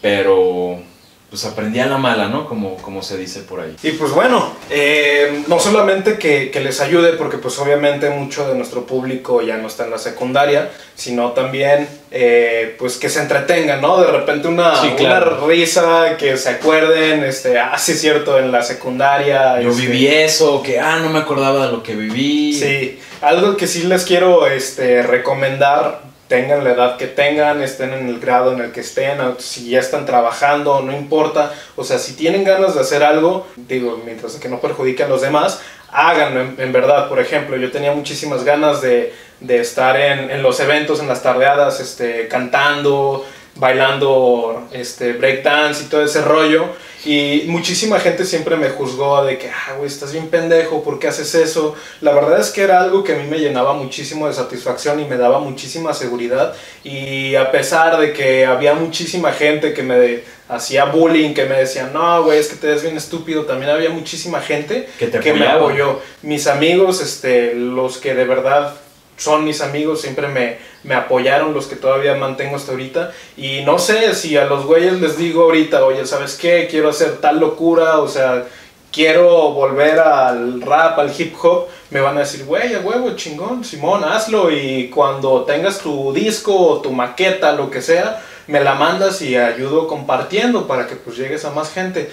pero 0.00 0.80
pues 1.28 1.44
aprendí 1.44 1.80
a 1.80 1.86
la 1.86 1.98
mala, 1.98 2.28
¿no? 2.28 2.46
Como, 2.48 2.76
como 2.76 3.02
se 3.02 3.16
dice 3.18 3.40
por 3.40 3.60
ahí. 3.60 3.74
Y 3.82 3.90
pues 3.92 4.12
bueno, 4.12 4.52
eh, 4.70 5.42
no 5.48 5.58
solamente 5.58 6.18
que, 6.18 6.50
que 6.52 6.60
les 6.60 6.80
ayude, 6.80 7.14
porque 7.14 7.38
pues 7.38 7.58
obviamente 7.58 8.08
mucho 8.10 8.48
de 8.48 8.54
nuestro 8.54 8.86
público 8.86 9.42
ya 9.42 9.56
no 9.56 9.66
está 9.66 9.84
en 9.84 9.90
la 9.90 9.98
secundaria, 9.98 10.70
sino 10.94 11.32
también 11.32 11.88
eh, 12.12 12.76
pues 12.78 12.96
que 12.96 13.08
se 13.08 13.20
entretengan, 13.20 13.80
¿no? 13.80 14.00
De 14.00 14.06
repente 14.10 14.46
una, 14.46 14.80
Sí, 14.80 14.90
claro. 14.96 15.38
una 15.38 15.46
risa, 15.48 16.16
que 16.16 16.36
se 16.36 16.50
acuerden, 16.50 17.24
este, 17.24 17.58
ah, 17.58 17.76
sí 17.76 17.92
es 17.92 18.00
cierto, 18.00 18.38
en 18.38 18.52
la 18.52 18.62
secundaria. 18.62 19.60
Yo 19.60 19.70
este, 19.70 19.82
viví 19.82 20.06
eso, 20.06 20.62
que 20.62 20.78
ah, 20.78 21.00
no 21.00 21.10
me 21.10 21.18
acordaba 21.18 21.66
de 21.66 21.72
lo 21.72 21.82
que 21.82 21.96
viví. 21.96 22.54
Sí, 22.54 23.00
algo 23.20 23.56
que 23.56 23.66
sí 23.66 23.82
les 23.82 24.04
quiero 24.04 24.46
este, 24.46 25.02
recomendar, 25.02 26.02
tengan 26.28 26.64
la 26.64 26.72
edad 26.72 26.96
que 26.96 27.06
tengan, 27.06 27.62
estén 27.62 27.92
en 27.92 28.08
el 28.08 28.18
grado 28.18 28.52
en 28.52 28.60
el 28.60 28.72
que 28.72 28.80
estén, 28.80 29.18
si 29.38 29.70
ya 29.70 29.80
están 29.80 30.06
trabajando, 30.06 30.80
no 30.80 30.96
importa, 30.96 31.52
o 31.76 31.84
sea, 31.84 31.98
si 31.98 32.14
tienen 32.14 32.44
ganas 32.44 32.74
de 32.74 32.80
hacer 32.80 33.04
algo, 33.04 33.46
digo, 33.56 34.00
mientras 34.04 34.34
que 34.36 34.48
no 34.48 34.60
perjudiquen 34.60 35.06
a 35.06 35.10
los 35.10 35.22
demás, 35.22 35.60
háganlo 35.90 36.40
en, 36.40 36.56
en 36.58 36.72
verdad, 36.72 37.08
por 37.08 37.20
ejemplo, 37.20 37.56
yo 37.56 37.70
tenía 37.70 37.92
muchísimas 37.92 38.44
ganas 38.44 38.80
de, 38.82 39.14
de 39.40 39.60
estar 39.60 39.98
en, 39.98 40.30
en 40.30 40.42
los 40.42 40.58
eventos, 40.60 41.00
en 41.00 41.08
las 41.08 41.22
tardeadas, 41.22 41.80
este, 41.80 42.28
cantando, 42.28 43.24
bailando 43.56 44.68
este, 44.72 45.12
breakdance 45.12 45.84
y 45.84 45.86
todo 45.86 46.02
ese 46.02 46.22
rollo. 46.22 46.68
Y 47.06 47.44
muchísima 47.46 48.00
gente 48.00 48.24
siempre 48.24 48.56
me 48.56 48.68
juzgó 48.68 49.24
de 49.24 49.38
que, 49.38 49.48
ah, 49.48 49.74
güey, 49.76 49.86
estás 49.86 50.10
bien 50.12 50.26
pendejo, 50.26 50.82
¿por 50.82 50.98
qué 50.98 51.06
haces 51.06 51.36
eso? 51.36 51.76
La 52.00 52.12
verdad 52.12 52.40
es 52.40 52.50
que 52.50 52.62
era 52.62 52.80
algo 52.80 53.04
que 53.04 53.14
a 53.14 53.16
mí 53.16 53.28
me 53.28 53.38
llenaba 53.38 53.74
muchísimo 53.74 54.26
de 54.26 54.34
satisfacción 54.34 54.98
y 54.98 55.04
me 55.04 55.16
daba 55.16 55.38
muchísima 55.38 55.94
seguridad. 55.94 56.56
Y 56.82 57.36
a 57.36 57.52
pesar 57.52 57.96
de 58.00 58.12
que 58.12 58.44
había 58.44 58.74
muchísima 58.74 59.30
gente 59.30 59.72
que 59.72 59.84
me 59.84 60.22
hacía 60.48 60.86
bullying, 60.86 61.32
que 61.32 61.44
me 61.44 61.56
decían, 61.56 61.92
no, 61.92 62.24
güey, 62.24 62.40
es 62.40 62.48
que 62.48 62.56
te 62.56 62.66
ves 62.66 62.82
bien 62.82 62.96
estúpido, 62.96 63.44
también 63.44 63.70
había 63.70 63.90
muchísima 63.90 64.40
gente 64.40 64.88
Que 64.98 65.06
te 65.06 65.20
que 65.20 65.32
me 65.32 65.46
apoyó. 65.46 66.00
Mis 66.22 66.48
amigos, 66.48 67.00
este, 67.00 67.54
los 67.54 67.98
que 67.98 68.16
de 68.16 68.24
verdad 68.24 68.74
son 69.16 69.44
mis 69.44 69.60
amigos, 69.60 70.00
siempre 70.00 70.28
me, 70.28 70.58
me 70.84 70.94
apoyaron, 70.94 71.54
los 71.54 71.66
que 71.66 71.76
todavía 71.76 72.14
mantengo 72.14 72.56
hasta 72.56 72.72
ahorita. 72.72 73.12
Y 73.36 73.62
no 73.64 73.78
sé 73.78 74.14
si 74.14 74.36
a 74.36 74.44
los 74.44 74.66
güeyes 74.66 75.00
les 75.00 75.16
digo 75.16 75.44
ahorita, 75.44 75.84
oye, 75.84 76.06
¿sabes 76.06 76.34
qué? 76.34 76.68
Quiero 76.70 76.90
hacer 76.90 77.18
tal 77.18 77.40
locura, 77.40 77.98
o 77.98 78.08
sea, 78.08 78.46
quiero 78.92 79.52
volver 79.52 79.98
al 79.98 80.60
rap, 80.62 80.98
al 80.98 81.12
hip 81.18 81.34
hop, 81.42 81.66
me 81.90 82.00
van 82.00 82.16
a 82.16 82.20
decir, 82.20 82.44
güey, 82.44 82.74
a 82.74 82.80
huevo, 82.80 83.10
chingón, 83.16 83.64
Simón, 83.64 84.04
hazlo. 84.04 84.50
Y 84.50 84.88
cuando 84.88 85.44
tengas 85.44 85.78
tu 85.80 86.12
disco 86.12 86.54
o 86.56 86.80
tu 86.80 86.92
maqueta, 86.92 87.52
lo 87.52 87.70
que 87.70 87.82
sea, 87.82 88.22
me 88.46 88.60
la 88.60 88.74
mandas 88.74 89.22
y 89.22 89.36
ayudo 89.36 89.86
compartiendo 89.86 90.66
para 90.66 90.86
que 90.86 90.96
pues 90.96 91.16
llegues 91.16 91.44
a 91.44 91.50
más 91.50 91.72
gente 91.72 92.10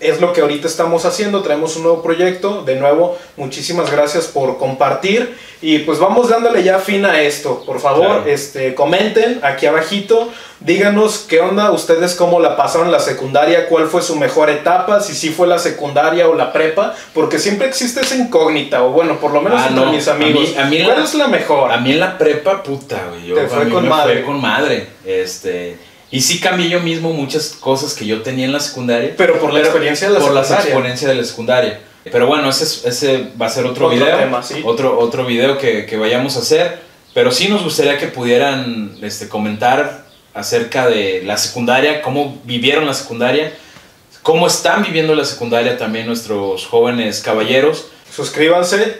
es 0.00 0.20
lo 0.20 0.32
que 0.34 0.42
ahorita 0.42 0.66
estamos 0.68 1.06
haciendo, 1.06 1.40
traemos 1.42 1.74
un 1.76 1.84
nuevo 1.84 2.02
proyecto, 2.02 2.62
de 2.62 2.76
nuevo, 2.76 3.16
muchísimas 3.36 3.90
gracias 3.90 4.26
por 4.26 4.58
compartir 4.58 5.36
y 5.62 5.78
pues 5.80 5.98
vamos 5.98 6.28
dándole 6.28 6.62
ya 6.62 6.78
fin 6.80 7.06
a 7.06 7.22
esto, 7.22 7.62
por 7.64 7.80
favor, 7.80 8.24
este, 8.28 8.74
comenten 8.74 9.40
aquí 9.42 9.64
abajito, 9.64 10.28
díganos 10.60 11.24
qué 11.26 11.40
onda, 11.40 11.70
ustedes 11.70 12.14
cómo 12.14 12.40
la 12.40 12.58
pasaron 12.58 12.92
la 12.92 13.00
secundaria, 13.00 13.68
cuál 13.70 13.86
fue 13.86 14.02
su 14.02 14.16
mejor 14.16 14.50
etapa, 14.50 15.00
si 15.00 15.14
sí 15.14 15.30
fue 15.30 15.46
la 15.46 15.58
secundaria 15.58 16.28
o 16.28 16.34
la 16.34 16.52
prepa, 16.52 16.94
porque 17.14 17.38
siempre 17.38 17.66
existe 17.66 18.00
esa 18.02 18.16
incógnita, 18.16 18.82
o 18.84 18.90
bueno, 18.90 19.18
por 19.18 19.32
lo 19.32 19.40
menos 19.40 19.62
Ah, 19.62 19.68
entre 19.70 19.84
no, 19.86 19.92
mis 19.92 20.06
amigos, 20.08 20.50
a 20.58 20.64
mí- 20.64 20.76
a 20.78 20.80
mí 20.82 20.84
¿cuál 20.84 20.98
la- 20.98 21.04
es 21.04 21.14
la 21.14 21.28
mejor? 21.28 21.72
A 21.72 21.78
mí 21.78 21.92
en 21.92 22.00
la 22.00 22.18
prepa, 22.18 22.62
puta, 22.62 23.02
güey. 23.08 23.26
Yo, 23.28 23.34
Te 23.34 23.46
a 23.46 23.48
fue 23.48 23.64
mí 23.64 23.72
con 23.72 23.82
me 23.84 23.88
madre. 23.88 24.14
fue 24.16 24.24
con 24.26 24.40
madre. 24.42 24.86
Este. 25.06 25.78
Y 26.10 26.20
sí 26.20 26.38
cambié 26.40 26.68
yo 26.68 26.80
mismo 26.80 27.12
muchas 27.12 27.48
cosas 27.58 27.94
que 27.94 28.06
yo 28.06 28.22
tenía 28.22 28.44
en 28.46 28.52
la 28.52 28.60
secundaria. 28.60 29.14
Pero 29.16 29.40
por 29.40 29.52
la 29.52 29.60
experiencia 29.60 30.08
de 30.08 30.14
la 30.14 30.20
por 30.20 30.32
la 30.32 30.42
secundaria. 30.44 30.70
experiencia 30.72 31.08
de 31.08 31.14
la 31.16 31.24
secundaria. 31.24 31.80
Pero 32.04 32.26
bueno, 32.28 32.48
ese, 32.48 32.64
es- 32.64 32.84
ese 32.84 33.28
va 33.40 33.46
a 33.46 33.50
ser 33.50 33.64
otro, 33.66 33.86
Otro 33.86 33.98
video. 33.98 34.16
tema, 34.16 34.42
sí. 34.42 34.62
Otro, 34.64 34.98
otro 35.00 35.24
video 35.26 35.58
que, 35.58 35.86
que 35.86 35.96
vayamos 35.96 36.36
a 36.36 36.40
hacer. 36.40 36.78
Pero 37.14 37.32
sí 37.32 37.48
nos 37.48 37.64
gustaría 37.64 37.98
que 37.98 38.06
pudieran 38.06 38.96
este, 39.02 39.28
comentar 39.28 40.04
acerca 40.34 40.86
de 40.86 41.22
la 41.24 41.36
secundaria, 41.38 42.02
cómo 42.02 42.40
vivieron 42.44 42.86
la 42.86 42.94
secundaria, 42.94 43.52
cómo 44.22 44.46
están 44.46 44.82
viviendo 44.84 45.14
la 45.14 45.24
secundaria 45.24 45.76
también 45.78 46.06
nuestros 46.06 46.66
jóvenes 46.66 47.20
caballeros. 47.20 47.86
Suscríbanse, 48.14 48.98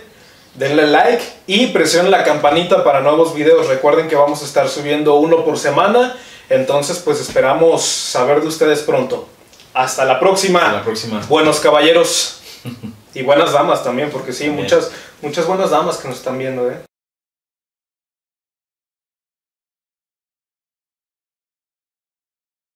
denle 0.55 0.87
like 0.87 1.23
y 1.47 1.67
presionen 1.69 2.11
la 2.11 2.25
campanita 2.25 2.83
para 2.83 3.01
nuevos 3.03 3.35
videos. 3.35 3.69
Recuerden 3.69 4.09
que 4.09 4.17
vamos 4.17 4.43
a 4.43 4.47
estar 4.47 4.69
subiendo 4.69 5.15
uno 5.17 5.45
por 5.45 5.59
semana. 5.59 6.17
Entonces, 6.49 6.99
pues 6.99 7.21
esperamos 7.21 7.85
saber 7.85 8.41
de 8.41 8.49
ustedes 8.49 8.81
pronto. 8.81 9.29
Hasta 9.75 10.05
la 10.05 10.19
próxima. 10.21 10.61
Hasta 10.61 10.73
la 10.73 10.85
próxima. 10.85 11.21
Buenos 11.29 11.61
caballeros 11.61 12.41
y 13.15 13.23
buenas 13.23 13.53
damas 13.53 13.83
también, 13.85 14.11
porque 14.11 14.33
sí, 14.33 14.45
También. 14.45 14.65
muchas, 14.65 14.91
muchas 15.23 15.47
buenas 15.47 15.71
damas 15.71 15.97
que 15.99 16.09
nos 16.09 16.19
están 16.19 16.39
viendo, 16.39 16.71
¿eh? 16.71 16.81